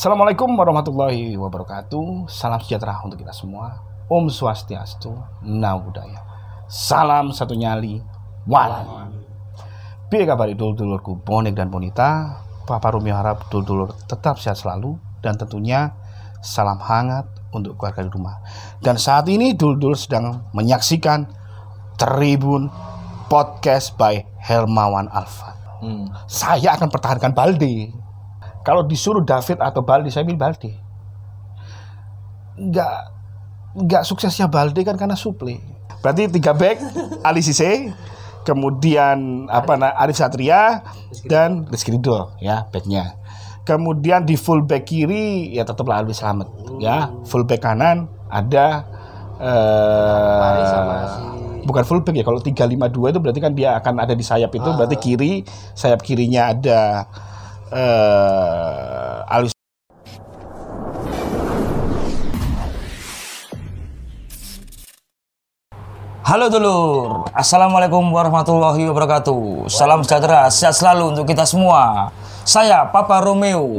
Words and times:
Assalamualaikum 0.00 0.56
warahmatullahi 0.56 1.36
wabarakatuh. 1.36 2.24
Salam 2.24 2.56
sejahtera 2.64 3.04
untuk 3.04 3.20
kita 3.20 3.36
semua. 3.36 3.84
Om 4.08 4.32
Swastiastu, 4.32 5.12
Namo 5.44 5.84
Buddhaya. 5.84 6.24
Salam 6.72 7.36
satu 7.36 7.52
nyali. 7.52 8.00
Wan. 8.48 9.12
Biar 10.08 10.24
kabar 10.24 10.48
dulur-dulurku 10.56 11.20
Bonek 11.20 11.52
dan 11.52 11.68
Bonita. 11.68 12.32
Papa 12.64 12.96
Rumi 12.96 13.12
harap 13.12 13.52
dulur-dulur 13.52 13.92
tetap 14.08 14.40
sehat 14.40 14.56
selalu 14.56 14.96
dan 15.20 15.36
tentunya 15.36 15.92
salam 16.40 16.80
hangat 16.80 17.28
untuk 17.52 17.76
keluarga 17.76 18.00
di 18.00 18.08
rumah. 18.08 18.40
Dan 18.80 18.96
saat 18.96 19.28
ini 19.28 19.52
dulur-dulur 19.52 20.00
sedang 20.00 20.48
menyaksikan 20.56 21.28
Tribun 22.00 22.72
Podcast 23.28 24.00
by 24.00 24.16
Helmawan 24.48 25.12
Alfa. 25.12 25.60
Saya 26.24 26.72
akan 26.80 26.88
pertahankan 26.88 27.36
Balde. 27.36 28.08
Kalau 28.60 28.84
disuruh 28.84 29.24
David 29.24 29.58
atau 29.60 29.80
Balde, 29.80 30.12
saya 30.12 30.26
pilih 30.28 30.40
Balde. 30.40 30.76
Nggak, 32.60 32.92
nggak 33.76 34.02
suksesnya 34.04 34.52
Balde 34.52 34.84
kan 34.84 35.00
karena 35.00 35.16
suple. 35.16 35.56
Berarti 36.04 36.28
tiga 36.28 36.52
back, 36.52 36.76
Ali 37.28 37.40
Sise, 37.40 37.92
kemudian 38.44 39.48
apa 39.52 39.76
nah, 39.76 39.92
Arif 39.96 40.16
Satria 40.16 40.82
dan 41.28 41.68
Rizky 41.68 41.92
Ridho 41.94 42.36
ya 42.40 42.68
backnya. 42.72 43.16
Kemudian 43.68 44.24
di 44.24 44.34
full 44.40 44.64
back 44.64 44.88
kiri 44.88 45.52
ya 45.52 45.62
tetaplah 45.68 46.00
Alwi 46.00 46.16
Slamet 46.16 46.48
ya. 46.80 47.12
Full 47.28 47.44
back 47.44 47.60
kanan 47.62 48.08
ada 48.32 48.88
eh 49.40 51.00
bukan 51.68 51.84
full 51.84 52.00
back 52.02 52.16
ya. 52.16 52.24
Kalau 52.24 52.40
352 52.40 53.12
itu 53.12 53.18
berarti 53.20 53.40
kan 53.40 53.52
dia 53.52 53.76
akan 53.78 53.94
ada 54.00 54.16
di 54.16 54.24
sayap 54.24 54.50
itu 54.56 54.68
berarti 54.74 54.96
kiri 54.96 55.44
sayap 55.76 56.00
kirinya 56.00 56.50
ada 56.56 57.06
eh 57.70 59.30
Alwi 59.30 59.54
Halo 66.30 66.46
dulur, 66.46 67.26
Assalamualaikum 67.34 68.06
warahmatullahi 68.14 68.86
wabarakatuh 68.86 69.66
Salam 69.66 70.06
sejahtera, 70.06 70.46
sehat 70.50 70.78
selalu 70.78 71.14
untuk 71.14 71.26
kita 71.26 71.42
semua 71.42 72.14
Saya 72.46 72.86
Papa 72.90 73.22
Romeo 73.22 73.78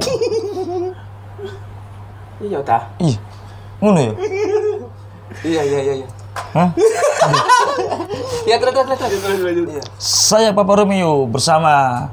Iya 2.42 2.58
ta. 2.66 2.90
Ih, 2.98 3.16
ngono 3.78 4.02
ya? 4.02 4.14
Iya 5.46 5.62
iya 5.62 5.80
iya 5.86 5.94
iya. 6.02 6.08
Hah? 6.58 6.70
Ya 8.50 8.58
terus 8.58 8.74
terus 8.74 8.98
terus. 8.98 9.70
Iya. 9.70 9.84
Saya 10.02 10.50
Papa 10.50 10.74
Romeo 10.74 11.30
bersama 11.30 12.10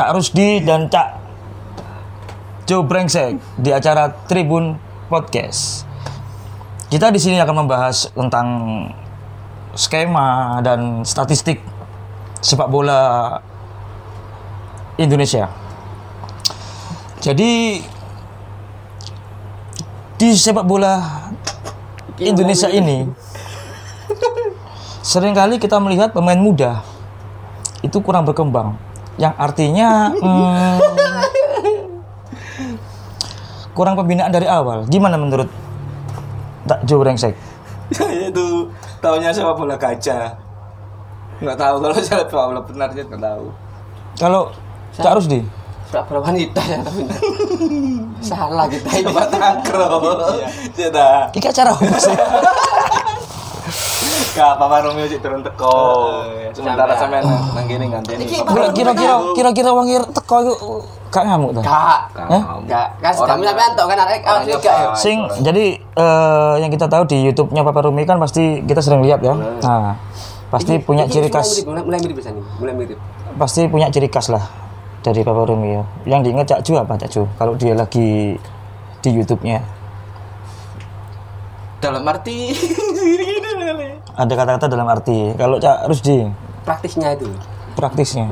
Cak 0.00 0.16
Rusdi 0.16 0.64
dan 0.64 0.88
Cak 0.88 1.20
Joe 2.64 2.80
Brengsek 2.80 3.36
di 3.60 3.68
acara 3.68 4.08
Tribun 4.08 4.72
Podcast. 5.12 5.84
Kita 6.88 7.12
di 7.12 7.20
sini 7.20 7.36
akan 7.36 7.68
membahas 7.68 8.08
tentang 8.16 8.48
skema 9.76 10.56
dan 10.64 11.04
statistik 11.04 11.60
sepak 12.40 12.72
bola 12.72 13.36
Indonesia. 14.96 15.52
Jadi 17.20 17.84
di 20.16 20.28
sepak 20.32 20.64
bola 20.64 21.28
Indonesia 22.16 22.72
ini 22.72 23.04
sering 25.04 25.36
kali 25.36 25.60
kita 25.60 25.76
melihat 25.76 26.16
pemain 26.16 26.40
muda 26.40 26.80
itu 27.84 28.00
kurang 28.00 28.24
berkembang 28.24 28.80
yang 29.20 29.36
artinya 29.36 30.08
hmm, 30.24 30.76
kurang 33.76 34.00
pembinaan 34.00 34.32
dari 34.32 34.48
awal 34.48 34.88
gimana 34.88 35.20
menurut 35.20 35.52
tak 36.64 36.80
Jo 36.88 37.04
Brengsek 37.04 37.50
itu 38.30 38.46
tahunya 39.02 39.34
sepak 39.34 39.54
bola 39.58 39.74
gajah. 39.74 40.30
Nggak 41.42 41.58
tahu 41.58 41.76
kalau 41.82 41.96
sepak 41.98 42.30
bola 42.30 42.60
benar 42.62 42.88
saya 42.94 43.04
nggak 43.06 43.22
tahu. 43.22 43.46
kalau 44.20 44.42
Cak 44.94 45.16
Rusdi 45.16 45.40
Sepak 45.90 46.06
bola 46.06 46.20
wanita 46.22 46.62
ya. 46.62 46.80
Salah 48.30 48.66
kita 48.70 48.90
ini. 48.94 49.10
Sepak 49.10 49.26
takraw. 49.32 50.02
Dah. 50.90 51.26
ini 51.34 51.46
acara 51.50 51.70
apa 51.74 51.98
sih 54.40 54.48
Kak 54.48 54.56
Papa 54.56 54.76
Romeo 54.80 55.04
sih 55.04 55.20
turun 55.20 55.44
teko. 55.44 55.76
Sementara 56.50 56.96
Sampai. 56.96 57.20
sampean 57.20 57.52
nang 57.52 57.66
kene 57.68 57.84
nganteni. 57.86 58.24
Kira- 58.24 58.72
kira-kira 58.72 59.14
kira-kira 59.36 59.70
wangir 59.70 60.02
teko 60.06 60.36
itu 60.40 60.52
gak 61.10 61.24
ngamuk 61.26 61.50
Kak. 61.60 61.66
Hah? 61.66 62.00
Enggak, 62.56 62.86
kan 62.98 63.12
kamu 63.12 63.42
sampai 63.44 63.64
antok 63.66 63.86
kan 63.86 63.98
arek 64.00 64.20
awak 64.22 64.32
Orang 64.32 64.44
juga 64.46 64.56
ya. 64.64 64.72
Jepang. 64.80 64.96
Sing 64.96 65.16
jadi 65.42 65.64
eh, 65.76 66.54
yang 66.58 66.70
kita 66.70 66.86
tahu 66.86 67.02
di 67.04 67.18
YouTube-nya 67.22 67.60
Papa 67.60 67.84
Rumi 67.84 68.02
kan 68.02 68.16
pasti 68.16 68.62
kita 68.62 68.80
sering 68.80 69.04
lihat 69.04 69.20
ya. 69.20 69.34
Nah, 69.36 70.00
pasti 70.48 70.80
punya 70.80 71.04
ciri 71.04 71.26
mulai 71.26 71.36
khas 71.36 71.48
mirip, 71.52 71.66
Mulai 71.68 71.82
mulai 71.84 71.98
mirip 72.00 72.16
bisa 72.16 72.30
nih, 72.32 72.44
mulai 72.58 72.74
mirip. 72.74 72.98
pasti 73.36 73.60
punya 73.68 73.86
ciri 73.86 74.08
khas 74.08 74.26
lah 74.30 74.42
dari 75.00 75.20
Papa 75.20 75.44
Rumi 75.44 75.68
ya. 75.72 75.82
Yang 76.08 76.20
diingat 76.24 76.46
Cak 76.48 76.60
Ju 76.64 76.72
apa 76.74 76.96
Cak 76.96 77.10
Ju? 77.10 77.22
Kalau 77.36 77.54
dia 77.54 77.74
lagi 77.74 78.34
di 79.00 79.10
YouTube-nya 79.10 79.79
Dalam 81.80 82.04
arti 82.04 82.52
ada 84.20 84.32
kata-kata 84.36 84.66
dalam 84.68 84.84
arti 84.84 85.32
kalau 85.40 85.56
Cak 85.56 85.88
Rusdi 85.88 86.28
Praktisnya 86.60 87.16
itu. 87.16 87.24
praktisnya. 87.72 88.28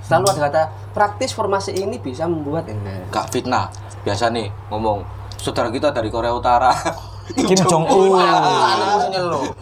Selalu 0.00 0.26
ada 0.32 0.40
kata 0.48 0.62
praktis 0.96 1.36
formasi 1.36 1.76
ini 1.76 2.00
bisa 2.00 2.24
membuat 2.24 2.66
Kak 3.12 3.28
fitnah. 3.28 3.68
Biasa 4.00 4.32
nih 4.32 4.48
ngomong 4.72 5.04
saudara 5.36 5.68
kita 5.68 5.92
dari 5.92 6.08
Korea 6.08 6.32
Utara. 6.32 6.72
Kim 7.36 7.60
Jong 7.62 7.86
Un. 7.86 8.18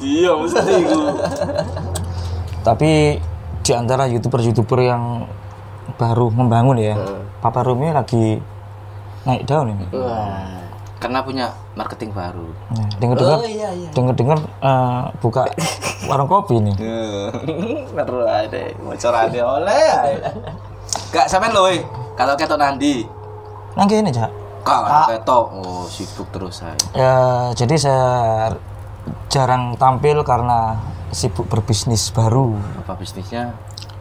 Iya, 0.00 0.32
masa 0.40 0.62
itu. 0.72 1.00
Tapi 2.66 3.20
di 3.60 3.72
antara 3.76 4.08
youtuber-youtuber 4.08 4.80
yang 4.80 5.28
baru 6.00 6.32
membangun 6.32 6.80
ya, 6.80 6.96
Papa 7.44 7.60
Rumi 7.60 7.92
lagi 7.92 8.40
naik 9.28 9.44
daun 9.44 9.74
ini. 9.76 9.86
Wah. 9.92 10.57
Karena 10.98 11.22
punya 11.22 11.54
marketing 11.78 12.10
baru. 12.10 12.50
Nah, 12.74 12.88
dengar-dengar, 12.98 13.38
Oh 13.38 13.46
iya 13.46 13.70
iya. 13.70 13.90
dengar-dengar 13.94 14.38
eh, 14.42 15.02
buka 15.22 15.46
warung 16.10 16.26
kopi 16.26 16.58
nih. 16.58 16.74
Seru 17.94 18.26
aja, 18.26 18.60
bocorannya 18.82 19.42
oleh. 19.46 20.18
Kak, 21.14 21.30
sampean 21.30 21.54
lho, 21.54 21.70
eh. 21.70 21.80
kalau 22.18 22.34
ketok 22.34 22.58
nandi. 22.58 23.06
Nang 23.78 23.86
ini 23.86 24.10
Cak. 24.10 24.30
Kak, 24.66 25.06
ketok. 25.14 25.44
Oh, 25.54 25.86
sibuk 25.86 26.26
terus 26.34 26.66
saya. 26.66 26.74
Ya, 26.92 27.14
jadi 27.54 27.74
saya 27.78 28.08
jarang 29.30 29.78
tampil 29.78 30.20
karena 30.26 30.82
sibuk 31.14 31.46
berbisnis 31.46 32.10
baru, 32.10 32.58
Apa 32.84 32.98
bisnisnya? 32.98 33.54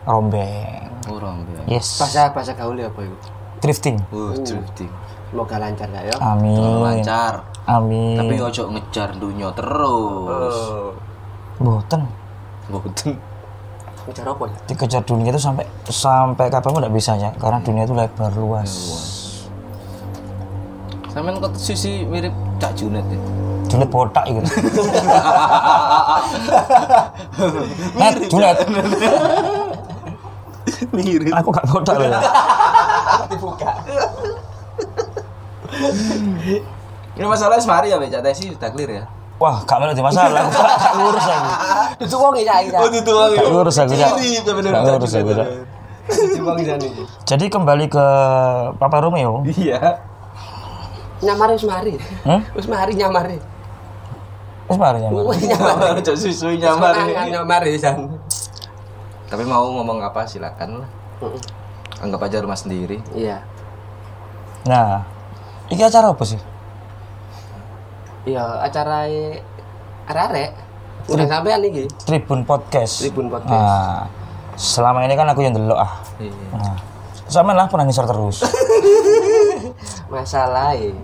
rombeng. 0.07 0.87
Urang 1.11 1.43
ya. 1.67 1.77
Yes. 1.77 1.99
Bahasa 1.99 2.31
bahasa 2.31 2.51
gaul 2.55 2.79
ya 2.79 2.87
apa 2.87 3.03
itu? 3.03 3.15
Drifting. 3.59 3.99
Uh, 4.11 4.33
drifting. 4.41 4.91
Semoga 5.27 5.59
lancar 5.59 5.91
ya. 5.91 6.15
Amin. 6.23 6.55
Lancar. 6.55 7.43
Amin. 7.67 8.15
Tapi 8.15 8.39
ojo 8.39 8.63
ngejar 8.71 9.11
dunia 9.19 9.51
terus. 9.51 10.55
Boten. 11.59 12.07
Boten. 12.71 13.11
Ngejar 14.07 14.23
apa 14.31 14.43
ya? 14.47 14.55
Dikejar 14.71 15.03
dunia 15.03 15.35
itu 15.35 15.41
sampai 15.41 15.67
sampai 15.91 16.47
kapan 16.47 16.71
pun 16.79 16.87
bisa 16.95 17.19
ya, 17.19 17.35
karena 17.35 17.59
dunia 17.59 17.83
itu 17.83 17.91
lebar 17.91 18.31
luas. 18.39 18.71
Sampean 21.11 21.43
kok 21.43 21.51
sisi 21.59 22.07
mirip 22.07 22.31
Cak 22.55 22.71
Junet 22.79 23.03
ya. 23.11 23.19
Junet 23.67 23.89
botak 23.91 24.23
gitu. 24.31 24.47
Net, 27.99 28.15
Junet. 28.31 28.57
Mirip. 30.95 31.31
Aku 31.35 31.49
gak 31.51 31.67
botak 31.67 31.95
loh 31.99 32.07
ya. 32.15 32.21
Ini 37.17 37.25
masalah 37.25 37.57
semari 37.57 37.89
ya, 37.89 37.97
Cak 37.97 38.21
Tesi 38.21 38.53
udah 38.53 38.69
clear 38.69 38.91
ya. 39.01 39.03
Wah, 39.37 39.61
gak 39.69 39.93
di 39.93 40.01
masalah. 40.01 40.49
Aku 40.49 40.57
gak 40.57 40.93
lurus 40.97 41.27
aku. 41.29 41.49
Itu 42.01 42.15
wong 42.17 42.33
ya 42.41 42.57
ya. 42.65 42.79
itu 42.89 43.13
lagi. 43.13 43.37
Gak 43.37 43.53
lurus 43.53 43.77
aku. 43.77 43.93
Cak. 43.93 44.17
Bener. 44.57 44.71
Gak 44.73 44.83
lurus 44.97 45.13
aku. 45.13 45.29
Cak. 45.37 45.47
Wong. 46.41 46.57
Jadi 47.21 47.45
kembali 47.45 47.85
ke 47.85 48.05
Papa 48.81 48.97
Romeo. 48.97 49.45
Iya. 49.45 50.01
Nyamar 51.21 51.53
wis 51.53 51.65
mari. 51.69 51.93
Hmm? 52.25 52.41
Wis 52.57 52.65
mari 52.65 52.93
nyamar. 52.97 53.29
Wis 54.69 54.77
mari 54.81 55.05
ya. 55.05 55.09
Wis 55.13 55.41
nyamar. 55.45 56.01
Cak 56.01 56.17
susu 56.17 56.57
nyamar. 56.57 56.93
Semangat 56.97 57.27
nyamar 57.29 57.61
pisan. 57.61 57.97
Tapi 59.29 59.43
mau 59.45 59.69
ngomong 59.69 60.01
apa 60.01 60.25
silakan 60.25 60.81
lah. 60.81 60.89
Anggap 62.01 62.25
aja 62.25 62.41
rumah 62.41 62.57
sendiri. 62.57 63.05
Iya. 63.13 63.45
Nah, 64.65 65.05
ini 65.71 65.81
acara 65.83 66.11
apa 66.11 66.23
sih? 66.23 66.39
Iya, 68.27 68.43
acara 68.63 69.07
arek-arek. 69.07 70.51
Udah 71.07 71.25
sampean 71.27 71.63
iki. 71.63 71.87
Tribun 72.03 72.43
Podcast. 72.43 73.03
Tribun 73.03 73.31
Podcast. 73.31 73.55
Nah, 73.55 74.07
selama 74.59 75.07
ini 75.07 75.15
kan 75.15 75.27
aku 75.31 75.43
yang 75.43 75.55
delok 75.55 75.79
ah. 75.79 75.93
Iya. 76.19 76.31
Nah, 76.51 76.75
sama 77.27 77.55
lah 77.55 77.71
pernah 77.71 77.87
ngisor 77.87 78.07
terus. 78.07 78.43
masalahnya 80.07 80.95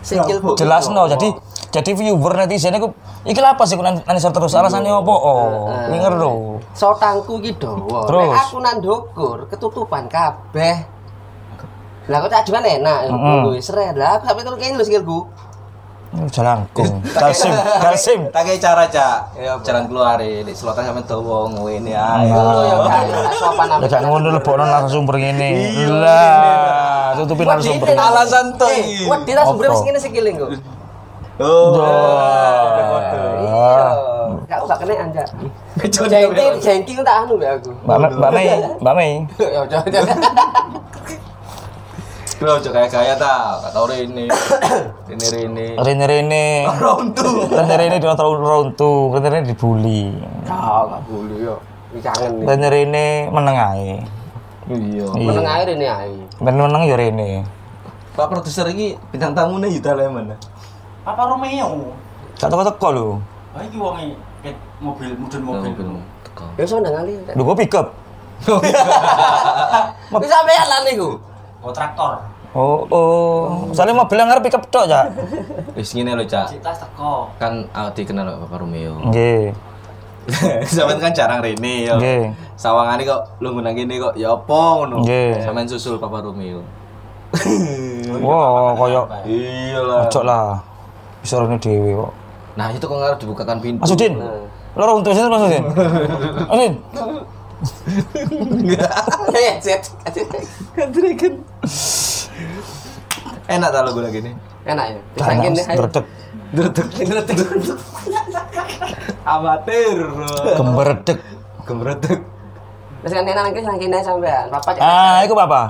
sikilku 0.00 0.56
Jelas 0.56 0.88
no, 0.88 1.04
jadi 1.06 1.28
jadi 1.68 1.90
viewer 1.92 2.32
netizen 2.32 2.74
itu 2.74 2.88
iki 3.28 3.40
apa 3.44 3.60
sih 3.68 3.76
nang 3.76 4.00
nang 4.00 4.16
terus 4.16 4.56
alasannya 4.56 4.88
apa? 4.88 5.12
Oh, 5.12 5.68
iki 5.92 5.98
ngeru. 6.00 6.56
sotangku 6.72 7.38
iki 7.44 7.52
dawa 7.60 8.08
Terus? 8.08 8.36
aku 8.48 8.56
nang 8.64 8.80
ndukur 8.80 9.44
ketutupan 9.52 10.08
kabeh 10.08 10.80
lah 12.08 12.16
kok 12.18 12.30
tak 12.32 12.40
ajukan 12.42 12.64
enak 12.64 12.98
Heeh. 13.06 13.38
lho 13.44 13.50
seret 13.60 13.94
lah 13.94 14.16
aku 14.16 14.24
sampe 14.26 14.40
terus 14.42 14.58
kene 14.58 14.74
lho 14.74 14.84
sikilku 14.84 15.20
Jalangkung. 16.08 17.04
Kalsim, 17.20 17.52
kalsim. 17.84 18.20
Tak 18.32 18.48
kayak 18.48 18.64
cara 18.64 18.88
cak. 18.88 19.36
Iya, 19.36 19.54
apa? 19.54 19.60
Jalan 19.60 19.92
keluar 19.92 20.16
ini 20.16 20.56
selatan 20.56 20.88
sampe 20.88 21.04
dawa 21.04 21.52
ngene 21.52 21.92
ae. 21.92 22.32
Ngono 22.32 22.60
ya 22.64 22.76
gak 22.80 23.00
gak 23.12 23.32
sopan 23.36 23.66
Ya 23.68 23.86
gak 23.92 24.02
ngono 24.08 24.28
lebokno 24.32 24.64
narasumber 24.64 25.20
ngene. 25.20 25.48
Lah, 26.00 27.12
tutupin 27.12 27.44
narasumber. 27.44 27.92
Alasan 27.92 28.56
tuh. 28.56 28.72
Eh, 28.72 29.04
wedi 29.04 29.36
ta 29.36 29.44
sumber 29.44 29.68
wis 29.68 29.84
ngene 29.84 30.00
sikiling 30.00 30.34
kok. 30.40 30.50
Oh. 31.44 31.76
Iya. 33.44 33.68
Gak 34.48 34.58
usah 34.64 34.76
kena 34.80 34.94
anja. 34.96 35.24
Jengking, 36.08 36.56
jengking 36.56 36.98
tak 37.04 37.28
anu 37.28 37.36
mbak 37.36 37.60
aku. 37.60 37.70
Mbak 37.84 37.96
Me- 38.00 38.14
Mbak 38.16 38.30
Mei, 38.32 38.46
Mbak 38.80 38.94
Mei. 38.96 39.12
Ya. 39.54 39.60
Bro, 42.38 42.62
cok 42.62 42.70
kayak 42.70 42.90
kaya 42.94 43.14
ta, 43.18 43.58
gak 43.58 43.74
tau 43.74 43.90
Rene. 43.90 44.30
Rene 45.10 45.26
Rene. 45.26 45.66
Rene 45.86 46.04
Rene. 46.06 46.44
Rontu. 46.78 47.50
Rene 47.50 47.74
Rene 47.74 47.96
di 47.98 48.06
terlalu 48.06 48.38
runtuh, 48.46 49.10
Rene 49.18 49.26
Rene 49.26 49.46
dibully. 49.50 50.14
Gak 50.46 51.02
boleh 51.10 51.38
yo. 51.42 51.58
Iki 51.90 51.98
kangen. 51.98 52.46
Rene 52.46 52.66
Rene 52.70 53.06
meneng 53.34 53.58
ae. 53.58 54.06
Iya. 54.70 55.06
Meneng 55.18 55.48
air 55.50 55.68
ini 55.74 55.86
ae. 55.90 56.14
Ben 56.38 56.54
meneng 56.54 56.86
ya 56.86 56.94
Rene. 56.94 57.42
Pak 58.14 58.30
produser 58.30 58.70
ini 58.70 58.94
bintang 59.10 59.34
tamunya 59.34 59.66
Yuta 59.66 59.98
Lemon. 59.98 60.30
Apa 61.02 61.22
Romeo? 61.26 61.90
Gak 62.38 62.54
teko-teko 62.54 62.88
lho. 62.94 63.08
Ah 63.50 63.66
iki 63.66 63.82
wonge 63.82 64.14
ket 64.46 64.54
mobil 64.78 65.10
mudun 65.18 65.42
mobil. 65.42 65.74
Teko. 66.22 66.46
Ya 66.54 66.62
wis 66.62 66.70
ndang 66.70 66.94
kali. 67.02 67.18
Lho 67.34 67.42
kok 67.42 67.58
pick 67.58 67.74
up. 67.74 67.86
Wis 70.14 70.30
sampean 70.30 70.66
lan 70.70 70.86
niku. 70.86 71.18
Oh 71.58 71.72
traktor. 71.74 72.22
Oh, 72.56 72.80
oh. 72.88 73.68
Soalnya 73.76 73.92
mobil 73.92 74.16
ngarep 74.24 74.40
pick 74.40 74.56
up 74.56 74.64
tok, 74.72 74.88
Cak. 74.88 75.12
Wis 75.76 75.92
ngene 75.92 76.16
lho, 76.16 76.24
Cak. 76.24 76.48
Cita 76.48 76.72
teko. 76.72 77.28
Kan 77.36 77.68
aku 77.76 77.92
dikenal 78.02 78.40
Bapak 78.40 78.64
Romeo. 78.64 78.96
Nggih. 79.12 79.52
Sampeyan 80.68 81.00
kan 81.00 81.12
jarang 81.12 81.40
Rene 81.44 81.88
ya. 81.88 81.94
Nggih. 82.00 82.32
Sawangane 82.56 83.04
kok 83.04 83.20
lu 83.44 83.52
ngundang 83.52 83.76
gini 83.76 84.00
kok 84.00 84.16
ya 84.16 84.32
apa 84.32 84.60
ngono. 84.80 85.04
Nggih. 85.04 85.44
Sampeyan 85.44 85.68
susul 85.68 86.00
Papa 86.00 86.24
Romeo. 86.24 86.64
Wah, 88.24 88.72
koyo 88.72 89.04
Iya 89.28 89.80
lah. 89.84 90.08
ojo 90.08 90.20
lah. 90.24 90.56
Bisa 91.20 91.44
rene 91.44 91.60
dhewe 91.60 91.92
kok. 91.92 92.12
Nah, 92.56 92.72
itu 92.72 92.84
kok 92.88 92.96
ngarep 92.96 93.18
dibukakan 93.20 93.56
pintu. 93.60 93.84
Mas 93.84 93.92
Udin. 93.92 94.16
Loro 94.72 94.92
untuk 95.04 95.12
sini 95.12 95.28
Mas 95.28 95.44
Udin. 95.44 95.64
Udin. 96.56 96.72
Eh, 99.34 99.52
set. 99.58 99.82
Enak 103.48 103.68
ta 103.72 103.80
lagu 103.82 103.98
lagi 103.98 104.22
nih. 104.22 104.34
Enak 104.68 104.84
ya. 104.92 105.00
Disangkin 105.16 105.52
deh. 105.56 105.64
ayo. 105.66 105.78
Berdek. 105.82 106.06
Dretek. 106.52 106.86
Amatir. 109.24 109.98
Gemberdek. 110.56 111.18
Gemretek. 111.66 112.20
Wis 113.04 113.12
kan 113.14 113.22
enak 113.22 113.42
nangkis 113.50 113.64
sangkin 113.66 113.94
ae 113.94 114.02
sampean. 114.02 114.46
Papa 114.50 114.70
cek. 114.74 114.82
Ah, 114.82 115.22
iku 115.26 115.34
Papa. 115.34 115.62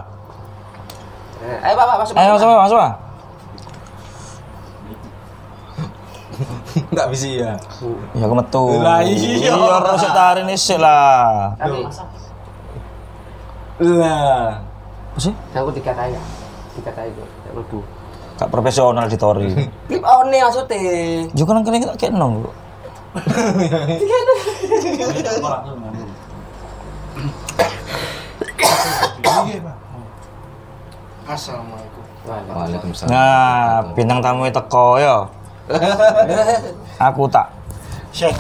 Eh, 1.39 1.67
Ayo 1.71 1.75
Bapak 1.79 1.97
masuk. 2.03 2.15
Ayo 2.19 2.29
masuk, 2.35 2.49
masuk. 2.51 3.08
Enggak 6.91 7.07
bisa 7.11 7.27
ya. 7.29 7.53
Ya 8.15 8.23
aku 8.27 8.35
metu. 8.35 8.65
Lah, 8.81 9.01
iya. 9.03 9.51
Iya, 9.51 9.53
harus 9.55 10.05
tarik 10.05 10.45
sik 10.55 10.79
lah. 10.79 11.55
Lah. 13.79 14.59
Apa 15.15 15.19
sih? 15.23 15.35
aku 15.55 15.71
tiga 15.75 15.93
kali 15.95 16.15
ya. 16.15 16.23
Tiga 16.79 16.91
kali 16.95 17.11
kok. 17.15 17.27
Tak 17.27 17.53
mlebu. 17.55 17.79
Gak 18.39 18.51
profesional 18.55 19.11
editori. 19.11 19.51
Clip 19.91 20.05
on 20.15 20.31
nih 20.31 20.41
maksudnya. 20.47 20.79
Juga 21.35 21.51
nang 21.59 21.67
kene 21.67 21.83
tak 21.83 21.99
kenong. 21.99 22.47
Bu. 22.47 22.51
Assalamualaikum. 31.29 32.03
Waalaikumsalam. 32.29 33.09
Nah, 33.11 33.91
bintang 33.97 34.21
tamu 34.21 34.47
teko 34.49 35.01
ya. 35.01 35.38
Aku 37.09 37.29
tak 37.29 37.53
Syekh. 38.13 38.35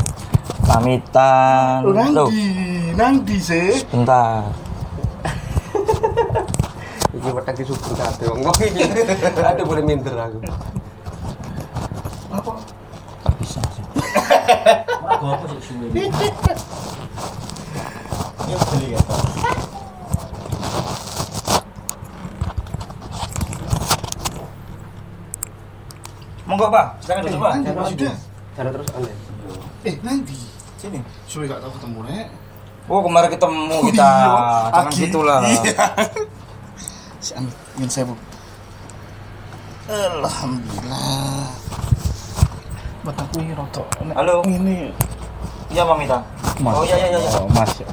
pamitan. 0.64 1.84
Loh, 1.84 2.28
nang 2.96 3.24
di 3.24 3.40
sih. 3.40 3.84
bentar. 3.88 4.48
Iki 7.18 7.28
wetek 7.32 7.54
di 7.56 7.64
subur 7.64 7.92
kabeh 7.96 8.26
wong 8.28 8.40
ngomong 8.44 8.68
iki. 8.68 8.84
Aduh 9.40 9.64
boleh 9.64 9.82
minder 9.84 10.12
aku. 10.12 10.38
Gak 13.24 13.34
bisa 13.40 13.60
sih. 13.72 13.84
Apa 15.24 15.44
sih 15.48 15.60
suwe. 15.72 15.88
Ya 18.48 18.56
beli 18.72 18.88
ya. 18.96 19.00
Monggo, 26.48 26.66
Pak. 26.72 26.86
Silakan 27.04 27.22
duduk, 27.28 27.40
Pak. 27.44 27.52
Nang 27.60 27.86
sudah. 27.92 28.14
Jalan 28.56 28.70
terus 28.72 28.88
on. 28.96 29.04
Eh, 29.84 29.94
nanti. 30.00 30.36
Sini. 30.80 30.98
Suwe 31.28 31.44
gak 31.44 31.60
tahu 31.60 31.76
ketemu 31.76 31.98
rek. 32.08 32.26
Oh, 32.88 33.04
kemarin 33.04 33.28
ketemu 33.28 33.76
kita. 33.92 34.10
Jangan 34.72 34.86
Aki. 34.88 34.98
gitulah. 35.04 35.38
Iya. 35.44 35.76
Si 37.20 37.36
Anu, 37.36 37.50
ingin 37.76 37.90
saya 37.92 38.04
bu. 38.08 38.14
Alhamdulillah. 39.92 41.52
Buat 43.04 43.16
aku 43.20 43.36
ini 43.44 43.52
roto. 43.52 43.84
Halo. 44.16 44.40
Ini. 44.48 44.88
Iya, 45.68 45.84
Mamita. 45.84 46.16
Oh, 46.64 46.80
iya, 46.88 46.96
iya, 46.96 47.06
iya. 47.12 47.30
Oh, 47.36 47.50
Mas. 47.52 47.76
ya. 47.76 47.86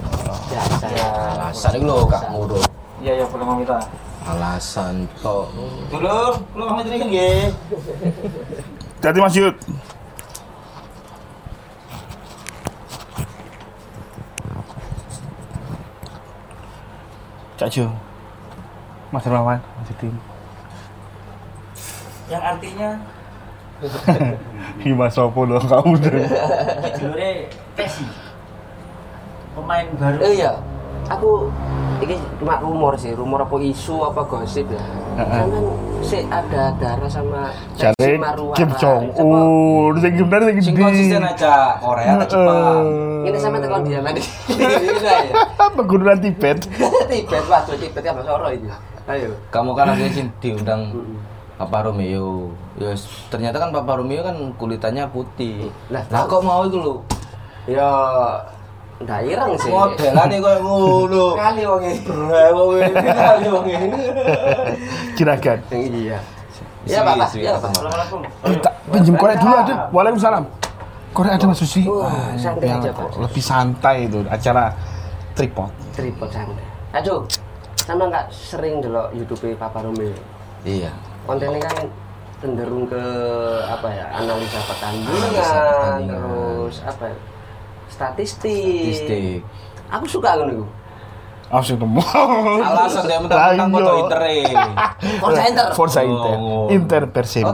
Biasa. 0.48 0.88
Alasan 1.36 1.72
itu 1.76 1.84
lo 1.84 2.08
gak 2.08 2.24
murah. 2.32 2.64
Iya, 3.04 3.12
iya, 3.20 3.26
boleh 3.28 3.44
Mamita. 3.44 3.84
Alasan 4.26 5.06
kok. 5.22 5.54
Dulur, 5.94 6.42
lu 6.58 6.64
pamit 6.66 6.90
ini 6.90 6.98
kan 6.98 7.08
nggih. 7.14 7.42
Hati 9.06 9.20
Mas 9.22 9.38
Yud. 9.38 9.54
Cak 17.56 17.70
Jo. 17.70 17.86
Mas 19.14 19.24
Rawan, 19.30 19.62
Mas 19.62 19.88
Yudin. 19.94 20.16
Yang 22.26 22.44
artinya 22.44 22.90
Mas 25.00 25.14
Sopo 25.14 25.46
dong 25.46 25.62
kamu 25.70 26.02
deh. 26.02 26.26
Dulure 26.98 27.32
Tesi. 27.78 28.10
Pemain 29.54 29.86
baru. 30.02 30.18
Eh 30.26 30.42
iya. 30.42 30.58
Aku 31.14 31.54
iki 32.04 32.16
cuma 32.42 32.60
rumor 32.60 32.94
sih, 33.00 33.16
rumor 33.16 33.46
apa 33.46 33.56
isu 33.62 33.96
apa 34.08 34.22
gosip 34.28 34.68
ya. 34.68 34.82
Heeh. 35.16 35.42
Kan 35.48 35.50
sih 36.06 36.22
ada 36.28 36.76
darah 36.78 37.10
sama 37.10 37.50
Jadi. 37.80 38.20
Kim 38.56 38.70
Jong 38.78 39.04
Un, 39.18 39.94
sing 40.00 40.14
bener 40.28 40.42
sing 40.54 40.58
Sing 40.62 40.76
konsisten 40.78 41.24
aja 41.24 41.80
Korea 41.80 42.20
atau 42.22 42.28
Jepang. 42.30 42.86
Ini 43.26 43.38
sama 43.40 43.58
tekan 43.58 43.82
dia. 43.88 44.00
Ini 44.04 44.22
ya. 45.02 45.24
Pegunungan 45.78 46.18
Tibet. 46.22 46.60
Tibet 47.12 47.44
Pak, 47.48 47.62
Tibet 47.76 48.04
apa 48.06 48.22
soro 48.22 48.48
itu. 48.52 48.68
Ayo. 49.06 49.32
Kamu 49.50 49.72
kan 49.78 49.94
akhirnya 49.94 50.12
sih 50.14 50.26
diundang 50.42 50.94
Papa 51.56 51.88
Romeo. 51.88 52.52
Ya 52.76 52.92
ternyata 53.32 53.58
kan 53.62 53.70
Papa 53.72 53.98
Romeo 54.02 54.22
kan 54.22 54.36
kulitannya 54.60 55.08
putih. 55.10 55.72
Lah, 55.90 56.04
Lah 56.12 56.28
kok 56.28 56.44
mau 56.44 56.68
itu 56.68 56.78
lo? 56.78 56.96
Ya 57.66 57.88
ndak 58.96 59.20
ireng 59.28 59.52
sih. 59.60 59.72
Modelane 59.72 60.36
koyo 60.40 60.60
ngono. 60.64 61.26
Kali 61.36 61.62
wong 61.68 61.84
ini. 61.84 62.00
Wong 62.56 62.70
ini 62.80 62.94
kali 63.12 63.46
wong 63.52 63.68
ini. 63.68 64.00
Juragan. 65.20 65.60
Yang 65.68 65.84
iya. 65.92 66.20
Iya, 66.86 67.00
Bapak. 67.02 67.28
Sweet, 67.34 67.44
Iya. 67.50 67.52
Assalamualaikum. 67.58 68.20
Minta 68.46 68.70
pinjem 68.94 69.16
korek 69.18 69.38
dulu 69.42 69.56
ada. 69.58 69.76
Waalaikumsalam. 69.90 70.44
Korek 71.12 71.32
ada 71.34 71.46
Mas 71.50 71.58
Susi. 71.58 71.82
Oh, 71.90 72.06
Ah, 72.06 72.36
santai 72.38 72.70
aja, 72.70 72.90
Pak. 72.94 73.10
Lebih 73.18 73.44
santai 73.44 73.98
itu 74.06 74.20
acara 74.30 74.64
tripod. 75.34 75.72
Tripod 75.98 76.30
santai. 76.30 76.64
Aduh, 76.94 77.26
sama 77.82 78.06
nggak 78.08 78.30
sering 78.30 78.80
delok 78.80 79.10
YouTube 79.12 79.58
Papa 79.58 79.82
Romeo. 79.82 80.14
Iya. 80.62 80.94
Kontennya 81.26 81.58
kan 81.58 81.90
cenderung 82.38 82.86
ke 82.86 83.02
apa 83.66 83.88
ya 83.90 84.06
analisa 84.14 84.60
pertandingan, 84.62 85.10
Analisa 85.10 85.42
pertandingan. 85.42 86.20
terus 86.22 86.76
apa 86.86 87.04
ya, 87.10 87.18
statistik. 87.90 88.94
Statistik. 88.94 89.42
Aku 89.92 90.06
suka 90.10 90.38
ngono 90.38 90.54
iku. 90.62 90.68
langsung 91.46 91.78
temu 91.78 92.02
Alasan 92.02 93.06
dia 93.06 93.22
mentang-mentang 93.22 93.70
foto 93.70 93.86
iya. 93.86 94.02
Inter 94.02 94.22
e. 94.26 94.36
Forza 95.22 95.42
Inter. 95.46 95.68
Forza 95.78 96.02
Inter 96.02 96.36
Oh. 96.36 96.68
Inter 96.74 97.04
per 97.14 97.26
Oh. 97.30 97.54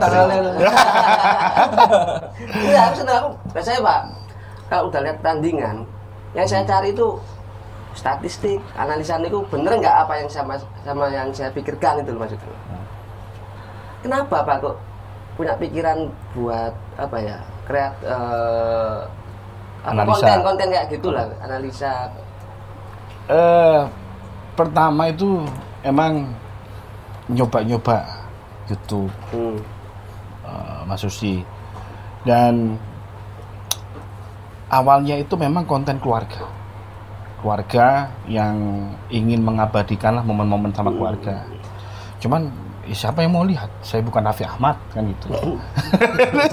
Iya, 2.42 2.80
aku 2.90 2.94
seneng 2.98 3.16
aku. 3.20 3.30
Biasanya 3.54 3.80
Pak, 3.84 4.00
kalau 4.66 4.88
udah 4.90 5.00
lihat 5.04 5.18
tandingan, 5.22 5.86
yang 6.32 6.48
saya 6.48 6.64
cari 6.64 6.90
itu 6.96 7.20
statistik, 7.92 8.58
analisa 8.74 9.20
itu 9.20 9.44
bener 9.52 9.78
nggak 9.78 9.96
apa 10.08 10.24
yang 10.24 10.28
sama 10.32 10.56
sama 10.82 11.12
yang 11.12 11.28
saya 11.30 11.52
pikirkan 11.52 12.00
itu 12.02 12.16
loh 12.16 12.24
maksudnya. 12.24 12.56
Kenapa 14.02 14.42
Pak 14.42 14.56
kok 14.64 14.76
punya 15.36 15.54
pikiran 15.60 16.08
buat 16.34 16.74
apa 16.98 17.16
ya 17.20 17.38
kreat 17.68 17.94
eh, 18.02 18.10
apa, 18.10 19.00
Analisa. 19.82 20.14
konten-konten 20.14 20.66
kayak 20.70 20.86
gitulah 20.94 21.26
analisa. 21.42 21.92
Eh 23.26 23.82
pertama 24.54 25.10
itu 25.10 25.42
emang 25.82 26.30
nyoba-nyoba 27.26 28.06
YouTube. 28.70 29.10
Hmm. 29.34 29.58
eh, 30.46 30.80
Mas 30.86 31.02
Susi. 31.02 31.42
Dan 32.22 32.78
awalnya 34.70 35.18
itu 35.18 35.34
memang 35.34 35.66
konten 35.66 35.98
keluarga. 35.98 36.46
Keluarga 37.42 38.14
yang 38.30 38.86
ingin 39.10 39.42
mengabadikan 39.42 40.14
lah 40.14 40.22
momen-momen 40.22 40.70
sama 40.70 40.94
keluarga. 40.94 41.42
Cuman 42.22 42.46
eh, 42.86 42.94
siapa 42.94 43.26
yang 43.26 43.34
mau 43.34 43.42
lihat? 43.42 43.66
Saya 43.82 44.06
bukan 44.06 44.22
Raffi 44.22 44.46
Ahmad 44.46 44.78
kan 44.94 45.02
gitu. 45.10 45.26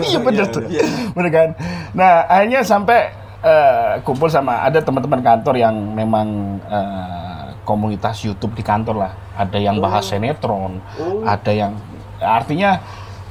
Iya 0.09 0.19
bener 0.21 0.45
tuh 0.49 0.65
bener 1.13 1.29
kan? 1.29 1.49
Nah 1.93 2.25
akhirnya 2.25 2.65
sampai 2.65 3.18
eh, 3.43 3.99
kumpul 4.03 4.27
sama 4.27 4.63
ada 4.67 4.79
teman-teman 4.83 5.23
kantor 5.23 5.55
yang 5.55 5.75
memang 5.95 6.59
eh, 6.67 7.45
komunitas 7.63 8.25
YouTube 8.25 8.57
di 8.57 8.63
kantor 8.65 9.07
lah. 9.07 9.13
Ada 9.39 9.55
yang 9.61 9.79
bahas 9.79 10.09
sinetron 10.09 10.83
ada 11.23 11.51
yang 11.53 11.77
artinya 12.19 12.81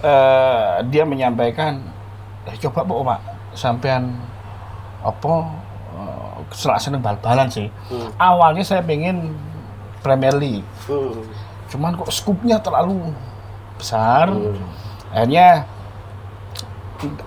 eh, 0.01 0.87
dia 0.89 1.05
menyampaikan 1.05 1.83
eh, 2.49 2.57
coba 2.63 2.87
bu 2.87 3.05
pak 3.05 3.21
sampean 3.53 4.17
apa 5.05 5.35
eh, 5.97 6.37
selak 6.57 6.81
seneng 6.81 7.05
bal-balan 7.05 7.49
sih. 7.53 7.69
Awalnya 8.17 8.65
saya 8.65 8.81
pengen 8.81 9.37
Premier 10.01 10.35
League. 10.37 10.67
Hmm. 10.89 11.21
cuman 11.69 12.01
kok 12.01 12.09
skupnya 12.09 12.57
terlalu 12.65 13.13
besar. 13.77 14.33
Akhirnya 15.13 15.69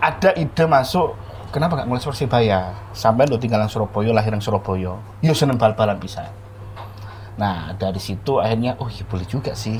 ada 0.02 0.34
ide 0.34 0.66
masuk 0.66 1.14
kenapa 1.52 1.78
nggak 1.78 1.88
mulai 1.92 2.02
Persibaya? 2.02 2.74
Sampai 2.96 3.28
lo 3.28 3.36
tinggal 3.38 3.68
di 3.68 3.70
Surabaya 3.70 4.10
lahir 4.16 4.32
di 4.34 4.42
Surabaya. 4.42 4.96
Yuk 5.22 5.36
seneng 5.36 5.60
bal-balan 5.60 6.00
bisa. 6.00 6.32
Nah 7.36 7.76
dari 7.76 8.00
situ 8.00 8.40
akhirnya 8.40 8.80
oh 8.80 8.88
iya 8.88 9.04
boleh 9.06 9.28
juga 9.28 9.52
sih. 9.54 9.78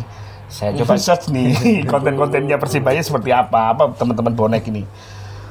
Saya 0.52 0.76
coba 0.76 1.00
search 1.00 1.32
nih 1.32 1.56
konten-kontennya 1.92 2.60
Persibaya 2.60 3.00
seperti 3.00 3.32
apa? 3.32 3.72
Apa 3.72 3.96
teman-teman 3.96 4.36
bonek 4.36 4.68
ini? 4.68 4.84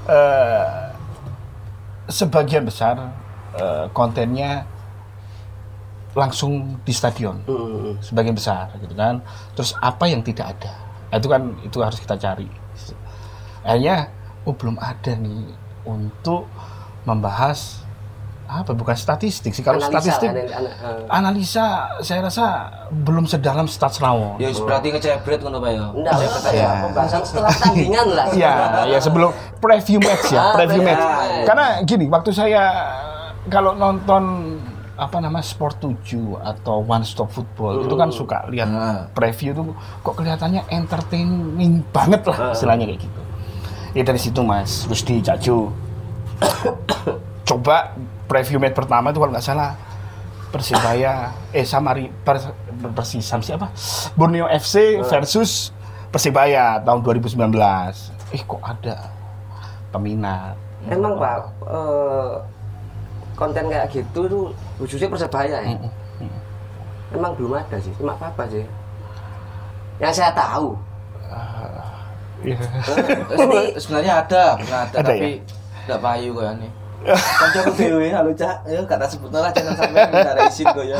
Eh, 0.05 0.67
sebagian 2.13 2.69
besar 2.69 3.01
eh, 3.57 3.89
kontennya 3.97 4.69
langsung 6.13 6.83
di 6.85 6.93
stadion. 6.93 7.41
Hmm. 7.49 7.97
sebagian 8.05 8.37
besar 8.37 8.69
gitu 8.77 8.93
kan. 8.93 9.25
Terus 9.57 9.73
apa 9.81 10.05
yang 10.05 10.21
tidak 10.21 10.53
ada? 10.59 10.73
Itu 11.17 11.33
kan 11.33 11.57
itu 11.65 11.81
harus 11.81 11.97
kita 11.97 12.21
cari. 12.21 12.47
Akhirnya 13.65 14.13
oh 14.45 14.53
belum 14.57 14.77
ada 14.81 15.17
nih 15.17 15.70
untuk 15.83 16.47
membahas 17.03 17.81
apa 18.45 18.75
bukan 18.75 18.99
statistik 18.99 19.55
sih 19.55 19.63
kalau 19.63 19.79
Analisa, 19.79 19.95
statistik 19.95 20.29
eh. 20.35 20.51
analisa 21.07 21.65
saya 22.03 22.19
rasa 22.21 22.45
belum 22.91 23.23
sedalam 23.23 23.71
stats 23.71 24.03
rawon 24.03 24.43
Ya 24.43 24.51
berarti 24.51 24.91
ngecebret 24.91 25.39
ngono 25.39 25.63
Pak 25.63 25.71
ya. 25.71 25.87
Enggak, 25.89 26.15
ya, 26.19 26.29
Ya. 26.51 26.71
pembahasan 26.83 27.23
setelah 27.23 27.55
tandingan 27.55 28.09
lah. 28.11 28.27
ya 28.35 28.53
ya 28.85 28.99
sebelum 28.99 29.31
preview 29.57 30.03
match 30.03 30.35
ya 30.35 30.43
Ah, 30.43 30.55
preview 30.59 30.83
match 30.83 31.05
karena 31.47 31.67
gini 31.87 32.11
waktu 32.11 32.31
saya 32.35 32.63
kalau 33.47 33.73
nonton 33.73 34.23
apa 34.99 35.17
nama 35.17 35.39
Sport 35.41 35.81
7 35.81 36.35
atau 36.37 36.83
One 36.83 37.07
Stop 37.07 37.31
Football 37.31 37.87
itu 37.87 37.95
kan 37.95 38.11
suka 38.11 38.51
lihat 38.51 38.67
Ah. 38.69 39.07
preview 39.15 39.55
tuh 39.55 39.79
kok 40.03 40.13
kelihatannya 40.13 40.67
entertaining 40.69 41.87
banget 41.89 42.27
lah 42.27 42.51
istilahnya 42.51 42.85
kayak 42.85 43.07
gitu 43.07 43.21
ya 43.97 44.03
dari 44.07 44.21
situ 44.21 44.41
mas. 44.43 44.87
Rusdi 44.87 45.23
Cacu 45.23 45.71
coba 47.49 47.93
preview 48.31 48.63
match 48.63 48.77
pertama 48.79 49.11
itu 49.11 49.19
kalau 49.19 49.33
nggak 49.33 49.45
salah. 49.45 49.73
Persibaya 50.51 51.31
eh 51.55 51.63
Samari 51.63 52.11
Pers, 52.11 52.51
Persisam 52.91 53.39
siapa? 53.39 53.71
Borneo 54.19 54.51
FC 54.51 54.99
versus 55.07 55.71
Persibaya 56.11 56.83
tahun 56.83 57.07
2019 57.07 57.55
eh 58.35 58.43
kok 58.43 58.63
ada 58.63 59.11
peminat? 59.95 60.55
Emang 60.91 61.19
Pak, 61.19 61.39
eh, 61.71 62.35
konten 63.37 63.65
kayak 63.69 63.87
gitu 63.95 64.21
tuh 64.27 64.45
khususnya 64.79 65.11
persebaya 65.11 65.59
ya. 65.63 65.77
Emang 67.11 67.35
belum 67.35 67.59
ada 67.59 67.77
sih, 67.83 67.91
cuma 67.99 68.15
apa 68.15 68.47
sih? 68.47 68.63
Yang 69.99 70.23
saya 70.23 70.31
tahu. 70.31 70.79
Iya. 72.45 72.57
Ini 73.37 73.61
Sebenarnya 73.83 74.13
ada, 74.25 74.43
pernah 74.57 74.81
ada, 74.89 74.97
Ada 74.97 75.09
tapi 75.13 75.31
enggak 75.87 76.01
payu 76.01 76.31
kok 76.37 76.45
nih. 76.61 76.73
Kancaku 77.41 77.71
dhewe 77.81 78.07
halo 78.13 78.31
Cak, 78.37 78.57
ya 78.69 78.81
kata 78.85 79.09
sebutno 79.09 79.41
lah 79.41 79.51
jangan 79.57 79.73
sampai 79.73 80.05
minta 80.13 80.33
izin 80.45 80.67
kok 80.69 80.85
ya. 80.85 80.97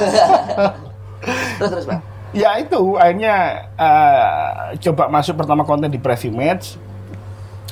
terus 1.61 1.71
terus 1.77 1.85
Pak. 1.85 2.01
ya 2.33 2.51
itu 2.57 2.97
akhirnya 2.97 3.37
eh, 3.77 4.81
coba 4.89 5.13
masuk 5.13 5.37
pertama 5.37 5.61
konten 5.69 5.93
di 5.93 6.01
preview 6.01 6.33
match 6.33 6.81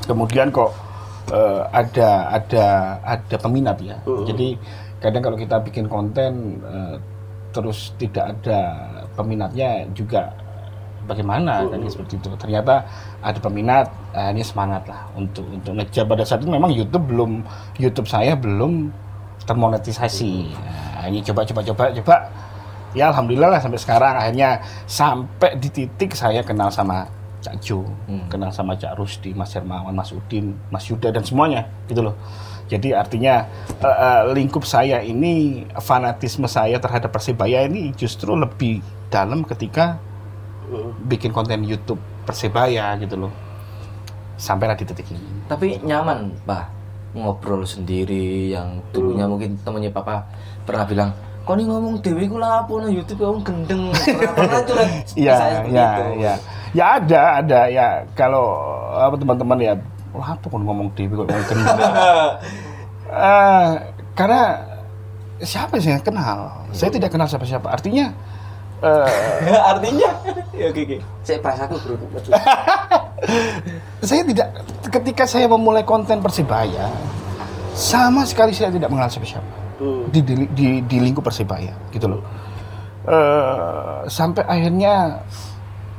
kemudian 0.05 0.53
kok 0.53 0.77
eh, 1.33 1.63
ada 1.73 2.37
ada 2.37 2.67
ada 3.01 3.37
peminat 3.41 3.81
ya 3.81 3.97
jadi 4.05 4.61
kadang 5.01 5.25
kalau 5.25 5.41
kita 5.41 5.57
bikin 5.65 5.89
konten 5.89 6.61
eh, 6.61 7.01
terus 7.57 7.97
tidak 7.97 8.37
ada 8.37 8.61
peminatnya 9.17 9.89
juga 9.97 10.37
bagaimana 11.09 11.65
kan 11.65 11.81
seperti 11.89 12.21
itu. 12.21 12.29
Ternyata 12.37 12.85
ada 13.25 13.39
peminat 13.41 13.89
akhirnya 14.13 14.45
semangat 14.45 14.83
lah 14.85 15.09
untuk 15.17 15.49
untuk 15.49 15.73
ngejar. 15.73 16.05
Pada 16.05 16.23
saat 16.29 16.45
itu 16.45 16.53
memang 16.53 16.71
YouTube 16.71 17.09
belum 17.09 17.43
YouTube 17.81 18.07
saya 18.07 18.37
belum 18.37 18.93
termonetisasi. 19.49 20.53
Nah, 20.53 21.09
akhirnya 21.09 21.23
coba 21.33 21.41
coba 21.49 21.61
coba 21.73 21.85
coba. 21.97 22.17
Ya 22.97 23.09
alhamdulillah 23.09 23.57
lah 23.57 23.61
sampai 23.65 23.81
sekarang. 23.81 24.15
Akhirnya 24.21 24.61
sampai 24.85 25.57
di 25.57 25.73
titik 25.73 26.13
saya 26.13 26.45
kenal 26.45 26.69
sama 26.69 27.09
Cak 27.39 27.63
Jo, 27.63 27.87
kenal 28.27 28.51
sama 28.51 28.75
Cak 28.75 28.99
Rusdi, 28.99 29.31
Mas 29.31 29.55
Hermawan, 29.55 29.95
Mas 29.95 30.11
Udin, 30.11 30.59
Mas 30.75 30.91
Yuda 30.91 31.15
dan 31.15 31.23
semuanya 31.23 31.71
gitu 31.87 32.03
loh. 32.03 32.19
Jadi 32.69 32.93
artinya 32.93 33.49
eh, 33.81 33.89
eh, 33.89 34.23
lingkup 34.37 34.67
saya 34.67 35.01
ini 35.01 35.65
fanatisme 35.81 36.45
saya 36.45 36.77
terhadap 36.77 37.09
Persebaya 37.09 37.65
ini 37.65 37.97
justru 37.97 38.37
lebih 38.37 38.85
dalam 39.09 39.47
ketika 39.47 39.97
bikin 41.09 41.31
konten 41.33 41.65
YouTube 41.65 42.01
Persebaya 42.25 42.95
gitu 43.01 43.17
loh. 43.17 43.33
Sampailah 44.39 44.79
di 44.79 44.85
titik 44.87 45.09
ini. 45.11 45.49
Tapi 45.51 45.83
nyaman, 45.83 46.37
Pak. 46.45 46.77
Ngobrol 47.17 47.65
sendiri 47.65 48.53
yang 48.53 48.85
dulunya 48.93 49.25
mungkin 49.25 49.57
temennya 49.65 49.89
Papa 49.91 50.29
pernah 50.69 50.85
bilang, 50.85 51.11
"Kok 51.49 51.57
nih 51.57 51.67
ngomong 51.67 51.95
dewi 52.05 52.29
ku 52.29 52.37
lah 52.37 52.63
apa 52.63 52.69
no 52.69 52.87
YouTube 52.93 53.25
kamu 53.25 53.41
gendeng." 53.41 53.83
Seperti 55.09 55.25
ya, 55.25 55.65
itu. 55.65 55.75
ya. 56.21 56.35
Ya 56.77 57.01
ada, 57.01 57.41
ada 57.41 57.61
ya. 57.73 58.05
Kalau 58.13 58.61
apa 58.93 59.17
teman-teman 59.17 59.57
ya, 59.57 59.73
apa 60.13 60.37
kok 60.45 60.53
ngomong 60.53 60.89
Dewi 60.93 61.13
kok 61.17 61.27
ngomong 61.29 61.49
gendeng. 61.49 61.79
Eh, 63.09 63.69
karena 64.13 64.61
siapa 65.41 65.81
sih 65.81 65.97
yang 65.97 66.05
kenal? 66.05 66.61
Saya 66.77 66.93
tidak 66.93 67.09
kenal 67.09 67.25
siapa-siapa. 67.25 67.65
Artinya 67.73 68.13
eh, 68.83 69.59
Artinya 69.73 70.09
ya 70.55 70.67
oke 70.71 70.81
oke. 70.85 70.97
Saya 71.27 71.39
bahasaku 71.43 71.75
bro. 71.83 71.95
saya 74.09 74.23
tidak 74.25 74.49
ketika 74.89 75.25
saya 75.27 75.47
memulai 75.51 75.83
konten 75.83 76.23
Persibaya 76.23 76.87
sama 77.75 78.27
sekali 78.27 78.51
saya 78.51 78.75
tidak 78.75 78.91
mengenal 78.91 79.11
siapa-siapa 79.11 79.59
Hmm. 79.79 80.11
di, 80.11 80.19
di, 80.27 80.35
di, 80.59 80.67
di 80.83 80.97
lingkup 80.99 81.23
Persibaya 81.23 81.71
gitu 81.95 82.11
loh. 82.11 82.23
Eh, 83.07 84.11
sampai 84.11 84.43
akhirnya 84.43 85.23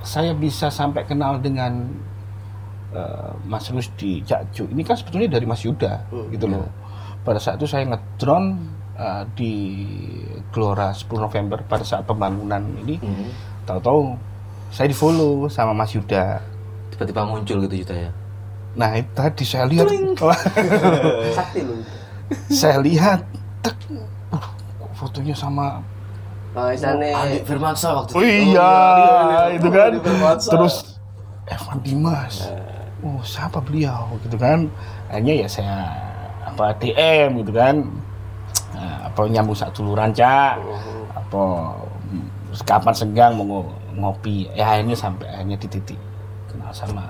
saya 0.04 0.36
bisa 0.36 0.68
sampai 0.68 1.08
kenal 1.08 1.40
dengan 1.40 1.88
eh, 2.92 3.32
Mas 3.48 3.72
Rusdi 3.72 4.20
Jakju. 4.20 4.68
Ini 4.68 4.84
kan 4.84 5.00
sebetulnya 5.00 5.40
dari 5.40 5.48
Mas 5.48 5.64
Yuda 5.64 6.12
gitu 6.28 6.46
loh. 6.52 6.68
Pada 7.24 7.40
saat 7.40 7.56
itu 7.56 7.72
saya 7.72 7.88
ngedrone 7.88 8.60
eh, 9.00 9.24
di 9.34 9.54
Gelora 10.50 10.92
10 10.92 11.08
November 11.16 11.64
pada 11.64 11.82
saat 11.82 12.04
pembangunan 12.04 12.60
ini. 12.78 13.00
Tahu-tahu 13.64 14.18
saya 14.70 14.86
di 14.86 14.94
follow 14.94 15.48
sama 15.48 15.72
Mas 15.72 15.94
Yuda. 15.94 16.44
Tiba-tiba 16.92 17.24
muncul 17.24 17.64
gitu 17.64 17.76
Yuda 17.80 17.96
ya. 17.96 18.12
Nah 18.76 18.92
itu 18.94 19.10
tadi 19.14 19.44
saya 19.44 19.66
lihat, 19.66 19.88
Sakti 21.38 21.62
loh. 21.64 21.82
saya 22.48 22.78
lihat, 22.78 23.26
tek, 23.62 23.74
uh, 24.30 24.46
fotonya 24.94 25.34
sama 25.34 25.82
Oh, 26.50 26.66
isane 26.66 27.14
Andi 27.14 27.46
Firmansyah 27.46 27.92
waktu 27.94 28.12
Oh 28.18 28.26
itu. 28.26 28.58
iya, 28.58 28.74
itu 29.54 29.70
kan. 29.70 29.92
Terus 30.42 30.98
Evan 31.46 31.78
Dimas. 31.86 32.50
Oh, 33.06 33.22
siapa 33.22 33.62
beliau 33.62 34.10
gitu 34.26 34.34
kan? 34.34 34.66
Akhirnya 35.08 35.46
ya 35.46 35.48
saya 35.48 35.78
apa 36.42 36.74
DM 36.82 37.46
gitu 37.46 37.54
kan. 37.54 37.86
Nah, 38.80 39.12
apa 39.12 39.20
nyambung 39.28 39.60
satu 39.60 39.84
tuluran, 39.84 40.16
Cak. 40.16 40.56
Apa 41.12 41.44
mm, 42.08 42.64
kapan 42.64 42.94
senggang 42.96 43.36
mau 43.36 43.44
ngo- 43.44 43.76
ngopi. 44.00 44.48
Ya 44.56 44.72
akhirnya 44.72 44.96
sampai 44.96 45.28
akhirnya 45.28 45.60
di 45.60 45.68
titik 45.68 46.00
kenal 46.48 46.72
sama 46.72 47.04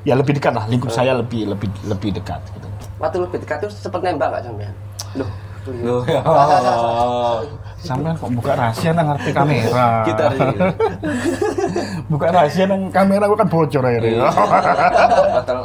ya 0.00 0.16
lebih 0.16 0.32
dekat 0.32 0.56
lah 0.56 0.64
lingkup 0.64 0.88
saya 0.88 1.12
lebih 1.12 1.44
lebih 1.44 1.68
lebih 1.84 2.16
dekat 2.16 2.40
gitu. 2.56 2.64
waktu 2.96 3.20
lebih 3.20 3.38
dekat 3.44 3.60
tuh 3.60 3.68
sempet 3.68 4.00
nembak 4.00 4.32
gak 4.32 4.48
sampean? 4.48 4.72
Loh, 5.12 5.28
Loh, 5.84 6.00
ya. 6.08 6.24
Sampai 7.76 8.16
kok 8.16 8.32
buka 8.32 8.56
rahasia 8.56 8.96
nang 8.96 9.12
ngerti 9.12 9.30
kamera. 9.32 9.88
Kita 10.08 10.24
buka 12.12 12.26
rahasia 12.32 12.64
nang 12.64 12.88
kamera 12.88 13.28
gua 13.28 13.36
kan 13.36 13.48
bocor 13.48 13.84
akhirnya. 13.84 14.24
Batal. 15.36 15.58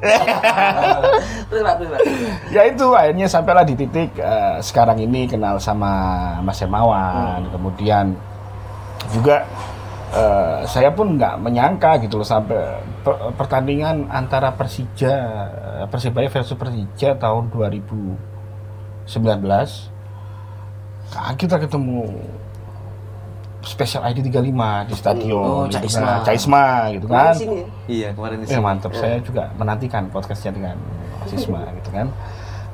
Terus 0.00 1.62
Pak, 1.62 1.74
terus 1.78 1.90
Pak. 1.92 2.00
ya 2.56 2.62
itu 2.66 2.86
akhirnya 2.96 3.26
sampailah 3.28 3.64
di 3.68 3.74
titik 3.76 4.10
eh, 4.16 4.56
sekarang 4.64 4.98
ini 5.00 5.28
kenal 5.28 5.60
sama 5.60 5.92
Mas 6.40 6.58
Hermawan. 6.60 7.44
Kemudian 7.52 8.16
juga 9.12 9.44
eh, 10.16 10.64
saya 10.64 10.90
pun 10.90 11.20
nggak 11.20 11.36
menyangka 11.40 12.00
gitu 12.00 12.20
loh 12.20 12.28
sampai 12.28 12.80
per- 13.04 13.32
pertandingan 13.36 14.08
antara 14.08 14.50
Persija 14.56 15.14
eh, 15.82 15.86
Persibaya 15.88 16.28
versus 16.32 16.56
Persija 16.56 17.16
tahun 17.20 17.52
2019 17.52 19.08
kaget 21.10 21.36
kita 21.36 21.56
ketemu 21.66 22.06
Special 23.60 24.00
ID 24.02 24.24
35 24.24 24.88
di 24.88 24.94
stadion 24.94 25.36
Oh, 25.36 25.64
gitu 25.68 25.76
Cak 25.76 25.82
kan. 25.82 25.90
Isma. 25.92 26.12
Cak 26.22 26.34
Isma 26.34 26.64
gitu 26.90 27.06
kan 27.06 27.34
sini. 27.34 27.60
Iya, 27.86 28.08
kemarin 28.12 28.36
di 28.36 28.44
Eh 28.44 28.50
sini. 28.50 28.62
mantap, 28.62 28.92
saya 28.92 29.20
juga 29.20 29.52
menantikan 29.54 30.08
podcastnya 30.08 30.52
dengan 30.52 30.76
Mas 31.18 31.32
Isma 31.34 31.60
gitu 31.78 31.90
kan. 31.90 32.06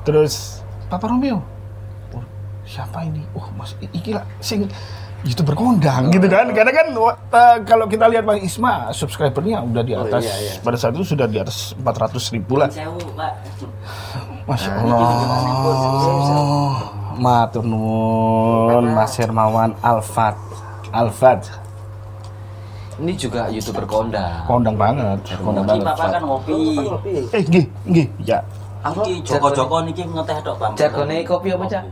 Terus 0.01 0.63
Papa 0.87 1.05
Romeo, 1.05 1.43
oh, 2.11 2.23
siapa 2.63 3.03
ini? 3.03 3.19
Oh 3.33 3.43
Mas, 3.53 3.75
iki 3.83 4.15
lah, 4.15 4.23
sing 4.39 4.63
youtuber 5.21 5.51
kondang 5.51 6.07
gitu 6.07 6.23
kan. 6.25 6.47
Karena 6.49 6.71
kan 6.71 6.87
eh, 6.95 7.57
kalau 7.67 7.83
kita 7.85 8.07
lihat 8.07 8.23
Mas 8.23 8.39
Isma, 8.39 8.87
subscribernya 8.89 9.59
udah 9.59 9.83
di 9.83 9.91
Oh, 9.91 10.07
atas, 10.07 10.23
iya, 10.23 10.35
iya. 10.39 10.53
pada 10.63 10.79
saat 10.79 10.95
itu 10.95 11.03
sudah 11.03 11.27
di 11.27 11.35
atas 11.35 11.75
400 11.75 12.15
ribu 12.31 12.55
lah. 12.55 12.71
Sewu, 12.71 12.95
Pak. 13.11 13.33
Masya 14.47 14.69
Nah, 14.71 14.83
Allah. 14.87 16.75
Matur 17.17 17.65
nuwun 17.65 18.93
Mas 18.93 19.17
Hermawan 19.17 19.75
Alfat. 19.81 20.46
Alfat, 20.97 21.45
Ini 22.97 23.13
juga 23.13 23.45
youtuber 23.53 23.85
kondang. 23.85 24.41
kondang 24.49 24.73
banget, 24.73 25.21
kondang 25.37 25.69
banget. 25.69 25.85
Bapak 25.85 26.07
kan 26.17 26.21
ngopi. 26.25 26.57
Eh, 27.29 27.41
nggih, 27.45 27.65
nggih, 27.85 28.07
ya. 28.25 28.41
Iki 28.81 29.21
Joko-Joko 29.21 29.85
niki 29.85 30.01
ngeteh 30.09 30.41
tok, 30.41 30.57
Bang. 30.57 30.73
Jargone 30.73 31.21
kopi 31.21 31.53
apa, 31.53 31.65
Cak? 31.69 31.83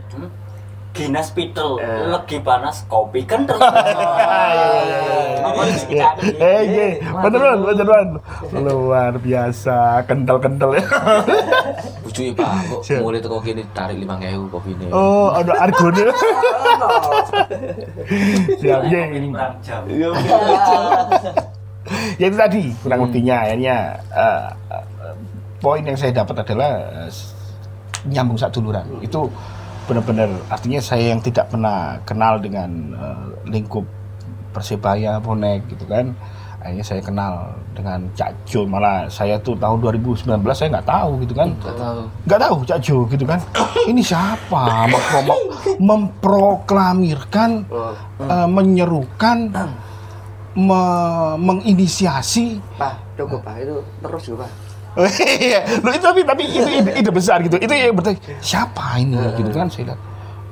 Hmm? 0.96 1.12
Ginas 1.12 1.28
pitel, 1.30 1.76
Eh. 1.76 2.08
legi 2.08 2.38
panas, 2.40 2.88
kopi 2.88 3.20
kental. 3.28 3.60
Eh, 6.36 6.60
iya, 6.68 6.86
beneran, 7.22 7.58
beneran. 7.64 8.08
Luar 8.52 9.14
biasa, 9.16 10.02
kental-kental 10.04 10.74
ya. 10.76 10.84
Bujuke 12.04 12.34
Pak, 12.34 12.50
kok 12.82 13.00
mulai 13.00 13.20
teko 13.22 13.38
kene 13.40 13.62
tarik 13.72 14.02
5000 14.02 14.52
kopine. 14.52 14.86
Oh, 14.90 15.30
ada 15.32 15.52
argonya. 15.56 16.08
Siap, 18.60 18.80
iya. 18.90 19.00
Jam. 19.62 19.82
Ya 22.18 22.26
itu 22.26 22.36
tadi, 22.36 22.62
kurang 22.82 23.06
lebihnya 23.06 23.36
akhirnya 23.46 23.76
eh, 24.10 24.44
eh, 24.74 24.84
poin 25.62 25.82
yang 25.86 25.94
saya 25.94 26.10
dapat 26.12 26.42
adalah 26.42 26.70
eh, 27.06 27.10
nyambung 28.10 28.38
satu 28.38 28.58
duluran. 28.58 28.86
Itu 28.98 29.30
benar-benar 29.86 30.28
artinya 30.46 30.78
saya 30.78 31.10
yang 31.10 31.20
tidak 31.20 31.48
pernah 31.48 31.78
kenal 32.02 32.36
dengan 32.36 32.70
eh, 32.92 33.24
lingkup 33.46 33.86
Persebaya, 34.48 35.20
bonek 35.20 35.68
gitu 35.68 35.84
kan. 35.84 36.16
Akhirnya 36.56 36.80
saya 36.82 36.98
kenal 36.98 37.34
dengan 37.70 38.08
Cak 38.10 38.32
Jo, 38.42 38.64
malah 38.64 39.04
saya 39.06 39.36
tuh 39.36 39.52
tahun 39.54 39.78
2019 39.78 40.24
saya 40.50 40.72
nggak 40.72 40.88
tahu 40.88 41.10
gitu 41.20 41.36
kan. 41.36 41.52
Enggak 41.52 41.76
tahu. 41.76 42.00
nggak 42.24 42.40
tahu 42.40 42.56
Cak 42.64 42.78
Jo 42.80 42.96
gitu 43.06 43.22
kan 43.22 43.38
ini 43.86 44.00
siapa 44.00 44.88
Mempro- 44.88 45.52
memproklamirkan 45.78 47.50
Oh, 47.68 47.92
eh, 48.18 48.48
menyerukan 48.48 49.38
me- 50.56 51.36
menginisiasi 51.36 52.58
Pak, 52.74 53.14
cukup 53.14 53.44
Pak, 53.44 53.54
itu 53.60 53.76
terus 54.00 54.22
juga 54.24 54.48
Pak. 54.48 54.65
Iya, 54.96 55.60
itu 55.76 56.00
tapi 56.00 56.24
tapi 56.24 56.42
itu 56.48 56.64
ide, 56.64 56.92
ide 56.96 57.10
besar 57.12 57.44
gitu. 57.44 57.60
Itu 57.60 57.68
yang 57.68 57.92
bertanya 57.92 58.16
siapa 58.40 58.96
ini 58.96 59.20
gitu 59.36 59.52
kan 59.52 59.68
saya 59.68 59.92
lihat. 59.92 60.00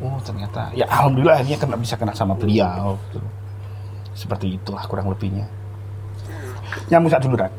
Oh 0.04 0.20
ternyata 0.20 0.68
ya 0.76 0.84
alhamdulillah 0.84 1.40
akhirnya 1.40 1.56
kena 1.56 1.76
bisa 1.80 1.96
kena 1.96 2.12
sama 2.12 2.36
beliau. 2.36 3.00
Gitu. 3.08 3.24
Seperti 4.12 4.60
itulah 4.60 4.84
kurang 4.84 5.08
lebihnya. 5.08 5.48
Nyambung 6.92 7.08
satu 7.08 7.32
dulu 7.32 7.40
Ran. 7.40 7.52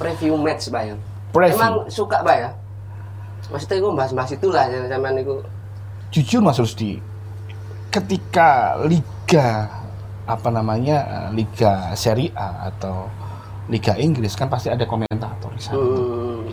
Preview 0.00 0.34
match 0.40 0.72
ya. 0.72 0.96
Preview. 1.30 1.58
Emang 1.60 1.86
suka 1.92 2.24
ya? 2.26 2.50
Maksudnya 3.52 3.76
gue 3.84 3.92
bahas-bahas 3.92 4.30
itulah 4.32 4.64
ya 4.66 4.88
zaman 4.88 5.20
itu. 5.20 5.36
Jujur 6.12 6.40
Mas 6.40 6.56
Rusdi, 6.56 7.00
ketika 7.92 8.80
liga 8.88 9.68
apa 10.24 10.48
namanya 10.48 11.28
liga 11.34 11.92
Serie 11.92 12.32
A 12.32 12.72
atau 12.72 13.08
liga 13.70 13.94
Inggris 13.98 14.34
kan 14.34 14.50
pasti 14.50 14.70
ada 14.72 14.86
komentator 14.88 15.54
di 15.54 15.62
sana. 15.62 15.78
Hmm. 15.78 16.50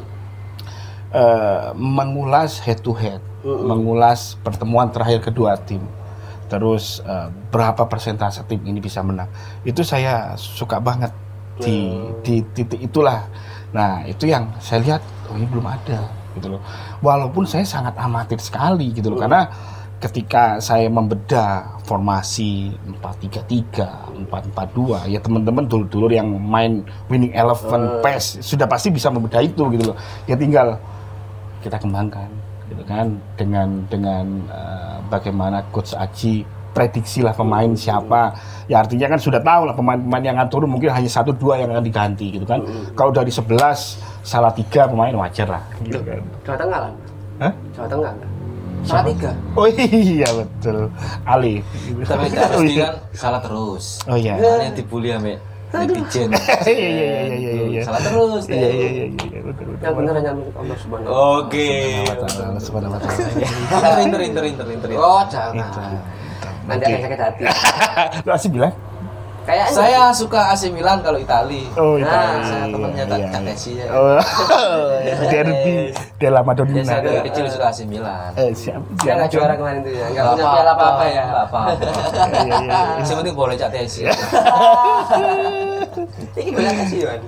eh, 1.09 1.69
mengulas 1.73 2.61
head 2.61 2.85
to 2.85 2.93
head, 2.93 3.21
mengulas 3.41 4.37
pertemuan 4.45 4.93
terakhir 4.93 5.25
kedua 5.25 5.57
tim, 5.57 5.81
terus 6.51 7.01
eh, 7.01 7.29
berapa 7.49 7.89
persentase 7.89 8.45
tim 8.45 8.61
ini 8.61 8.77
bisa 8.77 9.01
menang. 9.01 9.29
Itu 9.65 9.81
saya 9.81 10.37
suka 10.37 10.77
banget 10.77 11.09
di 11.59 11.91
di 12.21 12.45
titik 12.53 12.79
itulah. 12.79 13.25
Nah 13.73 14.05
itu 14.05 14.29
yang 14.29 14.53
saya 14.61 14.79
lihat 14.85 15.01
oh 15.29 15.35
ini 15.35 15.49
belum 15.49 15.65
ada 15.65 16.07
gitu 16.37 16.47
loh. 16.57 16.61
Walaupun 17.01 17.49
saya 17.49 17.65
sangat 17.65 17.97
amatir 17.97 18.37
sekali 18.37 18.93
gitu 18.93 19.09
loh 19.09 19.17
karena 19.17 19.49
ketika 19.99 20.63
saya 20.63 20.87
membedah 20.87 21.79
formasi 21.83 22.71
4-3-3, 23.03 24.23
4-4-2 24.31 25.11
ya 25.11 25.19
teman-teman 25.19 25.67
dulur-dulur 25.67 26.11
yang 26.15 26.31
main 26.39 26.87
winning 27.11 27.35
eleven 27.35 27.99
PES 27.99 28.39
sudah 28.39 28.63
pasti 28.63 28.95
bisa 28.95 29.11
membedah 29.11 29.43
itu 29.43 29.67
gitu 29.75 29.91
loh. 29.91 29.97
Ya 30.23 30.39
tinggal 30.39 30.79
kita 31.59 31.75
kembangkan 31.75 32.31
gitu 32.71 32.83
kan 32.87 33.19
dengan 33.35 33.83
dengan 33.91 34.25
eh, 34.47 34.97
bagaimana 35.11 35.67
coach 35.73 35.91
Aji 35.97 36.47
prediksilah 36.69 37.33
pemain 37.33 37.73
siapa 37.73 38.31
ya 38.69 38.85
artinya 38.85 39.09
kan 39.09 39.19
sudah 39.19 39.41
tahu 39.41 39.67
lah 39.67 39.73
pemain-pemain 39.73 40.21
yang 40.21 40.37
akan 40.37 40.49
turun 40.53 40.69
mungkin 40.69 40.93
hanya 40.93 41.09
satu 41.09 41.33
dua 41.33 41.57
yang 41.57 41.73
akan 41.73 41.81
diganti 41.81 42.37
gitu 42.37 42.45
kan 42.45 42.61
kalau 42.93 43.09
dari 43.09 43.33
11 43.33 43.49
salah 44.21 44.53
tiga 44.53 44.85
pemain 44.85 45.11
wajar 45.17 45.49
lah 45.49 45.63
gitu 45.81 45.99
kan 46.05 46.21
Jawa 46.45 46.57
Tengah 46.61 46.79
lah. 46.79 46.91
Hah? 47.41 47.53
Jawa 47.73 47.87
Tengah. 47.89 48.13
Salah 48.81 49.05
tiga. 49.07 49.31
oh 49.53 49.67
iya 49.67 50.29
betul 50.33 50.87
Ali 51.23 51.61
Tapi 52.01 52.25
harus 52.31 52.71
kan 52.73 52.93
salah 53.11 53.41
terus. 53.43 53.99
oh 54.05 54.15
iya 54.15 54.39
Makanya 54.39 54.71
dibully 54.73 55.09
ame 55.11 55.33
netizen. 55.69 56.33
iya 56.65 56.73
iya 56.73 56.89
iya 56.89 57.13
iya 57.29 57.51
iya 57.53 57.63
iya 57.69 57.81
Salah 57.85 58.01
terus. 58.01 58.43
iya 58.49 58.57
iya 58.67 58.87
iya 58.89 59.05
iya 59.05 59.39
betul 59.45 59.65
betul 59.69 59.83
Yang 59.85 59.93
bener 60.01 60.13
hanya 60.17 60.31
Allah 60.57 60.77
Subhanahu. 60.81 61.09
Oke. 61.45 61.69
Allah 62.09 62.61
subhanahu 62.63 62.91
wa 62.95 62.99
ta'ala. 62.99 64.01
Inter 64.01 64.21
inter 64.25 64.43
inter 64.49 64.65
inter. 64.65 64.89
Oh, 64.97 65.21
jangan. 65.29 65.69
Nanti 66.65 66.83
akan 66.89 67.01
sakit 67.05 67.19
hati. 67.21 67.41
Lu 68.25 68.29
asli 68.33 68.49
bilang 68.49 68.73
Kayaknya 69.49 69.73
Saya 69.73 70.01
suka 70.13 70.53
AC 70.53 70.69
Milan 70.69 71.01
kalau 71.01 71.17
Itali. 71.17 71.65
Oh, 71.73 71.97
Nah, 71.97 72.05
Itali. 72.05 72.45
saya 72.45 72.65
temennya 72.69 73.01
tak- 73.03 73.17
Iya, 73.19 73.41
iya. 73.65 73.81
Ya. 73.81 73.85
Oh, 73.89 74.17
derby 75.33 75.73
della 76.15 76.41
Madonnina. 76.45 76.77
Ya, 76.77 76.85
saya 76.85 77.01
dari 77.01 77.19
kecil 77.25 77.49
suka 77.49 77.65
AC 77.67 77.79
Milan. 77.83 78.29
Eh, 78.37 78.53
siap. 78.53 78.77
Dia 79.01 79.17
nggak 79.17 79.29
juara 79.33 79.57
kemarin 79.57 79.81
tuh 79.81 79.89
ya. 79.89 80.05
Nggak 80.07 80.25
punya 80.29 80.45
piala 80.45 80.71
apa-apa 80.71 81.03
ya. 81.03 81.23
nggak 81.25 81.45
apa-apa. 81.47 81.59
Iya, 81.65 82.37
iya, 82.39 82.57
iya. 82.61 82.79
Yang 83.01 83.17
penting 83.17 83.33
boleh 83.33 83.55
cak 83.57 83.69
Desi. 83.71 84.01
Ini 86.35 86.49
banyak 86.53 86.85
sih, 86.85 86.99
Wan. 87.03 87.21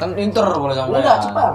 Kan 0.00 0.10
Inter 0.16 0.46
boleh 0.48 0.74
sampai. 0.74 0.98
Enggak, 0.98 1.16
Jepang. 1.20 1.54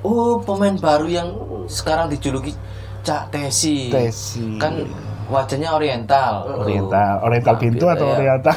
Oh, 0.00 0.40
pemain 0.40 0.76
baru 0.76 1.06
yang 1.06 1.28
sekarang 1.66 2.08
dijuluki 2.08 2.52
Cak 3.00 3.32
Tesi. 3.32 3.88
Tesi. 3.88 4.56
Kan 4.56 4.84
wajahnya 5.30 5.70
oriental. 5.70 6.32
Oriental, 6.58 7.12
Oriental 7.22 7.54
pintu 7.56 7.86
atau 7.86 8.06
Iya. 8.06 8.14
Oriental? 8.18 8.56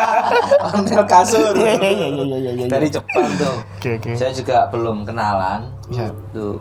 Oriental 0.66 1.04
kasur. 1.06 1.52
Iya, 1.54 1.74
iya, 1.76 1.90
iya, 1.92 2.08
iya, 2.08 2.24
iya, 2.26 2.52
iya. 2.56 2.66
Dari 2.66 2.88
Jepang 2.88 3.28
tuh. 3.36 3.54
Oke, 3.76 3.90
oke. 4.00 4.10
Saya 4.16 4.32
juga 4.32 4.66
belum 4.68 5.04
kenalan. 5.04 5.68
Iya. 5.92 6.08
Tuh. 6.32 6.56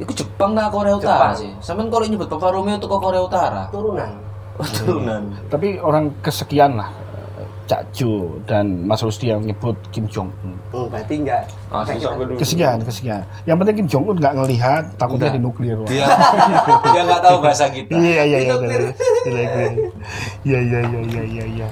Iku 0.00 0.12
Jepang 0.16 0.56
nggak 0.56 0.72
Korea 0.72 0.96
Utara 0.96 1.30
Jepang. 1.30 1.34
sih. 1.36 1.50
Sampean 1.60 1.92
kalau 1.92 2.08
nyebut 2.08 2.24
Papa 2.26 2.48
Romeo 2.48 2.74
itu 2.74 2.88
kok 2.88 3.00
Korea 3.00 3.20
Utara. 3.20 3.62
turunan 3.68 4.12
Oh, 4.56 4.64
turunan. 4.64 5.22
Tapi 5.48 5.80
orang 5.80 6.12
kesekian 6.20 6.76
lah 6.76 6.92
Cak 7.70 7.86
Jo 7.94 8.42
dan 8.50 8.82
Mas 8.82 8.98
Rusdi 8.98 9.30
yang 9.30 9.46
nyebut 9.46 9.78
Kim 9.94 10.10
Jong 10.10 10.26
Un. 10.42 10.58
hmm, 10.74 10.90
berarti 10.90 11.14
enggak 11.22 11.46
Ah. 11.70 11.86
Kesekian, 12.34 12.82
kesekian. 12.82 13.22
Yang 13.46 13.56
penting 13.62 13.76
Kim 13.78 13.86
Jong 13.86 14.04
Un 14.10 14.16
nggak 14.18 14.34
ngelihat, 14.34 14.84
takutnya 14.98 15.30
di 15.30 15.38
nuklir. 15.38 15.78
Wah. 15.78 15.86
Dia 15.86 16.06
dia 16.98 17.02
nggak 17.06 17.22
tahu 17.22 17.38
bahasa 17.38 17.70
kita. 17.70 17.94
Iya 17.94 18.22
iya 18.26 18.38
iya. 18.42 18.54
Benar. 18.58 18.80
Iya 19.22 19.42
iya 20.42 20.58
iya 20.58 20.58
iya 20.66 20.80
iya 20.82 21.00
iya 21.06 21.22
iya. 21.22 21.44
iya. 21.46 21.68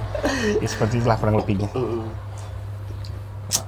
Ya 0.63 0.67
seperti 0.71 1.03
itulah 1.03 1.19
kurang 1.19 1.35
lebihnya. 1.35 1.67
Heeh. 1.75 2.03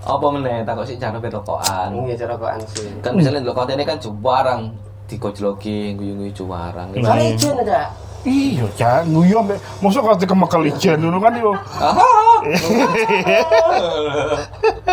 Apa 0.08 0.26
meneh 0.32 0.64
takut 0.64 0.88
sih 0.88 0.96
cara 0.96 1.20
rokokan. 1.20 1.90
Ini 2.00 2.16
cara 2.16 2.40
kokan 2.40 2.64
sih. 2.72 2.96
Kan 3.04 3.20
misalnya 3.20 3.44
lo 3.44 3.52
kontennya 3.52 3.84
kan 3.84 4.00
juwarang 4.00 4.72
dikojloki 5.12 6.00
guyu-guyu 6.00 6.32
juwarang. 6.32 6.96
Iya. 6.96 7.04
Soalnya 7.04 7.28
izin 7.36 7.56
ada. 7.60 7.82
Iya, 8.22 8.66
Cak, 8.74 9.10
sampe 9.10 9.56
mosok 9.80 10.04
kate 10.08 10.26
kemekel 10.26 10.62
ijen 10.68 10.98
dulu 11.00 11.18
kan 11.18 11.34
yo. 11.34 11.52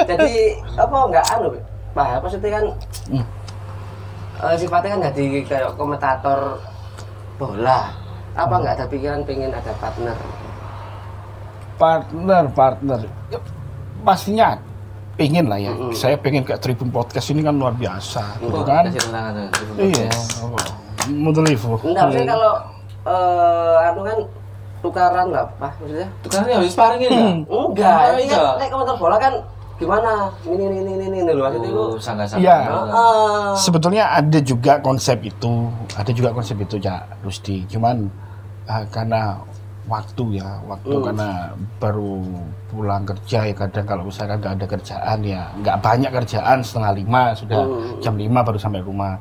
Jadi 0.08 0.32
apa 0.74 0.96
enggak 1.04 1.26
anu, 1.30 1.48
Pak? 1.92 2.22
Maksudnya 2.22 2.50
kan 2.50 2.64
Hmm. 3.08 3.24
eh, 4.38 4.54
sifatnya 4.56 4.90
kan 4.94 5.00
jadi 5.10 5.24
kayak 5.44 5.70
komentator 5.74 6.56
bola. 7.36 7.92
Apa 8.32 8.48
Hmm. 8.48 8.60
enggak 8.62 8.74
ada 8.76 8.86
pikiran 8.86 9.20
pengen 9.24 9.50
ada 9.50 9.72
partner? 9.76 10.16
Partner, 11.76 12.42
partner. 12.48 13.00
Ya, 13.28 13.38
pastinya 14.02 14.58
pengen 15.14 15.46
lah 15.46 15.58
ya. 15.58 15.70
Mm-mm. 15.70 15.92
Saya 15.92 16.16
pengen 16.16 16.42
kayak 16.42 16.58
Tribun 16.58 16.88
Podcast 16.88 17.28
ini 17.28 17.40
kan 17.40 17.54
luar 17.54 17.74
biasa, 17.74 18.38
gitu 18.38 18.54
Oh, 18.54 18.62
kan? 18.62 18.86
kasih 18.86 19.02
tantangan 19.04 19.50
tuh. 19.50 19.74
Iya. 19.78 20.08
Mudelifu. 21.08 21.74
Enggak, 21.82 22.02
maksudnya 22.06 22.28
kalau 22.32 22.52
eh 23.08 23.76
anu 23.88 24.00
kan 24.04 24.18
tukaran 24.78 25.26
lah, 25.28 25.44
Pak, 25.56 25.72
maksudnya? 25.80 26.08
Tukarnya 26.22 26.54
habis 26.56 26.70
sparring 26.70 27.02
ini 27.02 27.08
enggak? 27.10 27.34
Enggak, 27.50 27.98
Oh, 27.98 28.12
ini 28.14 28.24
iya. 28.24 28.38
kan 28.38 28.58
naik 28.58 28.70
komentar 28.70 28.96
bola 28.96 29.16
kan 29.18 29.34
gimana? 29.74 30.12
Ini 30.44 30.54
ini 30.60 30.76
ini 30.78 30.92
ini 30.94 31.18
ini 31.18 31.32
maksudnya 31.34 31.68
itu. 31.68 31.82
Oh, 31.82 31.98
sangat-sangat. 31.98 32.44
Iya. 32.44 32.56
Heeh. 32.62 33.48
Sebetulnya 33.56 34.04
ada 34.12 34.38
juga 34.40 34.72
konsep 34.78 35.18
itu, 35.24 35.52
ada 35.92 36.10
juga 36.10 36.30
konsep 36.30 36.54
itu 36.56 36.78
ya 36.78 37.02
Rusdi. 37.20 37.66
Cuman 37.66 38.06
ah, 38.64 38.86
karena 38.86 39.42
waktu 39.88 40.36
ya, 40.36 40.60
waktu 40.62 40.94
Hmm. 40.94 41.04
karena 41.06 41.28
baru 41.80 42.20
pulang 42.68 43.02
kerja 43.02 43.48
ya 43.48 43.54
kadang 43.56 43.82
kalau 43.82 44.02
misalkan 44.04 44.36
nggak 44.36 44.54
ada 44.60 44.66
kerjaan 44.68 45.18
ya 45.24 45.48
nggak 45.56 45.76
banyak 45.80 46.10
kerjaan 46.12 46.60
setengah 46.60 46.92
lima 46.92 47.22
sudah 47.32 47.64
Hmm. 47.64 47.96
jam 47.98 48.14
lima 48.14 48.44
baru 48.44 48.60
sampai 48.60 48.84
rumah 48.84 49.16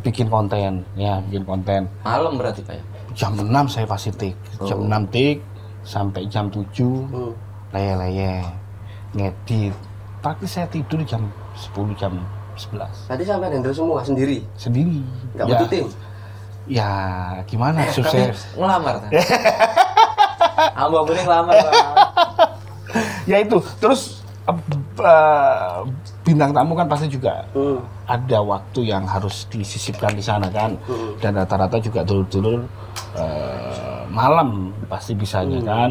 bikin 0.00 0.26
konten 0.26 0.80
ya 0.94 1.20
bikin 1.22 1.44
konten 1.44 1.84
Malam 2.00 2.36
berarti 2.36 2.60
Pak 2.60 2.74
ya? 2.74 2.82
jam 3.14 3.32
6 3.36 3.46
saya 3.68 3.84
pasti 3.84 4.10
tik 4.10 4.34
jam 4.60 4.80
Oh. 4.80 4.88
6 4.88 5.06
tik 5.08 5.38
sampai 5.82 6.24
jam 6.26 6.48
7 6.48 6.64
Hmm. 7.04 7.32
leye-leye 7.70 8.40
ngedit 9.12 9.74
tapi 10.18 10.44
saya 10.44 10.64
tidur 10.66 11.04
jam 11.04 11.28
10 11.54 11.92
jam 11.94 12.16
11 12.56 12.88
Tadi 13.04 13.22
sampai 13.22 13.50
handle 13.50 13.70
semua 13.70 14.00
sendiri. 14.00 14.40
sendiri 14.54 15.04
Enggak 15.30 15.44
ya, 15.44 15.50
butuh 15.52 15.68
tim. 15.68 15.86
ya 16.64 16.90
gimana 17.44 17.84
Tapi 17.84 17.92
sukses 17.92 18.36
ngelamar 18.54 18.94
kan? 18.98 19.10
Bener 21.04 21.22
ngelamar 21.22 21.54
ya 23.24 23.36
itu 23.38 23.58
terus 23.76 24.22
eh, 24.44 24.56
eh, 25.02 25.76
bintang 26.24 26.50
tamu 26.50 26.72
kan 26.72 26.88
pasti 26.88 27.06
juga 27.06 27.44
Hmm. 27.52 27.78
ada 28.04 28.40
waktu 28.40 28.80
yang 28.88 29.04
harus 29.04 29.44
disisipkan 29.46 30.10
di 30.10 30.24
sana 30.24 30.48
kan 30.48 30.72
Hmm. 30.88 31.20
dan 31.20 31.36
rata-rata 31.36 31.76
juga 31.78 32.00
dulur-dulur 32.00 32.64
eh, 33.14 34.00
malam 34.08 34.72
pasti 34.86 35.12
bisanya 35.12 35.60
Hmm. 35.60 35.68
kan 35.68 35.90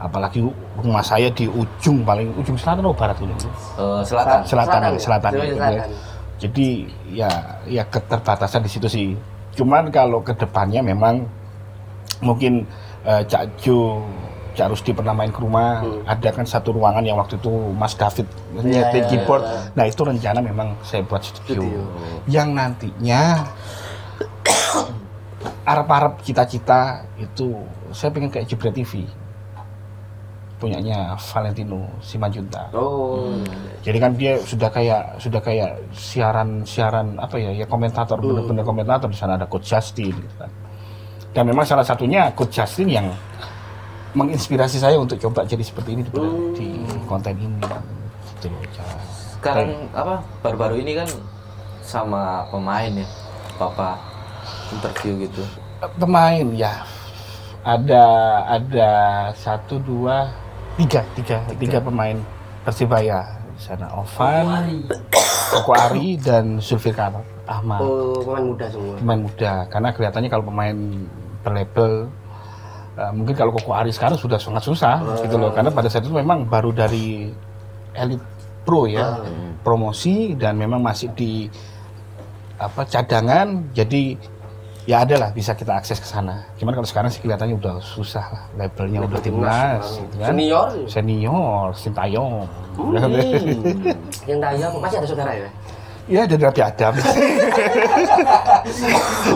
apalagi 0.00 0.42
rumah 0.76 1.00
saya 1.00 1.28
di 1.30 1.46
ujung 1.46 2.02
paling 2.02 2.32
ujung 2.34 2.56
selatan 2.56 2.82
atau 2.82 2.96
barat 2.96 3.18
ini 3.20 3.30
Eh, 3.30 4.02
selatan. 4.02 4.40
selatan 4.42 4.42
Selatan 4.44 4.80
ya, 4.80 4.88
ya? 4.88 4.98
selatan, 4.98 5.30
ya. 5.30 5.44
Selatan. 5.54 5.90
jadi 6.34 6.66
ya 7.08 7.30
ya 7.64 7.82
keterbatasan 7.86 8.60
di 8.60 8.70
situ 8.70 8.88
sih 8.88 9.08
cuman 9.54 9.86
kalau 9.88 10.18
ke 10.18 10.34
depannya 10.34 10.82
memang 10.82 11.22
mungkin 12.20 12.64
eh, 13.04 13.22
Cak 13.22 13.60
Jo 13.60 14.00
Cak 14.54 14.70
Rusdi 14.70 14.90
pernah 14.90 15.10
main 15.10 15.28
ke 15.28 15.38
rumah 15.38 15.82
ada 16.04 16.30
kan 16.30 16.42
satu 16.42 16.70
ruangan 16.70 17.02
yang 17.02 17.14
waktu 17.14 17.36
itu 17.36 17.50
Mas 17.72 17.92
David 17.92 18.26
nyeting 18.54 18.64
Hmm. 18.64 18.94
iya, 18.94 19.02
keyboard 19.04 19.42
iya. 19.42 19.58
nah 19.74 19.84
itu 19.84 20.00
rencana 20.00 20.38
memang 20.38 20.68
saya 20.80 21.02
buat 21.02 21.20
studio, 21.20 21.58
Studio. 21.60 21.82
yang 22.26 22.50
nantinya 22.50 23.42
Arab-Arab 25.64 26.20
cita-cita 26.20 27.02
itu 27.16 27.56
saya 27.90 28.10
pengen 28.10 28.28
kayak 28.28 28.46
Jebret 28.46 28.72
TV 28.72 29.04
punyanya 30.54 31.18
Valentino 31.18 31.90
Simanjunta 31.98 32.70
Oh. 32.72 33.36
jadi 33.80 33.98
kan 33.98 34.14
dia 34.14 34.38
sudah 34.40 34.70
kayak 34.70 35.18
sudah 35.18 35.40
kayak 35.40 35.82
siaran-siaran 35.90 37.18
apa 37.18 37.36
ya 37.36 37.50
ya 37.52 37.66
komentator 37.66 38.16
Hmm. 38.16 38.32
bener-bener 38.32 38.64
komentator 38.64 39.08
di 39.10 39.18
sana 39.18 39.34
ada 39.34 39.44
Coach 39.44 39.68
Justin 39.68 40.14
gitu 40.14 40.36
kan. 40.38 40.48
Dan 41.34 41.50
memang 41.50 41.66
salah 41.66 41.82
satunya 41.82 42.30
Coach 42.30 42.54
Justin 42.54 42.86
yang 42.88 43.06
menginspirasi 44.14 44.78
saya 44.78 44.96
untuk 44.96 45.18
coba 45.18 45.42
jadi 45.44 45.60
seperti 45.60 45.98
ini 45.98 46.02
di, 46.02 46.10
Hmm. 46.10 46.54
di 46.54 46.68
konten 47.04 47.34
ini. 47.34 47.58
Gitu 48.34 48.46
loh. 48.48 48.62
Sekarang 49.34 49.90
apa 49.92 50.22
baru-baru 50.40 50.80
ini 50.80 50.96
kan 50.96 51.08
sama 51.80 52.48
pemain 52.48 52.90
ya. 52.90 53.08
Papa 53.54 53.98
interview 54.72 55.28
gitu. 55.28 55.42
Pemain 55.94 56.46
ya 56.50 56.82
ada 57.60 58.04
ada 58.46 58.90
satu 59.32 59.78
dua 59.78 60.32
tiga 60.74 61.00
tiga 61.14 61.38
tiga 61.54 61.78
pemain 61.78 62.16
Persibaya 62.64 63.20
di 63.54 63.62
sana 63.62 63.86
Ovan, 63.94 64.88
Koko 65.52 65.72
Ari 65.72 66.16
dan 66.18 66.58
Zulfikar 66.58 67.12
Ahmad. 67.46 67.78
Oh, 67.78 68.18
pemain 68.24 68.44
muda 68.48 68.66
semua. 68.66 68.96
pemain 68.98 69.20
muda 69.20 69.52
karena 69.68 69.88
kelihatannya 69.92 70.30
kalau 70.32 70.44
pemain 70.48 70.76
berlabel 71.44 71.92
eh, 72.98 73.12
mungkin 73.12 73.34
kalau 73.34 73.50
Koko 73.54 73.72
Ari 73.74 73.90
sekarang 73.90 74.18
sudah 74.18 74.38
sangat 74.38 74.62
susah 74.66 75.02
gitu 75.22 75.36
loh 75.38 75.50
karena 75.50 75.70
pada 75.70 75.86
saat 75.90 76.06
itu 76.06 76.14
memang 76.14 76.46
baru 76.46 76.70
dari 76.70 77.30
elit 77.94 78.22
pro 78.64 78.88
ya 78.88 79.20
promosi 79.60 80.32
dan 80.34 80.56
memang 80.56 80.80
masih 80.80 81.12
di 81.12 81.46
apa 82.58 82.86
cadangan. 82.86 83.70
Jadi 83.76 84.16
ya 84.84 85.00
ada 85.04 85.16
lah 85.16 85.30
bisa 85.32 85.56
kita 85.56 85.76
akses 85.76 86.00
ke 86.00 86.08
sana. 86.08 86.44
Cuman 86.60 86.76
kalau 86.76 86.88
sekarang 86.88 87.08
sih 87.12 87.20
kelihatannya 87.24 87.56
udah 87.56 87.80
susah 87.80 88.24
lah 88.24 88.42
labelnya 88.56 89.04
udah 89.04 89.20
timnas 89.20 90.00
gitu 90.00 90.14
kan? 90.20 90.28
Senior. 90.32 90.68
senior 90.88 91.64
Sintayong. 91.72 92.48
Yang 94.28 94.38
daya 94.40 94.66
masih 94.76 94.96
ada 95.00 95.08
saudara 95.08 95.32
ya? 95.32 95.48
Iya 96.04 96.22
dari 96.30 96.42
Nabi 96.44 96.60
Adam. 96.60 96.92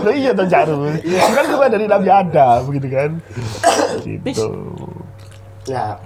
Loh 0.05 0.15
iya 0.15 0.31
tuh 0.37 0.47
Jarul. 0.47 0.93
Kan 1.33 1.45
cuma 1.49 1.67
dari 1.73 1.87
Nabi 1.89 2.09
Adam 2.13 2.59
begitu 2.69 2.87
kan. 2.93 3.11
Gitu. 4.05 4.53
Nah, 5.69 5.97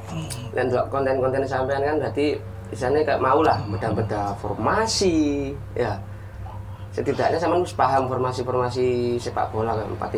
dan 0.54 0.64
untuk 0.70 0.84
konten-konten 0.90 1.42
sampean 1.46 1.82
kan 1.82 1.96
berarti 1.98 2.38
misalnya 2.70 3.00
kayak 3.06 3.22
mau 3.22 3.40
lah 3.42 3.58
beda-beda 3.70 4.34
formasi, 4.42 5.50
ya. 5.78 5.98
Setidaknya 6.92 7.40
sama 7.40 7.56
harus 7.56 7.72
paham 7.72 8.04
formasi-formasi 8.04 9.16
sepak 9.16 9.48
bola 9.48 9.72
kayak 9.72 10.12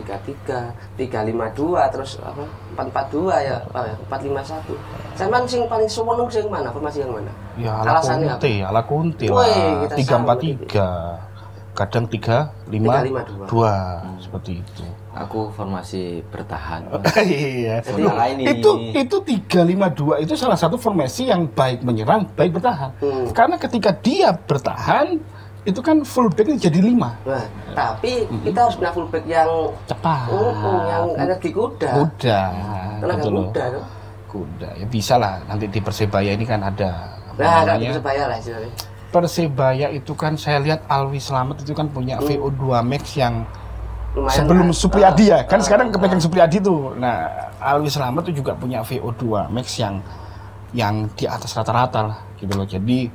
433, 0.99 0.99
352, 0.99 1.95
terus 1.95 2.19
apa? 2.19 2.43
442 2.75 3.47
ya, 3.47 3.57
oh 3.63 3.85
ya 3.87 3.95
451. 4.11 5.15
Sampean 5.15 5.47
sing 5.47 5.63
paling 5.71 5.87
seneng 5.87 6.27
sing 6.27 6.47
mana? 6.51 6.75
Formasi 6.75 7.07
yang 7.07 7.15
mana? 7.15 7.31
Ya 7.55 7.73
ala 7.79 8.03
Alasannya 8.03 8.35
Kunti, 8.35 8.55
ala 8.67 8.83
Kunti 8.83 9.27
lah. 9.31 9.47
Tiga 9.95 10.19
empat 10.19 10.35
sama 10.35 10.35
tiga. 10.43 10.89
Kadang 11.75 12.07
tiga 12.07 12.55
lima 12.71 13.03
352. 13.03 13.51
dua 13.51 13.75
seperti 14.19 14.53
itu. 14.63 14.87
Aku 15.15 15.55
formasi 15.55 16.27
bertahan. 16.27 16.91
Iya. 17.23 17.83
Jadi 17.87 18.03
itu 18.51 18.71
itu 18.99 19.17
tiga 19.23 19.63
lima 19.63 19.87
dua 19.91 20.19
itu 20.19 20.35
salah 20.35 20.59
satu 20.59 20.75
formasi 20.75 21.31
yang 21.31 21.47
baik 21.51 21.87
menyerang, 21.87 22.27
baik 22.35 22.59
bertahan. 22.59 22.91
Hmm. 22.99 23.31
Karena 23.31 23.55
ketika 23.63 23.95
dia 23.95 24.35
bertahan 24.35 25.23
itu 25.65 25.81
kan 25.81 26.05
fullbacknya 26.05 26.61
jadi 26.61 26.79
lima 26.79 27.17
Nah, 27.25 27.45
tapi 27.73 28.29
kita 28.45 28.59
harus 28.61 28.77
punya 28.77 28.93
fullback 28.93 29.25
yang 29.25 29.49
cepat. 29.85 30.29
oh, 30.29 30.53
yang 30.85 31.05
energi 31.17 31.51
kuda. 31.51 31.91
Muda. 31.95 32.41
Tenaga 33.01 33.25
tuh. 33.25 33.85
kuda 34.29 34.69
ya 34.75 34.87
bisa 34.87 35.15
lah 35.15 35.39
nanti 35.45 35.65
di 35.67 35.79
persebaya 35.79 36.31
ini 36.31 36.43
kan 36.43 36.61
ada 36.61 36.91
Nah, 37.35 37.63
ada 37.63 37.75
Persebaya 37.75 38.25
lah 38.29 38.37
istilahnya. 38.37 38.71
persebaya 39.11 39.87
itu 39.91 40.13
kan 40.13 40.35
saya 40.35 40.59
lihat 40.59 40.83
Alwi 40.87 41.19
Slamet 41.19 41.63
itu 41.63 41.71
kan 41.71 41.87
punya 41.87 42.19
VO2 42.19 42.63
Max 42.83 43.15
yang 43.15 43.47
Lumayan 44.13 44.31
sebelum 44.33 44.67
lah. 44.71 44.77
Supriyadi 44.77 45.25
ya 45.29 45.39
kan 45.43 45.59
Ah, 45.59 45.65
sekarang 45.65 45.87
ah, 45.89 45.93
kepegang 45.93 46.19
Supriyadi 46.19 46.59
tuh 46.59 46.95
nah 46.95 47.27
Alwi 47.59 47.89
Slamet 47.89 48.27
itu 48.27 48.39
juga 48.39 48.55
punya 48.55 48.83
VO2 48.83 49.49
Max 49.49 49.79
yang 49.79 49.99
yang 50.71 51.07
di 51.15 51.25
atas 51.25 51.55
rata-rata 51.55 52.01
lah 52.05 52.19
gitu 52.37 52.53
loh 52.53 52.67
jadi 52.67 53.07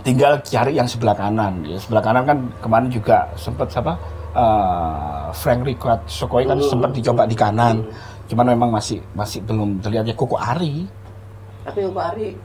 tinggal 0.00 0.38
cari 0.40 0.72
yang 0.74 0.84
sebelah 0.84 1.12
kanan. 1.12 1.62
Ya 1.62 1.76
sebelah 1.76 2.02
kanan 2.02 2.24
kan 2.24 2.38
kemarin 2.60 2.88
juga 2.88 3.26
sempat 3.34 3.68
siapa? 3.68 3.94
eh, 4.36 5.26
Frank 5.32 5.64
Ricard 5.64 6.04
Sokoi 6.04 6.44
kan 6.44 6.60
sempat 6.60 6.92
dicoba 6.92 7.24
di 7.24 7.32
kanan. 7.32 7.80
Cuman 8.26 8.46
memang 8.48 8.68
masih 8.68 9.00
masih 9.12 9.40
belum 9.40 9.80
terlihat 9.80 10.04
ya 10.04 10.12
Koko 10.12 10.36
Ari. 10.36 10.84
Tapi 11.64 11.88
Pak 11.88 12.04
Ari 12.12 12.36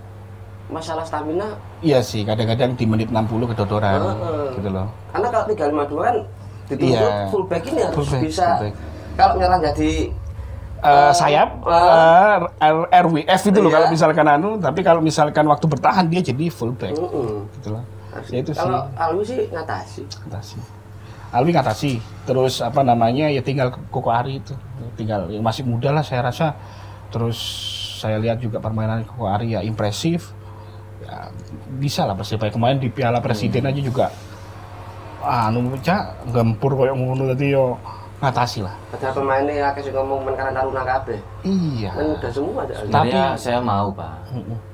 masalah 0.68 1.04
stamina 1.04 1.52
Iya 1.82 2.00
sih, 2.00 2.24
kadang-kadang 2.24 2.74
di 2.74 2.88
menit 2.88 3.12
60 3.12 3.44
kedodoran 3.46 3.92
Heeh. 4.16 4.56
gitu 4.56 4.70
loh. 4.72 4.88
karena 5.12 5.28
kalau 5.28 5.46
352 5.52 6.00
kan 6.00 6.16
dituntut 6.72 6.96
Iya. 6.96 7.28
fullback 7.28 7.64
ini 7.68 7.80
harus 7.84 7.98
Fullback, 8.00 8.22
bisa 8.24 8.48
fullback. 8.56 8.74
kalau 9.20 9.34
nyerang 9.36 9.62
jadi 9.68 9.92
Eh, 10.82 10.90
Eh, 10.90 11.14
sayap 11.14 11.62
eh, 11.62 11.78
eh, 11.78 12.36
R- 12.68 12.90
RWF 13.06 13.42
itu 13.46 13.60
loh 13.60 13.70
iya. 13.70 13.76
kalau 13.78 13.88
misalkan 13.90 14.26
anu, 14.26 14.50
tapi 14.58 14.82
kalau 14.82 14.98
misalkan 14.98 15.46
waktu 15.46 15.66
bertahan 15.66 16.10
dia 16.10 16.22
jadi 16.22 16.50
fullback 16.50 16.98
Mm-mm. 16.98 17.46
gitu 17.54 17.78
loh. 17.78 17.86
Harus- 18.10 18.28
Ya 18.28 18.38
itu 18.40 18.52
sih. 18.52 18.58
kalau 18.58 18.90
Alwi 18.92 19.24
sih 19.24 19.40
ngatasi 19.48 20.02
Ngatasi. 20.26 20.58
Alwi 21.32 21.52
ngatasi. 21.52 21.92
Terus 22.26 22.60
apa 22.60 22.82
namanya 22.82 23.30
ya 23.30 23.40
tinggal 23.40 23.70
Koko 23.88 24.10
Ari 24.10 24.42
itu. 24.42 24.58
Tinggal 24.94 25.30
ya 25.30 25.38
masih 25.40 25.64
muda 25.64 25.90
lah 25.90 26.02
saya 26.02 26.26
rasa. 26.26 26.58
Terus 27.08 27.38
saya 27.98 28.18
lihat 28.18 28.42
juga 28.42 28.58
permainan 28.58 29.06
Koko 29.06 29.26
Ari 29.26 29.54
ya 29.54 29.62
impresif. 29.62 30.34
Ya, 31.02 31.30
bisa 31.72 32.04
lah 32.04 32.14
Persibaya 32.14 32.50
kemarin 32.50 32.78
di 32.78 32.90
Piala 32.90 33.22
Presiden 33.22 33.66
aja 33.66 33.78
juga 33.78 34.10
anu 35.22 35.78
cak 35.78 36.30
gempur 36.30 36.74
kayak 36.74 36.98
ngono 36.98 37.30
tadi 37.30 37.54
yo 37.54 37.78
ngatasi 38.22 38.62
lah. 38.62 38.76
padahal 38.88 39.14
pemainnya 39.16 39.66
akeh 39.68 39.82
sing 39.82 39.92
ngomong 39.92 40.22
men 40.22 40.34
karena 40.34 40.54
taruna 40.54 40.84
kabeh 40.84 41.18
Iya. 41.42 41.90
kan 41.90 42.06
udah 42.16 42.30
semua 42.30 42.62
ada 42.62 42.74
Tapi- 42.86 43.36
saya 43.36 43.60
mau 43.60 43.90
pak 43.90 44.14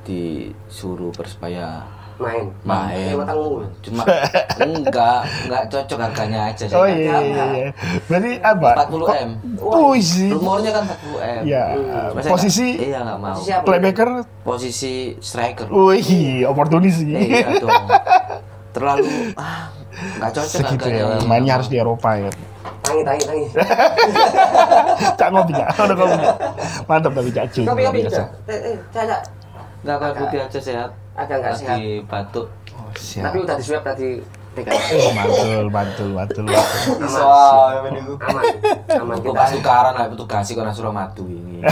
disuruh 0.04 1.12
persebaya 1.12 1.84
main 2.18 2.50
main. 2.66 3.14
Matangmu. 3.14 3.62
Cuma 3.80 4.02
enggak 4.60 5.22
enggak 5.46 5.64
cocok 5.70 6.00
harganya 6.02 6.50
aja. 6.50 6.66
Oh 6.74 6.84
iya, 6.84 7.14
iya, 7.22 7.44
iya. 7.54 7.68
Berarti 8.10 8.32
apa? 8.42 8.70
40 8.90 9.06
M. 9.22 9.30
Puisi. 9.54 10.26
Rumornya 10.28 10.72
kan 10.74 10.84
40 10.84 11.14
M. 11.22 11.42
Ya, 11.46 11.64
Cuma 12.10 12.18
saya 12.18 12.32
posisi 12.34 12.68
iya 12.82 13.06
nggak 13.06 13.20
mau. 13.22 13.38
Posisi 13.38 13.54
playmaker. 13.62 14.10
Posisi 14.42 14.94
striker. 15.22 15.70
Wih, 15.70 16.42
oportunis 16.44 16.98
sih. 16.98 17.06
iya 17.14 17.54
dong. 17.62 17.86
Terlalu 18.74 19.06
ah 19.38 19.70
nggak 20.18 20.32
cocok 20.32 20.58
Segitu 20.58 20.86
harganya. 20.90 21.22
ya, 21.22 21.26
mainnya 21.26 21.54
harus 21.54 21.70
di 21.70 21.78
Eropa 21.78 22.18
ya. 22.18 22.34
Tangi 22.88 23.04
tangi 23.04 23.24
tangi 23.28 23.46
Cak 25.20 25.28
ngopi 25.36 25.52
cak, 25.54 25.68
ada 25.76 25.94
Cak. 25.94 26.36
Mantap 26.88 27.12
tapi 27.12 27.30
cak 27.36 27.46
cuy. 27.52 27.66
kopi 27.68 27.82
kopi 27.84 28.00
eh 28.08 28.60
eh 28.74 28.76
Caca. 28.96 29.18
Nggak 29.84 29.98
kayak 30.02 30.16
putih 30.18 30.40
aja 30.42 30.60
sehat. 30.60 30.92
agak 31.18 31.38
nggak 31.42 31.54
sehat 31.58 31.80
batuk. 32.08 32.48
Oh, 32.78 32.90
siap. 32.94 33.24
tapi 33.30 33.38
udah 33.42 33.56
di 33.58 33.64
swab 33.66 33.84
tadi 33.84 34.10
TK 34.58 34.70
Oh, 34.98 35.12
mantul, 35.14 35.64
mantul, 35.70 36.10
mantul. 36.12 36.46
aman 36.50 37.94
aman 38.18 38.44
aman 38.90 39.14
Aku 39.14 39.22
kita 39.24 39.38
kasih 39.40 39.62
karan 39.62 39.94
lah 39.94 40.10
petugas 40.10 40.48
kok 40.48 40.64
nasuruh 40.64 40.90
matu 40.90 41.24
ini. 41.24 41.62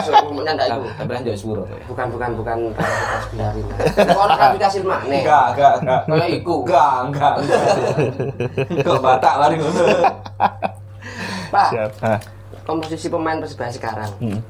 itu 0.00 0.88
Tapi 0.96 1.10
kan 1.10 1.22
jauh. 1.22 1.36
Pak. 1.62 1.78
bukan 1.86 2.06
bukan 2.08 2.30
bukan 2.34 2.58
pas 2.72 2.92
biarin 3.32 3.64
orang 4.08 4.36
kan 4.36 4.48
dikasih 4.54 4.80
makne 4.82 5.18
Enggak, 5.20 5.44
enggak, 5.52 5.74
enggak. 5.78 6.00
kayak 6.08 6.30
iku 6.34 6.54
Enggak, 6.62 6.92
enggak. 7.02 7.34
Kok 8.80 8.98
batak 8.98 9.34
ngono. 9.54 9.84
pak 11.46 11.68
komposisi 12.62 13.06
pemain 13.06 13.38
persebaya 13.38 13.70
sekarang 13.70 14.10
Hmm. 14.18 14.40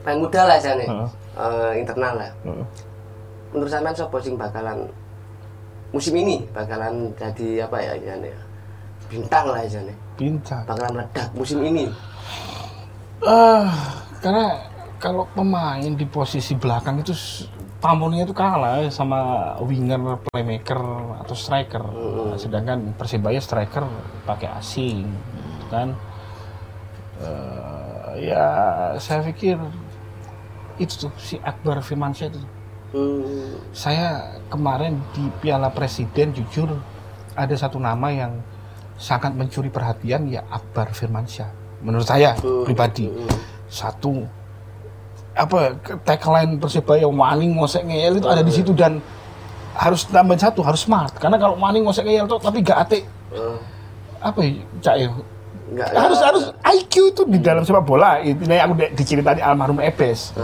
pemain 0.00 0.18
muda 0.18 0.42
lah 0.46 0.56
Heeh. 0.86 1.08
Eh, 1.36 1.72
internal 1.76 2.14
lah 2.16 2.30
Heeh. 2.42 2.64
menurut 3.50 3.68
sampean 3.68 3.92
siapa 3.92 4.16
sing 4.18 4.34
bakalan 4.34 4.88
musim 5.90 6.14
ini 6.16 6.46
bakalan 6.54 7.10
jadi 7.18 7.66
apa 7.66 7.76
ya 7.82 7.92
ya 7.98 8.14
nih 8.18 8.34
bintang 9.10 9.50
lah 9.50 9.60
aja 9.62 9.82
nih 9.82 9.96
Pintar. 10.14 10.62
bakalan 10.66 11.02
meledak 11.02 11.28
musim 11.34 11.58
ini 11.62 11.90
Ah, 13.20 13.68
karena 14.24 14.64
kalau 14.96 15.28
pemain 15.36 15.92
di 15.92 16.08
posisi 16.08 16.56
belakang 16.56 17.04
itu 17.04 17.12
pamornya 17.84 18.24
itu 18.24 18.32
kalah 18.32 18.80
ya 18.80 18.88
sama 18.88 19.52
winger, 19.60 20.16
playmaker 20.24 20.80
atau 21.20 21.36
striker. 21.36 21.84
Sedangkan 22.40 22.96
Persibaya 22.96 23.36
striker 23.36 23.84
pakai 24.24 24.48
asing, 24.56 25.04
gitu 25.04 25.66
kan? 25.68 25.88
Eh, 27.20 28.32
ya 28.32 28.48
saya 28.96 29.20
pikir 29.20 29.60
itu 30.80 30.96
tuh 30.96 31.12
si 31.20 31.36
Akbar 31.44 31.84
Firmansyah 31.84 32.32
itu. 32.32 32.40
Hmm, 32.94 33.74
Saya 33.74 34.38
kemarin 34.50 34.98
di 35.14 35.26
Piala 35.38 35.70
Presiden 35.70 36.34
jujur 36.34 36.74
ada 37.34 37.54
satu 37.54 37.78
nama 37.78 38.10
yang 38.10 38.42
sangat 39.00 39.32
mencuri 39.32 39.72
perhatian 39.72 40.28
ya 40.28 40.44
Akbar 40.52 40.92
Firmansyah. 40.92 41.80
Menurut 41.80 42.04
saya 42.04 42.36
pribadi. 42.36 43.08
satu 43.70 44.26
apa 45.30 45.78
tagline 46.02 46.58
Persibaya 46.58 47.06
maning 47.06 47.54
ngosek 47.54 47.86
ngeyel 47.86 48.18
itu 48.18 48.26
ada 48.26 48.42
di 48.42 48.50
situ 48.50 48.74
dan 48.74 48.98
harus 49.78 50.04
tambah 50.04 50.34
satu 50.36 50.60
harus 50.60 50.82
smart. 50.82 51.14
Karena 51.16 51.38
kalau 51.38 51.54
maning 51.54 51.86
ngosek 51.86 52.04
ngeyel 52.04 52.26
tuh 52.26 52.42
tapi 52.42 52.66
gak 52.66 52.82
ate 52.82 53.06
eh, 53.30 53.56
apa 54.20 54.38
ya 54.42 54.52
cak 54.82 54.94
ya? 54.98 55.08
Nggak 55.70 55.88
harus 55.94 56.18
harus 56.18 56.44
IQ 56.66 56.94
itu 57.14 57.22
di 57.30 57.38
dalam 57.38 57.62
sepak 57.62 57.86
bola. 57.86 58.18
Itu 58.20 58.42
yang 58.42 58.74
aku 58.74 58.90
diceritain 58.98 59.38
almarhum 59.38 59.78
Ebes. 59.78 60.34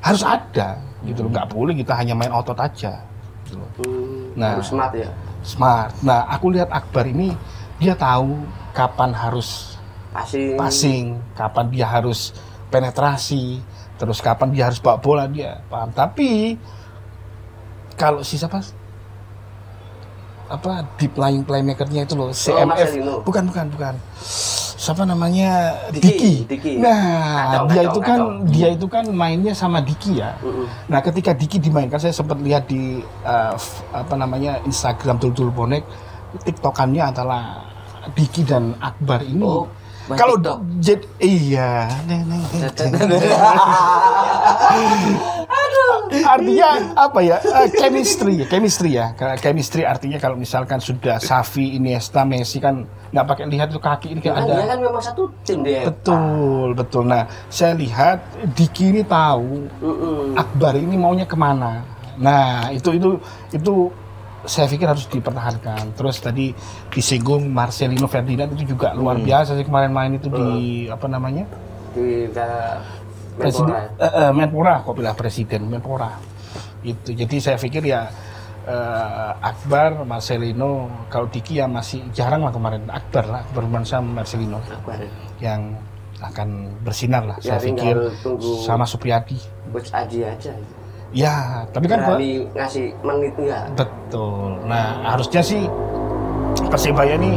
Harus 0.00 0.24
ada 0.24 0.80
gitu 1.04 1.26
loh. 1.26 1.30
Nggak 1.32 1.48
boleh 1.50 1.72
kita 1.76 1.92
hanya 1.96 2.14
main 2.16 2.32
otot 2.32 2.56
aja. 2.58 3.00
Gitu 3.44 3.56
loh. 3.56 3.68
hmm, 3.80 4.36
Nah. 4.38 4.54
harus 4.56 4.68
smart 4.70 4.92
ya? 4.94 5.10
smart. 5.40 5.90
Nah 6.04 6.28
aku 6.28 6.52
lihat 6.52 6.68
Akbar 6.68 7.08
ini 7.08 7.32
dia 7.80 7.96
tahu 7.96 8.36
kapan 8.76 9.10
harus 9.16 9.80
passing. 10.12 10.54
passing 10.54 11.04
kapan 11.32 11.66
dia 11.72 11.86
harus 11.88 12.36
penetrasi 12.68 13.64
terus 13.96 14.20
kapan 14.20 14.52
dia 14.52 14.68
harus 14.68 14.78
bawa 14.78 15.00
bola 15.00 15.24
dia 15.24 15.64
paham. 15.66 15.88
Tapi 15.90 16.60
kalau 17.96 18.20
si 18.20 18.36
siapa? 18.36 18.60
Apa 20.50 20.82
deep 20.98 21.14
lying 21.14 21.46
playmakernya 21.46 22.04
itu 22.04 22.14
loh 22.18 22.34
CMF 22.34 22.66
Marcelino. 22.66 23.22
bukan 23.22 23.44
bukan 23.48 23.66
bukan 23.70 23.94
siapa 24.80 25.04
namanya 25.04 25.76
Diki, 25.92 26.08
Diki, 26.08 26.32
Diki. 26.48 26.72
nah 26.80 27.60
Kacau, 27.60 27.64
dia 27.68 27.82
kacau, 27.84 27.92
itu 27.92 28.00
kan 28.00 28.18
kacau. 28.18 28.48
dia 28.48 28.68
itu 28.72 28.86
kan 28.88 29.04
mainnya 29.12 29.52
sama 29.52 29.84
Diki 29.84 30.24
ya 30.24 30.40
Mm-mm. 30.40 30.64
nah 30.88 31.04
ketika 31.04 31.36
Diki 31.36 31.60
dimainkan 31.60 32.00
saya 32.00 32.16
sempat 32.16 32.40
lihat 32.40 32.64
di 32.64 33.04
uh, 33.20 33.52
apa 33.92 34.14
namanya 34.16 34.56
Instagram 34.64 35.20
Dul 35.20 35.52
Bonek 35.52 35.84
tiktokannya 36.48 37.12
antara 37.12 37.60
Diki 38.16 38.40
dan 38.48 38.72
Akbar 38.80 39.20
ini 39.20 39.44
Oh, 39.44 39.68
kalau 40.16 40.40
jet 40.80 41.04
iya 41.20 41.84
neng, 42.08 42.24
neng. 42.32 42.40
artinya 46.10 46.70
apa 46.98 47.20
ya? 47.22 47.36
Eh, 47.40 47.68
chemistry 47.74 48.44
chemistry 48.46 48.98
ya. 48.98 49.14
Chemistry 49.38 49.82
artinya 49.86 50.18
kalau 50.18 50.34
misalkan 50.34 50.82
sudah 50.82 51.22
Safi 51.22 51.78
Iniesta 51.78 52.26
Messi 52.26 52.58
kan 52.58 52.84
nggak 53.10 53.26
pakai 53.26 53.44
lihat 53.50 53.74
itu 53.74 53.80
kaki 53.82 54.14
ini 54.14 54.20
kan 54.22 54.46
dia 54.46 54.54
ada. 54.54 54.70
kan 54.70 54.78
memang 54.78 55.02
satu 55.02 55.30
tim 55.42 55.66
dia. 55.66 55.86
Betul 55.86 56.78
betul. 56.78 57.10
Nah 57.10 57.26
saya 57.50 57.74
lihat 57.74 58.22
Diki 58.54 58.94
ini 58.94 59.02
tahu 59.02 59.66
Mm-mm. 59.82 60.38
Akbar 60.38 60.78
ini 60.78 60.94
maunya 60.94 61.26
ke 61.26 61.34
mana. 61.34 61.82
Nah 62.18 62.70
itu 62.70 62.94
itu 62.94 63.18
itu 63.50 63.90
saya 64.46 64.66
pikir 64.70 64.86
harus 64.88 65.04
dipertahankan. 65.10 65.92
Terus 65.98 66.16
tadi 66.22 66.54
disinggung 66.88 67.50
Marcelino 67.50 68.08
Ferdinand 68.08 68.54
itu 68.56 68.72
juga 68.72 68.96
luar 68.96 69.20
biasa 69.20 69.58
sih 69.58 69.66
kemarin 69.66 69.92
main 69.92 70.12
itu 70.16 70.30
di 70.32 70.86
apa 70.88 71.06
namanya? 71.10 71.44
Di 71.90 72.30
uh, 72.30 72.76
Presiden. 73.40 73.72
Menpora. 73.72 73.98
eh, 73.98 74.12
eh, 74.20 74.30
Menpora 74.30 74.74
kok 74.80 74.94
bilang 74.94 75.16
presiden 75.16 75.60
Menpora. 75.66 76.10
Itu 76.80 77.10
jadi 77.10 77.36
saya 77.36 77.56
pikir 77.56 77.82
ya 77.82 78.06
eh, 78.62 79.32
Akbar 79.40 80.04
Marcelino 80.04 80.70
kalau 81.08 81.26
Diki 81.26 81.56
ya 81.56 81.66
masih 81.66 82.04
jarang 82.10 82.44
lah 82.44 82.52
kemarin. 82.52 82.84
Akbar 82.86 83.24
lah 83.24 83.40
Akbar 83.42 83.64
Mansyah 83.64 84.00
Marcelino. 84.00 84.60
Akbar. 84.62 85.00
Ya. 85.00 85.10
yang 85.40 85.72
akan 86.20 86.76
bersinar 86.84 87.24
lah 87.24 87.40
Ya, 87.40 87.56
saya 87.56 87.64
pikir. 87.64 87.96
sama 88.60 88.84
Supriyadi. 88.84 89.40
Coach 89.72 89.88
Aji 89.90 90.20
aja. 90.20 90.52
Ya 91.10 91.64
tapi 91.72 91.88
kan 91.88 92.04
berani 92.04 92.44
ngasih 92.52 92.92
menit 93.00 93.34
enggak? 93.34 93.66
Betul. 93.74 94.60
Nah 94.64 95.00
harusnya 95.08 95.40
sih 95.40 95.64
Persibaya 96.70 97.16
ini 97.16 97.34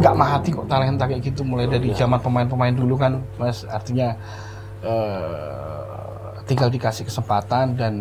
nggak 0.00 0.14
mahati 0.14 0.48
kok 0.48 0.64
talenta 0.64 1.04
kayak 1.04 1.20
gitu. 1.24 1.42
Mulai 1.42 1.68
dari 1.68 1.92
zaman 1.92 2.16
pemain-pemain 2.16 2.72
dulu 2.72 2.94
kan 2.96 3.20
mas. 3.36 3.66
Artinya 3.66 4.16
eh, 4.82 6.42
tinggal 6.46 6.68
dikasih 6.68 7.06
kesempatan 7.06 7.78
dan 7.78 7.94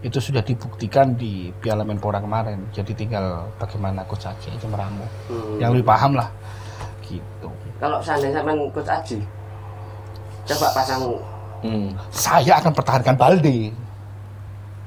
itu 0.00 0.16
sudah 0.16 0.40
dibuktikan 0.40 1.12
di 1.12 1.52
Piala 1.60 1.84
Menpora 1.84 2.24
kemarin. 2.24 2.64
Jadi 2.72 2.96
tinggal 2.96 3.52
bagaimana 3.60 4.00
coach 4.08 4.24
Aceh 4.24 4.48
itu 4.48 4.66
meramu. 4.70 5.04
Hmm. 5.28 5.60
yang 5.60 5.76
lebih 5.76 5.84
paham 5.84 6.16
lah. 6.16 6.32
Gitu. 7.04 7.48
Kalau 7.76 8.00
seandainya 8.00 8.40
sampean 8.40 8.70
coach 8.72 8.88
Aji 8.88 9.18
coba 10.48 10.66
pasang. 10.74 11.02
Hmm. 11.60 11.92
saya 12.08 12.56
akan 12.56 12.72
pertahankan 12.72 13.14
Balde. 13.20 13.68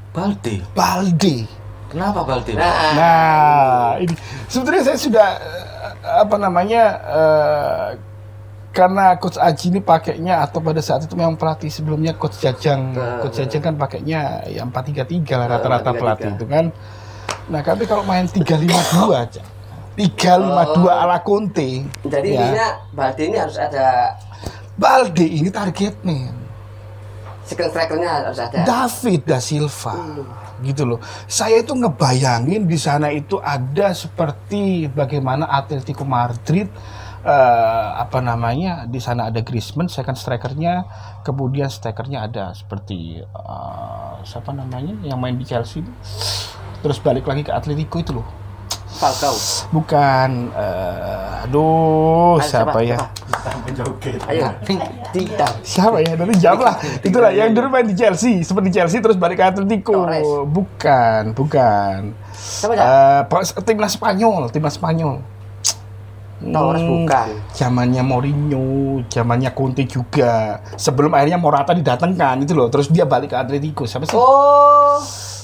Balde. 0.10 0.56
Balde. 0.73 1.45
Kenapa 1.93 2.25
Balde? 2.25 2.58
Nah, 2.58 2.73
Nah, 2.97 3.89
ini. 4.01 4.13
Sebenarnya 4.49 4.82
saya 4.82 4.97
sudah 4.97 5.27
eh, 5.38 5.62
apa 6.25 6.36
namanya 6.41 6.84
eh, 7.06 7.88
karena 8.73 9.13
coach 9.21 9.38
Aji 9.38 9.69
ini 9.69 9.79
pakainya 9.86 10.41
atau 10.41 10.57
pada 10.57 10.81
saat 10.81 11.05
itu 11.05 11.13
memang 11.13 11.38
pelatih 11.38 11.69
sebelumnya 11.69 12.17
coach 12.17 12.41
Jajang, 12.41 12.97
coach 13.21 13.38
Jajang 13.38 13.62
kan 13.62 13.73
pakainya 13.77 14.41
ya 14.49 14.65
433 14.65 15.29
lah 15.38 15.47
rata-rata 15.47 15.93
4-3-3. 15.93 16.01
pelatih 16.01 16.29
itu 16.33 16.45
kan. 16.49 16.65
Nah, 17.53 17.62
tapi 17.62 17.86
kalau 17.86 18.01
main 18.01 18.25
352 18.25 19.13
aja. 19.13 19.43
352 19.93 20.89
ala 20.89 21.21
Conte. 21.21 21.86
jadi 22.01 22.27
ya. 22.33 22.41
intinya 22.41 22.67
Balde 22.97 23.23
ini 23.29 23.38
harus 23.38 23.62
ada 23.62 24.17
Balde 24.73 25.21
ini 25.21 25.53
target 25.53 26.01
man. 26.01 26.33
second 27.45 27.69
strikernya 27.69 28.25
harus 28.25 28.41
ada. 28.41 28.65
David 28.65 29.21
da 29.29 29.38
Silva 29.38 29.93
gitu 30.65 30.88
loh. 30.88 30.99
Saya 31.29 31.62
itu 31.62 31.77
ngebayangin 31.77 32.65
di 32.65 32.79
sana 32.79 33.13
itu 33.13 33.38
ada 33.38 33.93
seperti 33.93 34.89
bagaimana 34.89 35.45
Atletico 35.45 36.07
Madrid 36.07 36.71
eh, 37.23 37.88
apa 37.97 38.19
namanya 38.19 38.83
di 38.86 38.99
sana 38.99 39.31
ada 39.31 39.39
Griezmann 39.39 39.88
second 39.88 40.15
strikernya 40.15 40.83
kemudian 41.23 41.71
strikernya 41.71 42.27
ada 42.27 42.51
seperti 42.51 43.23
eh, 43.23 44.13
siapa 44.23 44.51
namanya 44.51 44.93
yang 45.01 45.17
main 45.17 45.36
di 45.36 45.43
Chelsea 45.43 45.81
terus 46.79 46.99
balik 46.99 47.23
lagi 47.23 47.43
ke 47.43 47.51
Atletico 47.51 47.97
itu 47.97 48.13
loh. 48.13 48.27
Falcao. 48.93 49.33
bukan 49.73 50.53
eh, 50.53 51.43
aduh 51.49 52.38
Ayo, 52.38 52.45
siapa 52.45 52.77
ya? 52.86 53.01
Ayo, 54.29 54.53
Tidak. 55.09 55.51
siapa 55.65 55.97
ya? 55.97 56.13
Dari 56.13 56.36
jam 56.38 56.62
lah. 56.62 56.77
Itulah 57.01 57.33
yang 57.33 57.57
dulu 57.57 57.73
main 57.73 57.89
di 57.89 57.97
Chelsea 57.97 58.45
seperti 58.45 58.69
Chelsea 58.69 59.01
terus 59.01 59.17
balik 59.17 59.41
ke 59.41 59.45
Atletico. 59.49 60.05
Bukan 60.45 61.33
bukan. 61.33 62.13
Siapa 62.38 62.73
ya? 62.77 62.81
Eh, 62.86 63.21
Pak- 63.27 63.65
timnas 63.65 63.97
Spanyol 63.97 64.53
timnas 64.53 64.77
Spanyol 64.77 65.25
Torres 66.45 66.82
Hmm, 66.82 66.91
bukan. 67.01 67.27
zamannya 67.51 68.03
Mourinho 68.03 68.65
zamannya 69.08 69.51
Conte 69.51 69.84
juga 69.84 70.34
sebelum 70.73 71.12
akhirnya 71.12 71.38
Morata 71.38 71.71
didatangkan 71.71 72.41
itu 72.41 72.51
loh 72.51 72.67
terus 72.67 72.88
dia 72.88 73.03
balik 73.03 73.32
ke 73.32 73.38
Atletico 73.38 73.84
siapa 73.84 74.03
sih 74.03 74.13
Oh. 74.13 74.99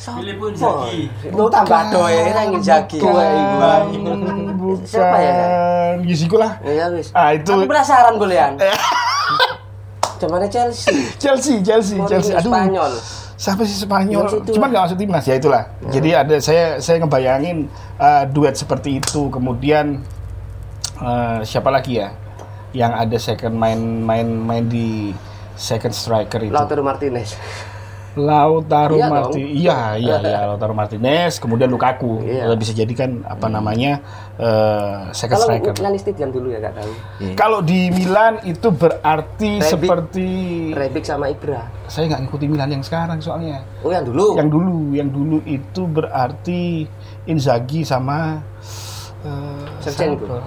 Oh, 0.10 0.18
Inzaghi. 0.18 1.06
itu 1.22 1.44
tambah 1.50 1.82
doe 1.94 2.10
yang 2.10 2.50
Inzaghi. 2.52 2.98
bukan, 2.98 3.22
bukan. 4.58 4.82
Siapa 4.82 5.18
ya, 5.20 5.34
Yusiku 6.02 6.36
lah 6.36 6.58
Ya 6.60 6.90
wis. 6.90 7.14
Ah, 7.14 7.30
itu- 7.32 7.54
Aku 7.54 7.64
penasaran 7.64 8.18
bolehan. 8.18 8.58
Zamannya 10.18 10.50
Chelsea. 10.50 10.92
Chelsea 11.16 11.62
Chelsea 11.62 11.96
Mourinho 11.96 12.10
Chelsea 12.12 12.34
aduh 12.34 12.50
Spanyol. 12.50 12.92
siapa 13.38 13.62
sih 13.64 13.78
Spanyol? 13.78 14.26
Cuman 14.44 14.68
nggak 14.68 14.84
masuk 14.84 14.98
timnas 14.98 15.24
ya 15.24 15.36
itulah. 15.38 15.64
Jadi 15.88 16.10
ada 16.12 16.36
saya 16.40 16.66
saya 16.80 17.00
ngebayangin 17.00 17.72
uh, 17.96 18.24
duet 18.26 18.52
seperti 18.54 19.00
itu. 19.00 19.30
Kemudian 19.30 20.04
uh, 21.02 21.40
siapa 21.44 21.70
lagi 21.70 22.00
ya? 22.00 22.10
Yang 22.72 22.94
ada 22.94 23.18
second 23.18 23.56
main 23.58 23.80
main 24.06 24.28
main 24.30 24.66
di 24.70 25.10
second 25.58 25.92
striker 25.92 26.40
itu. 26.40 26.54
Lautaro 26.54 26.86
Martinez. 26.86 27.34
Lautaro 28.18 28.98
Iya. 28.98 29.06
Martinez. 29.08 29.54
Iya, 29.54 29.80
iya, 29.96 30.16
iya, 30.20 30.38
Lautaro 30.50 30.74
Martinez, 30.74 31.38
kemudian 31.38 31.70
Lukaku. 31.70 32.26
Iya. 32.26 32.52
Bisa 32.58 32.74
jadikan 32.74 33.22
apa 33.22 33.46
namanya? 33.48 34.02
uh, 34.42 35.14
second 35.14 35.38
Kalau 35.40 35.46
striker. 35.46 35.74
Milan 35.78 35.94
Stadium 35.98 36.30
dulu 36.34 36.48
ya 36.50 36.58
nggak 36.58 36.76
tahu. 36.78 36.92
Kalau 37.38 37.60
di 37.62 37.94
Milan 37.94 38.42
itu 38.44 38.68
berarti 38.74 39.52
Rebic. 39.62 39.70
seperti 39.70 40.30
Rebic 40.74 41.04
sama 41.06 41.30
Ibra. 41.30 41.70
saya 41.86 42.06
nggak 42.10 42.22
ngikutin 42.28 42.50
Milan 42.50 42.70
yang 42.70 42.84
sekarang 42.86 43.18
soalnya. 43.22 43.62
Oh 43.86 43.94
yang 43.94 44.06
dulu. 44.06 44.38
yang 44.38 44.50
dulu 44.50 44.78
yang 44.94 45.10
dulu 45.10 45.38
itu 45.46 45.82
berarti 45.86 46.86
Inzaghi 47.26 47.86
sama 47.86 48.42
uh, 49.22 49.64
Shevchenko. 49.86 50.38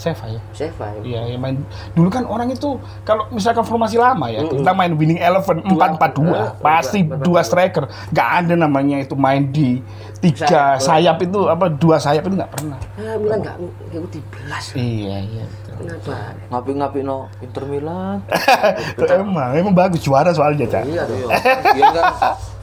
Seva 0.00 0.24
ya 0.26 0.40
Seva. 0.56 0.88
ya. 0.96 1.00
Iya, 1.04 1.20
yang 1.36 1.44
main 1.44 1.60
dulu 1.92 2.08
kan 2.08 2.24
orang 2.24 2.48
itu 2.48 2.80
kalau 3.04 3.28
misalkan 3.28 3.60
formasi 3.60 4.00
lama 4.00 4.32
ya, 4.32 4.40
kita 4.42 4.72
main 4.72 4.96
winning 4.96 5.20
eleven 5.20 5.60
empat 5.60 6.00
empat 6.00 6.10
dua, 6.16 6.38
Eh, 6.40 6.50
pasti 6.58 7.04
dua- 7.04 7.44
striker, 7.44 7.84
nggak 8.08 8.28
ada 8.40 8.54
namanya 8.56 8.96
itu 8.96 9.12
main 9.12 9.52
di 9.52 9.84
tiga 10.18 10.80
sayap, 10.80 11.20
itu 11.20 11.44
apa 11.44 11.68
dua 11.68 12.00
sayap 12.00 12.24
itu 12.24 12.32
nggak 12.32 12.48
pernah. 12.48 12.80
Ah, 12.96 13.20
Milan 13.20 13.38
nggak 13.44 13.56
ngikuti 13.92 14.18
belas. 14.24 14.64
Iya 14.72 15.16
iya. 15.20 15.44
Kenapa? 15.76 16.12
Ngapi-ngapi 16.48 17.00
no 17.00 17.28
Inter 17.40 17.64
Milan. 17.64 18.24
emang 19.20 19.52
emang 19.52 19.74
bagus 19.74 20.00
juara 20.00 20.32
soalnya 20.32 20.64
cak. 20.64 20.84
Iya 20.84 21.04
dong. 21.04 21.28
Dia 21.76 21.88
kan 21.92 22.04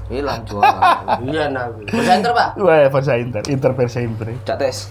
hilang 0.07 0.41
juara. 0.47 1.19
Iya 1.23 1.51
nah. 1.51 1.67
Presenter 1.83 2.31
pak. 2.31 2.49
Wah, 2.59 2.87
Versa 2.87 3.13
Inter, 3.19 3.41
Inter 3.51 3.71
Versa 3.75 3.99
Inter. 3.99 4.27
Cak 4.47 4.57
tes. 4.59 4.77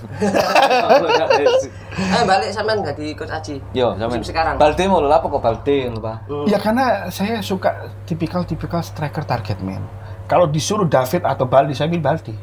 Eh 1.96 2.22
balik 2.28 2.52
sampean 2.52 2.84
nggak 2.84 2.92
di 3.00 3.16
coach 3.16 3.32
Aji. 3.32 3.56
Yo, 3.72 3.96
sampean. 3.96 4.20
Sekarang. 4.20 4.54
Balde 4.60 4.84
mau 4.84 5.00
lo 5.00 5.08
apa 5.08 5.24
kok 5.32 5.40
Balde 5.40 5.88
lupa. 5.88 6.20
Ya 6.44 6.60
karena 6.60 7.08
saya 7.08 7.40
suka 7.40 7.88
tipikal-tipikal 8.04 8.84
striker 8.84 9.24
target 9.24 9.56
man. 9.64 9.80
Kalau 10.28 10.44
disuruh 10.44 10.84
David 10.84 11.24
atau 11.24 11.48
Baldi, 11.48 11.72
saya 11.72 11.88
pilih 11.88 12.04
Baldi. 12.04 12.34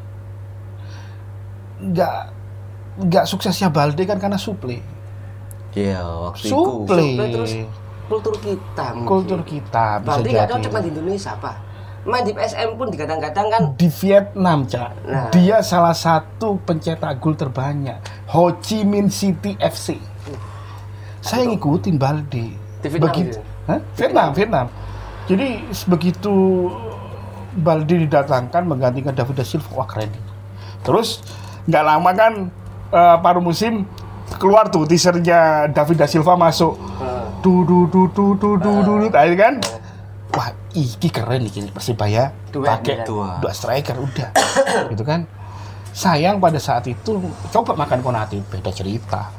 Nggak 1.84 2.14
nggak 3.06 3.24
suksesnya 3.30 3.70
Balde 3.70 4.02
kan 4.02 4.18
karena 4.18 4.38
suple. 4.40 4.82
Iya, 5.74 6.02
waktu 6.02 6.46
itu. 6.46 6.54
Suple. 6.54 6.98
Suple 6.98 7.24
terus 7.30 7.52
kultur 8.04 8.34
kita. 8.42 8.86
mungkin. 8.94 9.08
Kultur 9.08 9.40
kita 9.46 9.86
bisa 10.02 10.18
nggak 10.18 10.46
jadi. 10.46 10.50
cocok 10.50 10.70
main 10.74 10.82
di 10.82 10.90
Indonesia 10.90 11.32
pak. 11.38 11.56
Main 12.04 12.20
di 12.28 12.36
PSM 12.36 12.76
pun 12.76 12.92
digadang-gadang 12.92 13.46
kan. 13.48 13.62
Di 13.80 13.88
Vietnam, 13.88 14.68
Cak. 14.68 14.90
Nah. 15.08 15.28
Dia 15.32 15.64
salah 15.64 15.96
satu 15.96 16.60
pencetak 16.60 17.16
gol 17.16 17.32
terbanyak. 17.32 17.96
Ho 18.36 18.60
Chi 18.60 18.84
Minh 18.84 19.08
City 19.08 19.56
FC. 19.56 19.96
Saya 21.24 21.48
ngikutin 21.48 21.96
Balde. 21.96 22.52
Di 22.84 22.88
Vietnam 22.92 23.08
Begitu. 23.08 23.40
itu? 23.40 23.40
Hah? 23.64 23.80
Vietnam, 23.96 24.28
Vietnam. 24.36 24.66
Jadi 25.24 25.48
begitu 25.88 26.34
Balde 27.56 28.04
didatangkan 28.04 28.68
menggantikan 28.68 29.16
David 29.16 29.40
da 29.40 29.44
Silva, 29.48 29.72
wah 29.72 29.88
keren. 29.88 30.12
Terus 30.84 31.24
nggak 31.64 31.84
lama 31.88 32.10
kan 32.12 32.32
eh, 32.92 33.16
paruh 33.24 33.40
musim 33.40 33.88
keluar 34.36 34.68
tuh 34.68 34.84
teasernya 34.84 35.72
David 35.72 36.04
da 36.04 36.06
Silva 36.10 36.36
masuk. 36.36 36.76
Du 37.40 37.64
du 37.64 37.88
du 37.88 38.12
du 38.12 38.36
du 38.36 38.60
du 38.60 38.72
du, 38.84 38.92
du. 39.00 39.06
Tadi 39.08 39.32
kan. 39.40 39.56
Ini 40.74 41.08
keren 41.08 41.46
nih 41.46 41.70
Persibaya 41.70 42.34
pakai 42.50 43.06
duet. 43.06 43.38
dua 43.40 43.52
striker 43.54 43.94
udah. 43.96 44.30
gitu 44.92 45.06
kan. 45.06 45.22
Sayang 45.94 46.42
pada 46.42 46.58
saat 46.58 46.90
itu 46.90 47.22
coba 47.54 47.78
makan 47.78 48.02
Konate 48.02 48.42
beda 48.42 48.74
cerita 48.74 49.30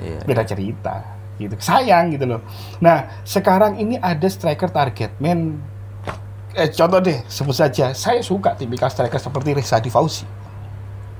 Iya. 0.00 0.22
beda 0.24 0.42
cerita 0.48 0.94
gitu 1.36 1.52
sayang 1.60 2.08
gitu 2.14 2.24
loh 2.24 2.40
nah 2.78 3.20
sekarang 3.20 3.76
ini 3.76 4.00
ada 4.00 4.24
striker 4.24 4.72
target 4.72 5.12
man 5.20 5.60
eh, 6.52 6.72
contoh 6.72 7.04
deh 7.04 7.20
sebut 7.28 7.52
saja 7.52 7.92
saya 7.92 8.24
suka 8.24 8.56
tipikal 8.56 8.88
striker 8.88 9.20
seperti 9.20 9.52
Reza 9.52 9.76
Di 9.76 9.92
Fauzi 9.92 10.24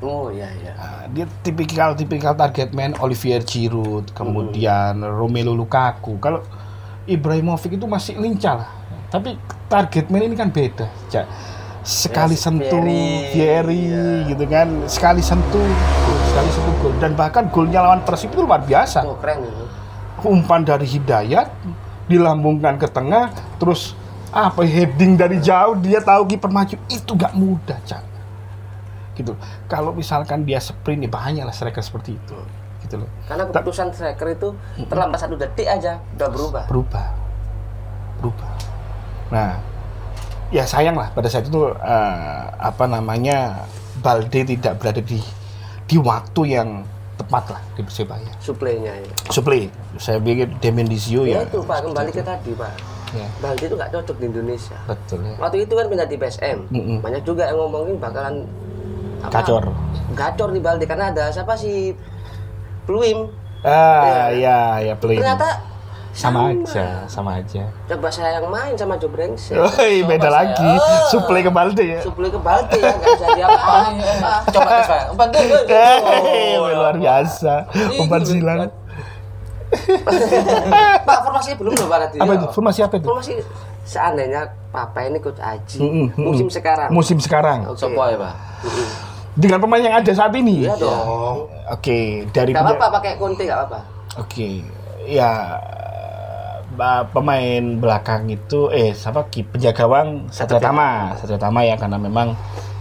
Oh 0.00 0.32
iya 0.32 0.48
iya. 0.56 0.72
Nah, 0.72 1.04
dia 1.12 1.28
tipikal 1.44 1.92
tipikal 1.92 2.32
target 2.32 2.72
man 2.72 2.96
Olivier 3.04 3.44
Giroud 3.44 4.16
kemudian 4.16 4.96
Romelu 5.04 5.52
Lukaku 5.52 6.16
kalau 6.16 6.40
Ibrahimovic 7.04 7.76
itu 7.76 7.84
masih 7.84 8.16
lincah 8.16 8.64
lah 8.64 8.70
tapi 9.10 9.34
target 9.66 10.06
man 10.06 10.22
ini 10.22 10.38
kan 10.38 10.54
beda 10.54 10.86
Cak. 11.10 11.26
sekali 11.82 12.38
Yes, 12.38 12.46
sentuh 12.46 12.78
Vieri, 13.34 13.90
iya. 13.90 14.28
gitu 14.30 14.44
kan. 14.46 14.68
Sekali 14.86 15.18
sentuh 15.18 15.66
sekali 16.30 16.48
sentuh 16.54 16.74
gol. 16.78 16.92
Dan 17.02 17.18
bahkan 17.18 17.50
golnya 17.50 17.82
lawan 17.82 18.06
Persib 18.06 18.30
itu 18.30 18.46
luar 18.46 18.62
biasa. 18.62 19.02
Oh 19.02 19.18
keren 19.18 19.42
itu. 19.42 19.64
umpan 20.20 20.60
dari 20.62 20.84
Hidayat 20.84 21.48
dilambungkan 22.04 22.76
ke 22.76 22.84
tengah 22.84 23.32
terus 23.56 23.96
apa 24.30 24.62
heading 24.62 25.16
dari 25.16 25.40
jauh 25.40 25.74
dia 25.80 25.98
tahu 25.98 26.28
kiper 26.30 26.52
maju. 26.52 26.76
Itu 26.86 27.16
gak 27.18 27.34
mudah 27.34 27.80
cak. 27.82 28.04
Gitu. 29.16 29.32
Kalau 29.66 29.90
misalkan 29.96 30.46
dia 30.46 30.60
sprint 30.62 31.08
ya 31.08 31.10
banyak 31.10 31.42
lah 31.42 31.54
striker 31.56 31.82
seperti 31.82 32.14
itu. 32.20 32.36
Gitu 32.84 33.00
loh. 33.00 33.08
Karena 33.26 33.48
keputusan 33.48 33.90
striker 33.96 34.28
itu 34.28 34.48
terlambat 34.86 35.18
satu 35.18 35.34
detik 35.40 35.66
aja 35.66 35.98
udah 36.14 36.28
berubah. 36.28 36.64
berubah. 36.68 37.06
Berubah 38.20 38.69
nah 39.30 39.56
ya 40.50 40.66
sayang 40.66 40.98
lah 40.98 41.08
pada 41.14 41.30
saat 41.30 41.46
itu 41.46 41.70
eh, 41.70 42.42
apa 42.58 42.84
namanya 42.84 43.64
Balde 44.02 44.42
tidak 44.42 44.80
berada 44.80 44.98
di 44.98 45.22
di 45.86 45.96
waktu 45.98 46.42
yang 46.46 46.82
tepat 47.20 47.52
lah 47.52 47.60
di 47.76 47.84
Persebaya 47.84 48.32
Suplainya 48.40 48.96
ya. 48.96 49.12
Suple 49.28 49.68
saya 50.00 50.16
pikir 50.18 50.48
Demendizio 50.58 51.28
Ya, 51.28 51.44
ya 51.44 51.46
itu 51.46 51.60
pak 51.62 51.84
kembali 51.84 52.10
ke 52.10 52.22
tadi 52.24 52.50
pak. 52.56 52.72
ya 53.12 53.26
Balde 53.38 53.64
itu 53.68 53.74
nggak 53.76 53.90
cocok 53.92 54.16
di 54.16 54.24
Indonesia. 54.30 54.78
betul 54.88 55.20
ya 55.22 55.34
Waktu 55.36 55.56
itu 55.68 55.72
kan 55.76 55.86
pindah 55.90 56.08
di 56.08 56.16
PSM. 56.16 56.58
Mm-mm. 56.72 56.98
Banyak 57.04 57.22
juga 57.26 57.50
yang 57.50 57.58
ngomongin 57.60 57.96
bakalan 58.00 58.48
apa, 59.20 59.32
Gacor. 59.36 59.64
Gacor 60.16 60.48
di 60.50 60.60
Balde 60.64 60.84
karena 60.88 61.12
ada 61.12 61.28
siapa 61.28 61.54
sih 61.54 61.92
Pluim. 62.88 63.28
Ah, 63.60 64.32
ya, 64.32 64.80
ya, 64.80 64.94
play. 64.96 65.20
Ternyata 65.20 65.60
sama 66.10 66.50
aja, 66.50 67.06
sama 67.06 67.38
aja. 67.38 67.62
Coba 67.86 68.10
saya 68.10 68.36
yang 68.36 68.50
main 68.50 68.74
sama 68.74 68.98
Joe 68.98 69.08
Brengsek. 69.08 69.54
Woi, 69.54 70.02
beda 70.02 70.26
lagi. 70.26 70.70
Suplai 71.08 71.40
ke 71.40 71.48
Balde 71.48 71.84
ya. 71.86 72.00
Suplai 72.02 72.28
ke 72.28 72.36
Balti 72.36 72.76
ya, 72.76 72.90
nggak 72.90 73.10
bisa 73.14 73.26
diapa-apa. 73.32 73.78
Coba 74.54 74.68
tes 74.68 74.86
Pak. 74.92 75.02
Empat 75.14 75.28
deh. 75.30 75.46
Hei, 75.70 76.58
luar 76.58 76.96
biasa. 76.96 77.54
Umpan 77.96 78.22
silang. 78.22 78.60
Pak, 81.00 81.18
formasinya 81.22 81.56
belum 81.56 81.72
loh 81.72 81.86
Pak 81.86 82.18
Apa 82.18 82.32
itu? 82.34 82.46
Formasi 82.50 82.80
apa 82.82 82.94
itu? 82.98 83.06
Formasi 83.06 83.32
seandainya 83.86 84.42
Papa 84.70 85.02
ini 85.02 85.18
coach 85.18 85.38
Aji 85.38 85.78
Mm-mm, 85.78 86.06
mm-mm. 86.10 86.26
musim 86.26 86.46
sekarang. 86.46 86.90
Musim 86.90 87.18
sekarang. 87.18 87.66
Oke. 87.66 87.78
Sopo 87.78 88.02
ya 88.02 88.18
Pak? 88.18 88.34
Dengan 89.34 89.58
pemain 89.58 89.78
yang 89.80 89.94
ada 89.94 90.10
saat 90.10 90.34
ini. 90.34 90.66
Iya 90.66 90.74
dong. 90.74 91.46
Oke, 91.70 92.26
dari 92.30 92.50
Gak 92.50 92.62
penja- 92.62 92.76
apa-apa 92.76 92.98
pakai 92.98 93.10
Conte 93.14 93.46
gak 93.46 93.58
apa-apa. 93.62 93.78
Oke, 94.18 94.66
ya 95.06 95.54
pemain 97.12 97.64
belakang 97.76 98.28
itu 98.32 98.72
eh 98.72 98.96
siapa 98.96 99.28
ki 99.28 99.52
penjaga 99.52 99.84
gawang 99.84 100.28
Satria 100.32 100.60
Tama, 100.62 101.14
Satria 101.20 101.36
Tama 101.40 101.60
ya 101.64 101.76
karena 101.76 102.00
memang 102.00 102.32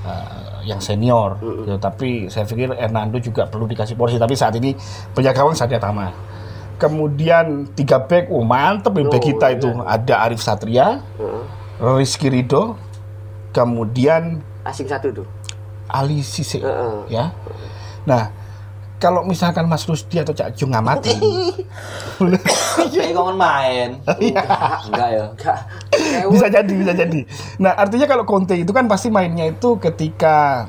eh, 0.07 0.63
yang 0.67 0.79
senior. 0.79 1.35
gitu. 1.39 1.75
Tapi 1.79 2.27
saya 2.31 2.47
pikir 2.47 2.71
Hernando 2.75 3.17
juga 3.19 3.47
perlu 3.47 3.67
dikasih 3.67 3.95
porsi. 3.99 4.15
Tapi 4.15 4.35
saat 4.35 4.55
ini 4.55 4.71
penjaga 5.11 5.43
gawang 5.43 5.55
Satria 5.55 5.79
Tama. 5.81 6.11
Kemudian 6.79 7.67
tiga 7.75 7.99
back, 7.99 8.31
oh 8.31 8.47
mantep 8.47 8.95
nih 8.95 9.07
back 9.11 9.23
kita 9.23 9.47
itu 9.51 9.67
ada 9.83 10.15
Arif 10.23 10.39
Satria, 10.39 11.03
Heeh. 11.19 11.43
Rizky 11.99 12.31
Rido, 12.31 12.79
kemudian 13.51 14.39
Asing 14.63 14.87
satu 14.87 15.11
tuh. 15.11 15.27
Ali 15.91 16.23
Sise, 16.23 16.63
Heeh. 16.63 16.97
ya. 17.11 17.35
Nah, 18.07 18.31
kalau 18.99 19.23
misalkan 19.23 19.63
Mas 19.65 19.87
Rusdi 19.87 20.19
atau 20.19 20.35
Cak 20.35 20.59
Jung 20.59 20.75
ngamati, 20.75 21.15
Kayak 22.91 23.15
ngomong 23.15 23.39
main. 23.39 23.95
Enggak 24.03 25.09
ya. 25.09 25.25
Bisa 26.31 26.47
jadi 26.51 26.71
bisa 26.71 26.91
jadi. 26.91 27.23
Nah 27.63 27.73
artinya 27.79 28.05
kalau 28.05 28.27
Conte 28.27 28.59
itu 28.59 28.69
kan 28.75 28.91
pasti 28.91 29.07
mainnya 29.07 29.47
itu 29.47 29.79
ketika 29.79 30.67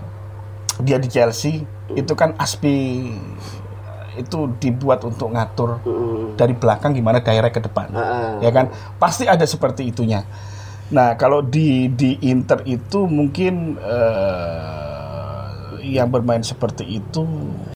dia 0.81 0.97
di 0.97 1.11
Chelsea 1.11 1.67
itu 1.93 2.13
kan 2.15 2.39
Aspi 2.39 3.11
itu 4.19 4.39
dibuat 4.59 5.03
untuk 5.07 5.31
ngatur 5.31 5.83
dari 6.35 6.55
belakang 6.55 6.95
gimana 6.95 7.23
direct 7.23 7.55
ke 7.59 7.63
depan 7.67 7.91
ya 8.43 8.51
kan? 8.55 8.71
Pasti 8.99 9.27
ada 9.27 9.43
seperti 9.47 9.91
itunya. 9.91 10.23
Nah 10.91 11.15
kalau 11.15 11.43
di 11.43 11.91
di 11.95 12.19
Inter 12.27 12.63
itu 12.67 13.07
mungkin 13.07 13.79
eh, 13.79 14.90
yang 15.83 16.09
bermain 16.13 16.45
seperti 16.45 17.01
itu 17.03 17.25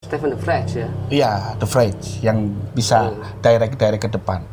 Stephen 0.04 0.30
De 0.30 0.38
Vrij 0.38 0.68
ya. 0.70 0.88
Iya, 1.10 1.32
The 1.58 1.66
Vrij 1.66 2.00
yang 2.22 2.38
bisa 2.70 3.10
direct 3.42 3.74
direct 3.74 4.02
ke 4.06 4.10
depan. 4.14 4.46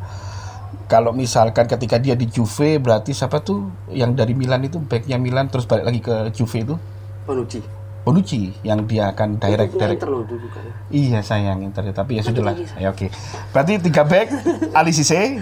Kalau 0.90 1.14
misalkan 1.14 1.70
ketika 1.70 2.02
dia 2.02 2.18
di 2.18 2.26
Juve 2.26 2.82
berarti 2.82 3.14
siapa 3.14 3.40
tuh 3.40 3.70
yang 3.88 4.12
dari 4.12 4.34
Milan 4.34 4.66
itu 4.66 4.82
backnya 4.82 5.16
Milan 5.22 5.48
terus 5.48 5.64
balik 5.64 5.86
lagi 5.86 6.00
ke 6.02 6.14
Juve 6.34 6.58
itu 6.66 6.74
Bonucci. 7.22 7.62
Bonucci 8.02 8.50
yang 8.66 8.82
dia 8.90 9.14
akan 9.14 9.38
direct 9.38 9.78
direct. 9.78 10.02
Inter 10.02 10.10
loh 10.10 10.26
dulu 10.26 10.46
kan. 10.50 10.66
Iya 10.90 11.22
sayang 11.22 11.62
Inter 11.62 11.86
tapi 11.94 12.18
ya 12.18 12.22
sudahlah. 12.26 12.58
Ya 12.74 12.90
oke. 12.90 13.06
Berarti 13.54 13.78
tiga 13.78 14.02
back 14.02 14.34
Ali 14.78 14.90
Cisse, 14.90 15.38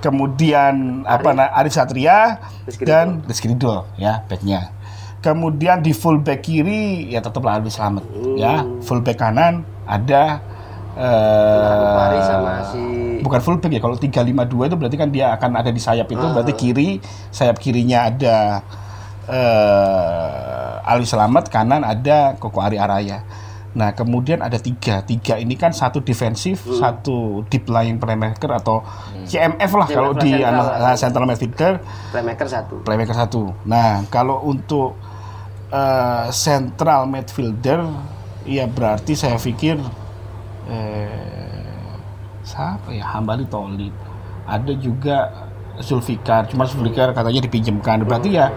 kemudian 0.00 1.04
apa 1.04 1.36
nah, 1.36 1.52
Arif 1.52 1.76
Satria 1.76 2.40
Rizky 2.64 2.88
dan 2.88 3.20
Rizky 3.28 3.52
Ridho 3.52 3.84
ya 4.00 4.24
backnya. 4.24 4.72
Kemudian 5.18 5.82
di 5.82 5.90
full 5.90 6.22
back 6.22 6.46
kiri 6.46 7.10
ya 7.10 7.18
tetaplah 7.18 7.58
Alwi 7.58 7.70
Slamet 7.70 8.06
ya. 8.38 8.62
Full 8.86 9.02
back 9.02 9.18
kanan 9.18 9.66
ada 9.88 10.38
eh 10.98 11.94
Paris 11.94 12.26
sama 12.26 12.52
si 12.74 12.82
bukan 13.22 13.38
full 13.38 13.58
back 13.62 13.70
ya 13.70 13.78
kalau 13.78 13.94
352 13.94 14.66
itu 14.66 14.76
berarti 14.78 14.96
kan 14.98 15.08
dia 15.14 15.30
akan 15.30 15.54
ada 15.54 15.70
di 15.70 15.78
sayap 15.78 16.10
itu 16.10 16.26
berarti 16.26 16.52
kiri 16.58 16.98
sayap 17.30 17.62
kirinya 17.62 18.10
ada 18.10 18.66
eh 19.30 20.58
Ali 20.88 21.04
Selamat 21.04 21.52
kanan 21.52 21.84
ada 21.84 22.40
Koko 22.40 22.64
Ari 22.64 22.80
Araya. 22.80 23.20
Nah 23.76 23.92
kemudian 23.92 24.40
ada 24.40 24.56
tiga. 24.56 25.04
Tiga 25.04 25.36
ini 25.36 25.52
kan 25.54 25.76
satu 25.76 26.00
defensif 26.00 26.64
satu 26.64 27.44
deep 27.52 27.68
lying 27.68 28.00
playmaker 28.00 28.48
atau 28.56 28.80
CMF 29.28 29.70
lah 29.76 29.86
kalau 29.92 30.16
di 30.16 30.32
lah, 30.32 30.48
anu, 30.48 30.62
central. 30.64 30.88
ah, 30.88 30.96
central 30.96 31.24
midfielder. 31.28 31.74
Playmaker 32.08 32.46
satu. 32.48 32.74
playmaker 32.82 33.14
satu. 33.14 33.42
Nah 33.68 34.08
kalau 34.08 34.40
untuk 34.48 34.96
eh, 35.72 36.26
central 36.32 37.08
midfielder. 37.08 37.84
Ya 38.48 38.64
berarti 38.64 39.12
saya 39.12 39.36
pikir 39.36 39.76
eh, 40.72 41.68
siapa 42.44 42.92
ya? 42.96 43.04
Hambali 43.12 43.44
Tolib 43.48 43.92
ada 44.48 44.72
juga 44.76 45.48
Zulfikar. 45.78 46.48
Cuma 46.48 46.64
Zulfikar 46.64 47.12
katanya 47.12 47.44
dipinjamkan. 47.44 48.02
Berarti 48.08 48.40
ya 48.40 48.48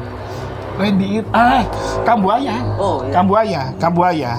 Randy 0.79 1.19
ah 1.35 1.67
Kambuaya. 2.07 2.55
Oh, 2.79 3.03
iya. 3.03 3.11
Kambuaya 3.11 3.61
Kambuaya. 3.75 4.33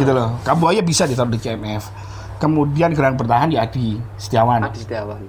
Gitu 0.00 0.10
loh. 0.10 0.34
Kambuaya 0.42 0.80
bisa 0.80 1.04
ditaruh 1.04 1.30
di 1.30 1.38
CMF 1.38 2.04
kemudian 2.44 2.92
gelandang 2.92 3.24
bertahan 3.24 3.48
di 3.48 3.56
Adi 3.56 3.96
Setiawan. 4.18 4.68
Adi 4.68 4.84
Setiawan. 4.84 5.22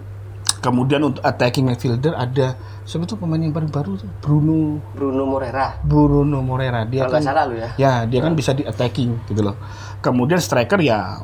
kemudian 0.59 0.97
untuk 1.05 1.21
attacking 1.21 1.69
midfielder 1.69 2.17
ada 2.17 2.57
siapa 2.85 3.09
tuh 3.09 3.17
pemain 3.17 3.41
yang 3.41 3.51
paling 3.51 3.73
baru 3.73 3.97
tuh? 3.97 4.07
Bruno. 4.21 4.77
Bruno 4.93 5.25
Moreira. 5.25 5.81
Bruno 5.81 6.39
Moreira. 6.45 6.85
Dia 6.85 7.09
Kalau 7.09 7.17
kan 7.17 7.23
salah 7.25 7.43
lu 7.49 7.57
ya. 7.57 7.69
ya 7.75 7.93
dia 8.05 8.21
kan 8.21 8.37
bisa 8.37 8.53
di 8.53 8.61
attacking 8.61 9.25
gitu 9.25 9.41
loh. 9.41 9.57
Kemudian 10.05 10.37
striker 10.37 10.77
ya 10.79 11.17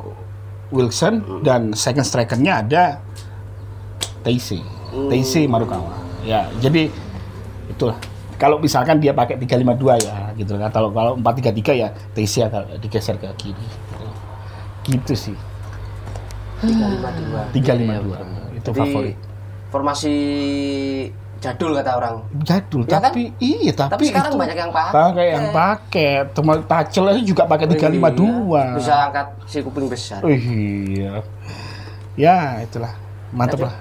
Wilson 0.72 1.44
dan 1.44 1.76
second 1.76 2.08
strikernya 2.08 2.64
ada 2.64 2.84
Teise 4.24 4.64
Teise 5.12 5.46
Marukawa 5.46 6.00
ya 6.24 6.48
jadi 6.64 6.88
itulah. 7.70 8.00
Kalau 8.42 8.58
misalkan 8.58 8.98
dia 8.98 9.14
pakai 9.14 9.38
352 9.38 10.02
ya 10.02 10.34
gitu 10.34 10.58
kan 10.58 10.74
kalau 10.74 10.90
kalau 10.90 11.14
433 11.20 11.78
ya 11.78 11.94
Teise 12.18 12.42
akan 12.50 12.82
digeser 12.82 13.22
ke 13.22 13.30
kiri. 13.38 13.68
Gitu, 14.82 14.98
gitu 14.98 15.14
sih 15.14 15.38
352. 16.62 17.54
352 17.54 18.58
itu 18.58 18.70
Jadi, 18.70 18.80
favorit. 18.80 19.18
Formasi 19.72 20.16
jadul 21.42 21.74
kata 21.74 21.92
orang. 21.98 22.16
jadul 22.40 22.86
Ya 22.86 23.02
kan? 23.02 23.10
tapi 23.10 23.34
iya 23.42 23.74
tapi, 23.74 23.92
Tapi 23.92 24.04
sekarang 24.08 24.32
itu 24.32 24.38
banyak 24.38 24.58
yang 24.58 24.72
pakai. 24.72 24.94
pakai 24.94 25.26
yang 25.28 25.46
pakai 25.50 26.12
teman 26.32 26.58
tacel 26.64 27.04
aja 27.10 27.22
juga 27.22 27.44
pakai 27.44 27.66
352 27.66 27.82
Iya, 27.82 28.64
Bisa 28.78 28.94
angkat 29.10 29.28
si 29.50 29.58
kuping 29.60 29.90
besar. 29.90 30.22
Oh, 30.22 30.30
iya. 30.30 31.26
Ya, 32.14 32.62
itulah. 32.62 32.94
Mantep 33.32 33.66
lah. 33.66 33.74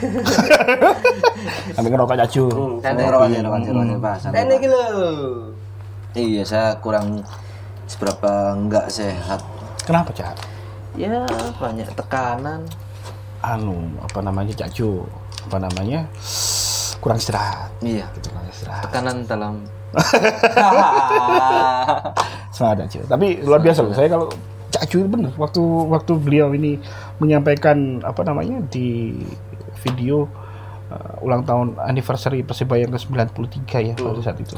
Ambil 1.76 1.90
ngerokok. 1.92 2.16
Hmm, 2.16 2.80
ngerokoknya, 2.80 3.40
Pak. 3.98 4.14
Santai, 4.16 4.36
Dan 4.38 4.46
ini 4.48 4.56
Pak. 4.62 4.70
lho. 4.70 5.10
Iya, 6.10 6.42
saya 6.42 6.68
kurang 6.80 7.20
seberapa 7.84 8.56
enggak 8.56 8.88
sehat. 8.88 9.40
Kenapa, 9.84 10.10
Cak? 10.12 10.34
Ya, 10.94 11.26
banyak 11.56 11.86
tekanan. 11.92 12.64
Anu, 13.40 13.76
apa 13.98 14.20
namanya, 14.20 14.52
cacu? 14.56 15.04
Apa 15.50 15.58
namanya? 15.60 16.06
Kurang 17.00 17.18
istirahat. 17.18 17.74
Iya, 17.80 18.06
Gitu, 18.14 18.30
kurang 18.30 18.46
istirahat. 18.46 18.86
tekanan 18.86 19.26
dalam 19.26 19.54
Semangat, 22.52 22.86
Cacu. 22.86 23.02
Tapi 23.04 23.42
luar 23.42 23.58
biasa 23.58 23.82
loh. 23.82 23.90
Saya 23.90 24.06
kalau 24.06 24.26
Cacu 24.70 25.02
itu 25.02 25.08
bener. 25.08 25.34
Waktu 25.34 25.58
waktu 25.90 26.12
beliau 26.14 26.54
ini 26.54 26.78
menyampaikan 27.18 27.98
apa 28.00 28.22
namanya 28.22 28.62
di 28.64 29.18
video 29.82 30.30
uh, 30.86 31.18
ulang 31.20 31.42
tahun 31.42 31.74
anniversary 31.80 32.46
Persebaya 32.46 32.86
yang 32.86 32.94
ke-93 32.94 33.58
ya 33.82 33.94
pada 33.96 34.20
saat 34.22 34.38
itu. 34.38 34.54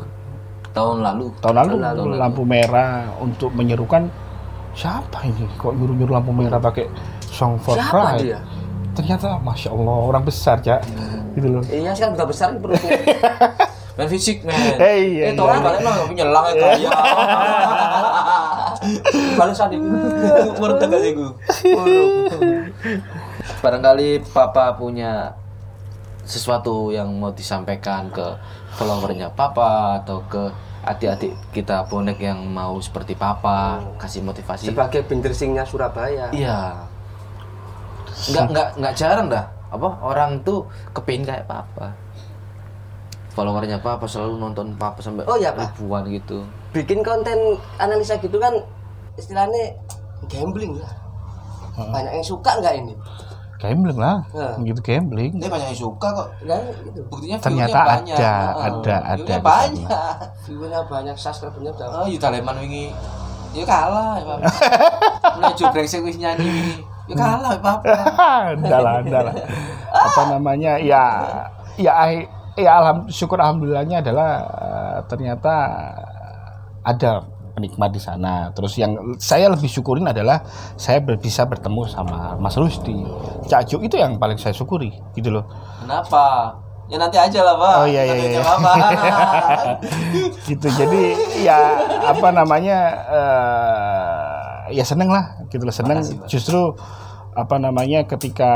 tahun 0.72 1.04
lalu. 1.04 1.26
tahun 1.40 1.56
lalu, 1.78 2.02
lampu 2.16 2.42
merah 2.44 3.12
untuk 3.20 3.52
menyerukan 3.52 4.08
siapa 4.72 5.20
ini 5.22 5.44
kok 5.56 5.72
nyuruh 5.72 5.92
nyuruh 5.92 6.16
lampu 6.16 6.32
merah 6.32 6.56
pakai 6.56 6.88
song 7.22 7.56
for 7.56 7.76
Siapa 7.76 7.92
pride 7.92 8.20
dia? 8.24 8.40
Ternyata 8.92 9.40
masya 9.40 9.72
allah 9.72 9.96
orang 10.04 10.22
besar 10.22 10.60
cak 10.60 10.84
gitu 11.32 11.48
loh 11.48 11.62
Iya 11.64 11.96
sekarang 11.96 12.14
udah 12.16 12.28
besar 12.28 12.48
perut. 12.60 12.76
Main 13.92 14.08
fisik, 14.08 14.40
men. 14.40 14.56
Eh, 14.80 15.20
iya, 15.20 15.24
Eh, 15.28 15.32
tolong 15.36 15.60
iya. 15.60 15.64
balik 15.68 15.80
no, 15.84 15.92
punya 16.08 16.24
lang 16.24 16.48
ya 16.48 16.64
kaya. 16.64 16.90
Balik 19.36 19.52
saat 19.52 19.68
itu. 19.68 19.84
Murut 20.56 20.80
gak 20.80 20.96
sih 20.96 21.12
gue? 21.12 21.30
Barangkali 23.60 24.24
Papa 24.32 24.72
punya 24.74 25.36
sesuatu 26.24 26.88
yang 26.88 27.10
mau 27.18 27.36
disampaikan 27.36 28.08
ke 28.08 28.24
followernya 28.78 29.28
Papa 29.34 30.00
atau 30.00 30.24
ke 30.24 30.48
adik-adik 30.82 31.36
kita 31.52 31.84
bonek 31.86 32.16
yang 32.16 32.42
mau 32.48 32.80
seperti 32.80 33.12
Papa 33.12 33.76
kasih 34.00 34.24
motivasi. 34.24 34.72
Sebagai 34.72 35.04
bindersingnya 35.04 35.68
Surabaya. 35.68 36.32
Iya. 36.32 36.88
Nggak 38.30 38.44
nggak 38.50 38.68
nggak 38.78 38.94
jarang 38.94 39.26
dah. 39.26 39.44
Apa 39.68 39.88
orang 40.00 40.36
tuh 40.42 40.64
kepingin 40.92 41.24
kayak 41.24 41.44
Papa. 41.44 41.90
Followernya 43.32 43.80
Papa 43.80 44.04
selalu 44.04 44.36
nonton 44.38 44.76
Papa 44.76 45.00
sampai 45.00 45.24
Oh, 45.24 45.34
iya, 45.34 45.50
Pak. 45.50 45.72
ribuan 45.74 46.04
gitu. 46.06 46.44
Bikin 46.70 47.00
konten 47.00 47.56
analisa 47.76 48.16
gitu 48.16 48.36
kan 48.36 48.52
istilahnya 49.14 49.72
gambling 50.26 50.76
ya. 50.76 50.88
Banyak 51.72 52.12
yang 52.12 52.26
suka 52.26 52.60
nggak 52.60 52.76
ini? 52.78 52.94
gambling 53.56 53.94
lah 53.94 54.18
Nah. 54.34 54.58
gitu 54.58 54.82
gambling 54.82 55.38
Ini 55.38 55.46
banyak 55.46 55.70
yang 55.70 55.80
suka 55.86 56.10
kok. 56.10 56.28
Nah, 56.42 56.58
gitu. 56.82 56.98
Buktinya 57.06 57.38
Ternyata 57.38 57.78
banyak. 57.78 58.16
ada, 58.18 58.34
Heeh. 58.34 58.66
ada, 58.66 58.96
ada 59.06 59.34
banyak. 59.38 60.16
View-nya 60.42 60.80
banyak, 60.82 61.14
subscribe-nya 61.14 61.70
udah. 61.70 61.86
Oh, 61.94 62.06
Yuta 62.10 62.28
Leman 62.28 62.58
wingi. 62.58 62.90
Ya 63.54 63.62
kalah 63.62 64.18
ya, 64.18 64.24
Pak. 64.26 64.38
Mulai 65.38 65.54
brengsek 65.54 66.02
wis 66.02 66.18
nyanyi 66.18 66.42
wingi. 66.42 66.74
Ya 67.10 67.14
kalah 67.18 67.54
Pak. 67.58 67.78
Enggak 68.62 68.80
lah, 68.80 68.94
enggak 69.02 69.22
lah. 69.26 69.34
Apa 69.90 70.22
namanya? 70.30 70.78
Ya 70.78 71.02
ya 71.74 71.92
ya 72.54 72.70
alham, 72.78 73.08
syukur 73.10 73.40
alhamdulillahnya 73.42 74.04
adalah 74.04 74.30
eh, 74.44 74.98
ternyata 75.10 75.52
ada 76.86 77.26
penikmat 77.52 77.90
di 77.92 78.00
sana. 78.00 78.48
Terus 78.54 78.78
yang 78.80 78.96
saya 79.20 79.50
lebih 79.52 79.68
syukurin 79.68 80.08
adalah 80.08 80.40
saya 80.78 81.02
bisa 81.02 81.44
bertemu 81.44 81.84
sama 81.90 82.38
Mas 82.40 82.56
Rusdi. 82.56 83.02
Cak 83.50 83.68
Jo 83.68 83.82
itu 83.84 83.98
yang 83.98 84.16
paling 84.16 84.40
saya 84.40 84.56
syukuri 84.56 84.94
gitu 85.18 85.28
loh. 85.30 85.44
Kenapa? 85.84 86.56
Ya 86.90 87.00
nanti 87.00 87.16
aja 87.16 87.40
lah, 87.40 87.56
Pak. 87.56 87.74
Oh, 87.78 87.86
iya, 87.88 88.02
iya, 88.04 88.12
Nanti 88.12 88.26
iya. 88.36 88.42
gitu 90.52 90.66
jadi 90.76 91.02
ya 91.40 91.58
apa 92.04 92.28
namanya 92.36 92.78
eh, 93.08 94.31
ya 94.70 94.84
seneng 94.84 95.10
lah 95.10 95.42
gitu 95.48 95.64
loh 95.64 95.74
seneng 95.74 95.98
Makasih, 95.98 96.28
justru 96.30 96.60
apa 97.32 97.56
namanya 97.56 98.04
ketika 98.04 98.52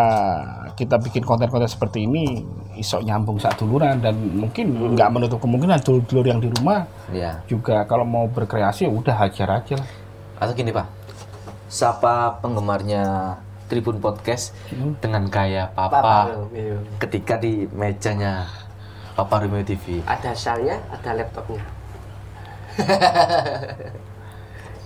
kita 0.76 1.00
bikin 1.00 1.24
konten-konten 1.24 1.64
seperti 1.64 2.04
ini 2.04 2.44
isok 2.76 3.08
nyambung 3.08 3.40
saat 3.40 3.56
duluran 3.56 4.04
dan 4.04 4.12
mungkin 4.12 4.92
nggak 4.92 5.08
menutup 5.08 5.40
kemungkinan 5.40 5.80
dulur-dulur 5.80 6.28
yang 6.28 6.38
di 6.38 6.52
rumah 6.52 6.84
Iya. 7.08 7.40
juga 7.48 7.88
kalau 7.88 8.04
mau 8.04 8.28
berkreasi 8.28 8.84
ya 8.84 8.90
udah 8.92 9.16
hajar 9.16 9.48
aja 9.64 9.74
lah 9.80 9.88
Atau 10.36 10.52
gini, 10.52 10.68
Pak. 10.68 10.84
Siapa 11.66 12.36
penggemarnya 12.44 13.34
Tribun 13.66 13.96
Podcast 13.96 14.52
dengan 15.00 15.24
gaya 15.26 15.72
Papa, 15.72 15.96
Papa, 15.96 16.18
ketika 17.00 17.40
di 17.40 17.64
mejanya 17.72 18.44
Papa 19.16 19.40
Rumio 19.40 19.64
TV? 19.64 20.04
Ada 20.04 20.36
salnya, 20.36 20.76
ada 20.92 21.16
laptopnya. 21.16 21.64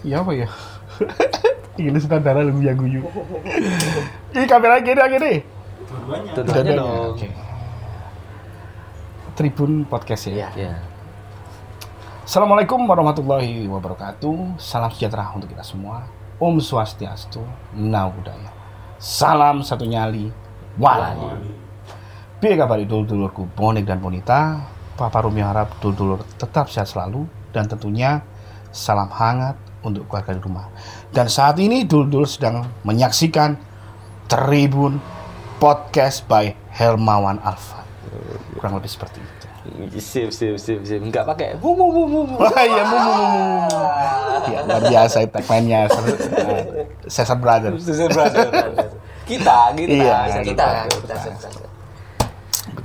ya 0.01 0.23
apa 0.23 0.33
ya 0.33 0.49
ini 1.81 1.99
saudara 2.01 2.45
lu 2.45 2.61
ya 2.61 2.77
guyu 2.77 3.01
ini 4.37 4.45
kamera 4.45 4.81
gini 4.81 5.01
gini 5.01 5.35
Dua-duanya. 5.91 6.31
Dua-duanya 6.39 6.73
dong. 6.79 7.19
Tribun 9.35 9.73
Podcast 9.91 10.31
ya 10.31 10.47
Iya. 10.47 10.49
Ya. 10.55 10.75
Assalamualaikum 12.23 12.87
warahmatullahi 12.87 13.67
wabarakatuh. 13.67 14.55
Salam 14.55 14.95
sejahtera 14.95 15.35
untuk 15.35 15.51
kita 15.51 15.67
semua. 15.67 16.07
Om 16.39 16.63
Swastiastu, 16.63 17.43
Namo 17.75 18.15
Buddhaya. 18.15 18.55
Salam 19.03 19.67
satu 19.67 19.83
nyali, 19.83 20.31
walani. 20.79 21.27
Biar 22.39 22.55
kabari 22.55 22.87
dulur-dulurku 22.87 23.51
Bonik 23.59 23.83
dan 23.83 23.99
Bonita. 23.99 24.63
Papa 24.95 25.27
Rumi 25.27 25.43
harap 25.43 25.75
dulur-dulur 25.83 26.23
tetap 26.39 26.71
sehat 26.71 26.87
selalu 26.87 27.27
dan 27.51 27.67
tentunya 27.67 28.23
salam 28.71 29.11
hangat 29.11 29.59
untuk 29.83 30.07
keluarga 30.07 30.37
di 30.37 30.43
rumah. 30.43 30.67
Dan 31.11 31.27
saat 31.27 31.57
ini 31.59 31.85
dulur-dulur 31.85 32.29
sedang 32.29 32.65
menyaksikan 32.85 33.57
Tribun 34.27 35.01
Podcast 35.59 36.25
by 36.25 36.55
Helmawan 36.73 37.43
Alfa. 37.43 37.85
Kurang 38.57 38.81
lebih 38.81 38.89
seperti 38.89 39.21
itu. 39.21 39.47
Sip, 40.01 40.33
sip, 40.33 40.57
sip, 40.57 40.81
sip. 40.83 41.01
Enggak 41.05 41.29
pakai. 41.29 41.53
Mu, 41.61 41.77
mu, 41.77 41.87
mu, 41.93 42.03
mu, 42.09 42.21
mu. 42.25 42.37
Wah 42.41 42.65
iya 42.65 42.83
mu 42.83 42.97
mu 42.97 43.13
mu 43.13 43.27
mu. 43.29 43.47
Ya, 44.49 44.61
luar 44.65 44.83
biasa 44.83 45.29
tagline-nya 45.29 45.81
Cesar 47.07 47.37
Brothers. 47.37 47.85
Susun 47.85 48.09
brother. 48.09 48.49
Kita, 49.29 49.71
kita. 49.77 49.93
Iya, 49.93 50.17
Kita, 50.27 50.41
kita. 50.43 50.67
kita, 50.89 51.15
kita. 51.15 51.69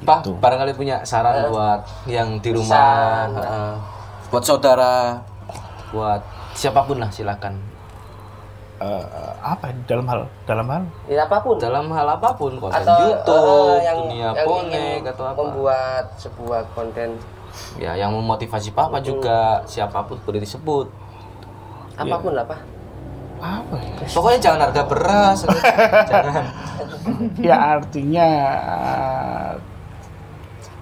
Pak, 0.05 0.19
barangkali 0.37 0.77
punya 0.77 1.01
saran 1.01 1.49
buat 1.49 1.81
yang 2.05 2.37
di 2.37 2.53
rumah, 2.53 3.25
heeh. 3.25 3.73
buat 4.29 4.43
saudara, 4.45 5.17
buat 5.89 6.21
siapa 6.55 6.81
pun 6.87 6.97
lah 6.97 7.11
silakan. 7.11 7.59
Eh, 8.75 9.31
apa 9.39 9.71
ya, 9.71 9.75
dalam 9.87 10.03
hal 10.11 10.27
dalam 10.43 10.67
hal 10.67 10.83
Ya 11.07 11.23
apa 11.23 11.39
pun. 11.39 11.55
Dalam 11.55 11.87
hal 11.95 12.07
apa 12.11 12.35
pun, 12.35 12.59
konten 12.59 12.75
atau 12.75 13.07
YouTube, 13.07 13.71
eh, 13.79 13.87
yang, 13.87 13.99
dunia 14.03 14.27
yang 14.35 14.47
bonek 14.47 15.01
atau 15.15 15.23
apa. 15.31 15.39
membuat 15.39 16.05
sebuah 16.19 16.61
konten 16.75 17.15
Ya, 17.79 17.95
yang 17.95 18.11
memotivasi 18.11 18.75
Papa 18.75 18.99
juga, 18.99 19.63
siapa 19.63 20.03
pun 20.03 20.19
boleh 20.27 20.43
disebut. 20.43 20.91
apa 21.95 22.19
pun 22.19 22.35
lah 22.35 22.43
pak 22.43 22.59
apa 23.39 23.75
ya? 23.79 23.95
Pokoknya 24.11 24.39
jangan 24.39 24.59
harga 24.67 24.83
beras, 24.87 25.39
jangan. 26.11 26.43
Ya 27.39 27.79
artinya 27.79 28.27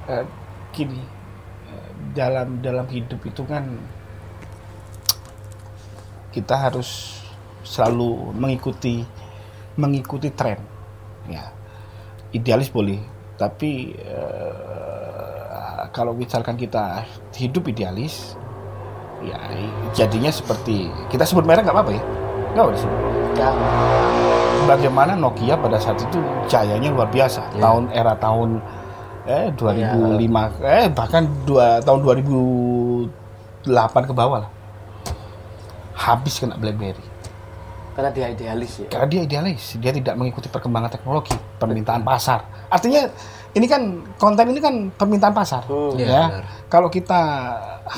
eh, 0.07 0.24
gini 0.74 1.01
eh, 1.69 1.89
dalam 2.17 2.61
dalam 2.63 2.88
hidup 2.88 3.19
itu 3.26 3.43
kan 3.45 3.78
kita 6.34 6.57
harus 6.57 7.21
selalu 7.63 8.34
mengikuti 8.34 9.05
mengikuti 9.77 10.34
tren. 10.34 10.59
Ya 11.29 11.53
idealis 12.34 12.73
boleh 12.73 12.97
tapi 13.38 13.93
eh, 13.93 15.84
kalau 15.93 16.17
misalkan 16.17 16.57
kita 16.57 17.05
hidup 17.38 17.69
idealis 17.69 18.34
ya 19.23 19.39
jadinya 19.93 20.34
seperti 20.34 20.89
kita 21.13 21.23
sebut 21.23 21.45
merek 21.45 21.63
nggak 21.63 21.77
apa-apa 21.77 21.93
ya? 21.93 22.03
Nggak 22.57 22.63
apa 22.65 22.71
disebut. 22.75 22.99
Ya 23.34 23.49
bagaimana 24.63 25.11
Nokia 25.15 25.57
pada 25.57 25.79
saat 25.79 26.01
itu 26.01 26.19
jayanya 26.49 26.89
luar 26.91 27.07
biasa. 27.13 27.41
Iya. 27.55 27.61
tahun 27.61 27.84
era 27.93 28.15
tahun 28.17 28.61
eh 29.23 29.55
2005 29.55 30.19
eh 30.67 30.91
bahkan 30.91 31.23
dua 31.47 31.79
tahun 31.79 32.03
2008 32.03 34.09
ke 34.09 34.13
bawah 34.13 34.43
lah 34.43 34.49
habis 36.03 36.35
kena 36.37 36.55
BlackBerry. 36.55 37.05
Karena 37.93 38.09
dia 38.09 38.25
idealis 38.27 38.81
ya? 38.81 38.87
Karena 38.89 39.07
dia 39.07 39.21
idealis. 39.21 39.77
Dia 39.77 39.93
tidak 39.93 40.17
mengikuti 40.17 40.49
perkembangan 40.49 40.89
teknologi 40.91 41.31
permintaan 41.55 42.01
pasar. 42.01 42.41
Artinya 42.67 43.05
ini 43.53 43.65
kan 43.65 43.81
konten 44.17 44.49
ini 44.49 44.57
kan 44.57 44.89
permintaan 44.89 45.29
pasar 45.31 45.61
Hmm. 45.63 45.93
Ya. 45.95 46.25
Benar. 46.25 46.43
kalau 46.65 46.89
kita 46.89 47.21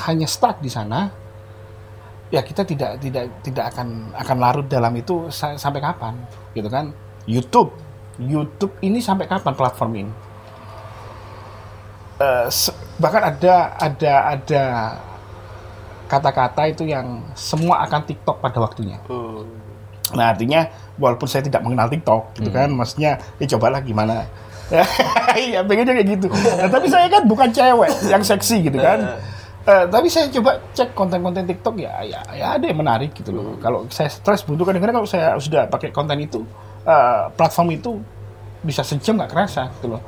hanya 0.04 0.28
stuck 0.28 0.60
di 0.60 0.68
sana 0.68 1.08
ya 2.28 2.44
kita 2.44 2.60
tidak 2.60 3.00
tidak 3.00 3.24
tidak 3.40 3.72
akan 3.72 4.12
akan 4.12 4.36
larut 4.36 4.66
dalam 4.68 4.92
itu 4.92 5.32
sa- 5.32 5.56
sampai 5.56 5.80
kapan 5.80 6.12
gitu 6.52 6.68
kan? 6.68 6.92
YouTube. 7.24 7.72
YouTube 8.18 8.76
ini 8.80 9.00
sampai 9.00 9.24
kapan 9.24 9.52
platform 9.52 9.92
ini? 9.96 10.12
Eh, 12.16 12.46
se- 12.48 12.72
bahkan 12.96 13.20
ada 13.26 13.76
ada 13.76 14.12
ada 14.30 14.62
kata-kata 16.06 16.70
itu 16.70 16.86
yang 16.86 17.22
semua 17.34 17.82
akan 17.86 18.00
TikTok 18.06 18.38
pada 18.40 18.58
waktunya 18.62 18.98
Hmm. 19.06 19.42
Nah 20.14 20.30
artinya 20.30 20.70
walaupun 21.02 21.26
saya 21.26 21.42
tidak 21.42 21.66
mengenal 21.66 21.90
TikTok 21.90 22.38
gitu 22.38 22.50
kan, 22.54 22.70
maksudnya 22.70 23.18
ya 23.42 23.46
cobalah 23.56 23.82
gimana. 23.82 24.26
Iya 25.36 25.62
pengennya 25.62 25.94
kayak 25.94 26.08
gitu. 26.16 26.26
Nah, 26.32 26.66
tapi 26.70 26.88
saya 26.88 27.06
kan 27.12 27.22
bukan 27.28 27.52
cewek 27.52 27.92
yang 28.08 28.24
seksi 28.24 28.66
gitu 28.66 28.78
kan. 28.80 29.18
Eh, 29.66 29.84
tapi 29.90 30.06
saya 30.06 30.30
coba 30.30 30.62
cek 30.72 30.94
konten-konten 30.94 31.42
TikTok 31.42 31.74
ya, 31.82 31.98
ya, 32.06 32.22
ya 32.30 32.54
ada 32.54 32.64
yang 32.70 32.78
menarik 32.78 33.10
gitu 33.18 33.34
loh. 33.34 33.58
Kalau 33.58 33.84
saya 33.90 34.06
stres 34.06 34.46
butuh 34.46 34.62
kadang-kadang 34.62 35.02
kalau 35.02 35.10
saya 35.10 35.34
sudah 35.42 35.66
pakai 35.66 35.90
konten 35.90 36.22
itu, 36.22 36.46
eh, 36.86 37.22
platform 37.34 37.74
itu 37.74 37.98
bisa 38.62 38.86
sejam 38.86 39.18
nggak 39.18 39.30
kerasa 39.34 39.66
gitu 39.78 39.98
loh. 39.98 40.02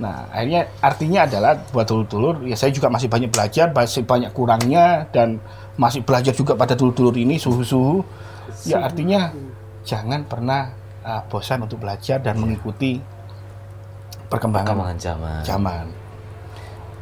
Nah 0.00 0.26
akhirnya 0.32 0.64
artinya 0.80 1.28
adalah 1.28 1.52
buat 1.70 1.84
dulur-dulur, 1.84 2.48
ya 2.48 2.56
saya 2.56 2.72
juga 2.72 2.88
masih 2.88 3.12
banyak 3.12 3.28
belajar, 3.28 3.68
masih 3.70 4.02
banyak 4.08 4.32
kurangnya 4.32 5.04
dan 5.12 5.36
masih 5.76 6.00
belajar 6.00 6.32
juga 6.32 6.56
pada 6.56 6.72
dulur-dulur 6.72 7.12
ini 7.20 7.36
suhu-suhu. 7.36 8.00
Ya 8.64 8.80
artinya 8.80 9.28
jangan 9.84 10.24
pernah 10.24 10.72
uh, 11.04 11.20
bosan 11.28 11.64
untuk 11.68 11.84
belajar 11.84 12.16
dan 12.24 12.40
mengikuti 12.40 12.96
perkembangan 14.32 14.72
Perkembangan 14.72 14.98
zaman. 14.98 15.40
zaman. 15.44 15.84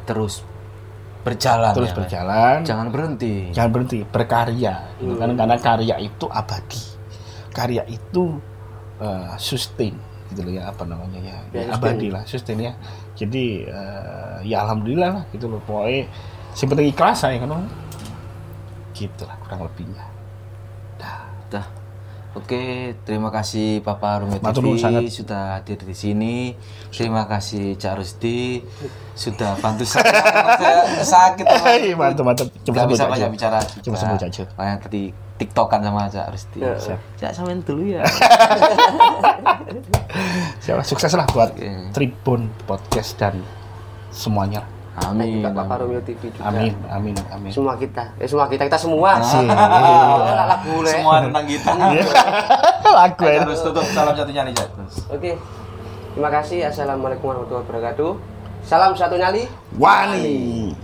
Terus 0.03 0.43
berjalan. 1.23 1.71
Terus 1.75 1.91
ya, 1.91 1.97
berjalan, 1.99 2.57
Jangan 2.65 2.87
berhenti. 2.91 3.35
jangan 3.55 3.69
berhenti 3.75 3.99
berkarya. 4.07 4.75
gitu 4.99 5.13
kan. 5.19 5.29
Karena 5.35 5.55
karya 5.59 5.95
itu 5.99 6.25
abadi. 6.31 6.83
Karya 7.55 7.83
itu 7.87 8.39
uh, 8.99 9.33
sustain 9.39 9.95
gitu 10.29 10.45
loh 10.45 10.53
ya 10.53 10.69
apa 10.69 10.85
namanya 10.85 11.19
ya, 11.19 11.37
Ya, 11.51 11.61
Ya, 11.65 11.73
abadi 11.73 12.07
lah 12.13 12.23
sustain 12.29 12.61
ya. 12.61 12.73
Jadi 13.17 13.65
uh, 13.65 14.39
ya 14.45 14.63
alhamdulillah 14.63 15.09
lah 15.21 15.23
gitu 15.33 15.49
loh 15.49 15.61
pokoknya 15.65 16.05
seperti 16.53 16.93
ikhlas 16.93 17.25
saya 17.25 17.41
kan 17.41 17.49
gitu 18.93 19.23
lah 19.25 19.35
kurang 19.43 19.65
lebihnya. 19.65 20.05
Dah. 21.49 21.65
Oke, 22.37 22.93
terima 23.09 23.33
kasih 23.33 23.81
Papa 23.81 24.21
Rumit 24.21 24.37
TV 24.37 24.77
sangat. 24.77 25.09
sudah 25.09 25.57
hadir 25.57 25.81
di 25.81 25.97
sini. 25.97 26.53
Terima 26.93 27.25
kasih 27.25 27.73
Cak 27.73 27.97
Rusdi 27.97 28.61
sudah 29.17 29.57
bantu 29.57 29.81
saya. 29.81 30.13
saya 30.61 30.79
sakit. 31.17 31.45
Mantap 31.97 32.21
mantap. 32.21 32.47
Sebut 32.61 32.85
bisa 32.85 33.09
banyak 33.09 33.33
bicara. 33.33 33.57
Coba 33.81 33.97
sebut 33.97 34.21
aja. 34.21 34.43
Makanya 34.53 34.77
tadi 34.77 35.03
tiktokan 35.39 35.79
sama 35.79 36.11
Cak 36.11 36.27
Rusdi. 36.35 36.59
Ya. 36.59 36.75
Cak 37.15 37.31
samain 37.31 37.63
dulu 37.63 37.83
ya. 37.87 38.03
Siapa 40.63 40.83
sukses 40.83 41.15
lah 41.15 41.23
buat 41.31 41.55
Oke. 41.55 41.95
Tribun 41.95 42.51
Podcast 42.67 43.15
dan 43.15 43.39
semuanya. 44.11 44.67
Dan 44.99 45.15
Amin. 45.15 45.39
juga 45.39 45.63
Bapak 45.63 45.79
Romeo 45.79 46.03
TV 46.03 46.27
juga. 46.27 46.51
Amin, 46.51 46.75
amin, 46.91 47.15
amin. 47.31 47.51
Semua 47.55 47.79
kita, 47.79 48.11
eh 48.19 48.27
semua 48.27 48.51
kita, 48.51 48.67
kita 48.67 48.75
semua. 48.75 49.15
Sih. 49.23 49.47
Lagu 50.51 50.75
le. 50.83 50.91
Semua 50.91 51.23
tentang 51.23 51.45
kita. 51.47 51.71
Lagu 52.99 53.23
ya. 53.23 53.39
Harus 53.47 53.63
tutup 53.63 53.87
salam 53.95 54.11
satunya 54.19 54.43
nih, 54.43 54.53
Cak. 54.59 54.69
Oke. 55.15 55.39
Terima 56.19 56.29
kasih. 56.35 56.67
Assalamualaikum 56.67 57.31
warahmatullahi 57.31 57.63
wabarakatuh. 57.63 58.11
Salam 58.67 58.91
satu 58.91 59.15
nyali. 59.15 59.47
Wani. 59.79 60.75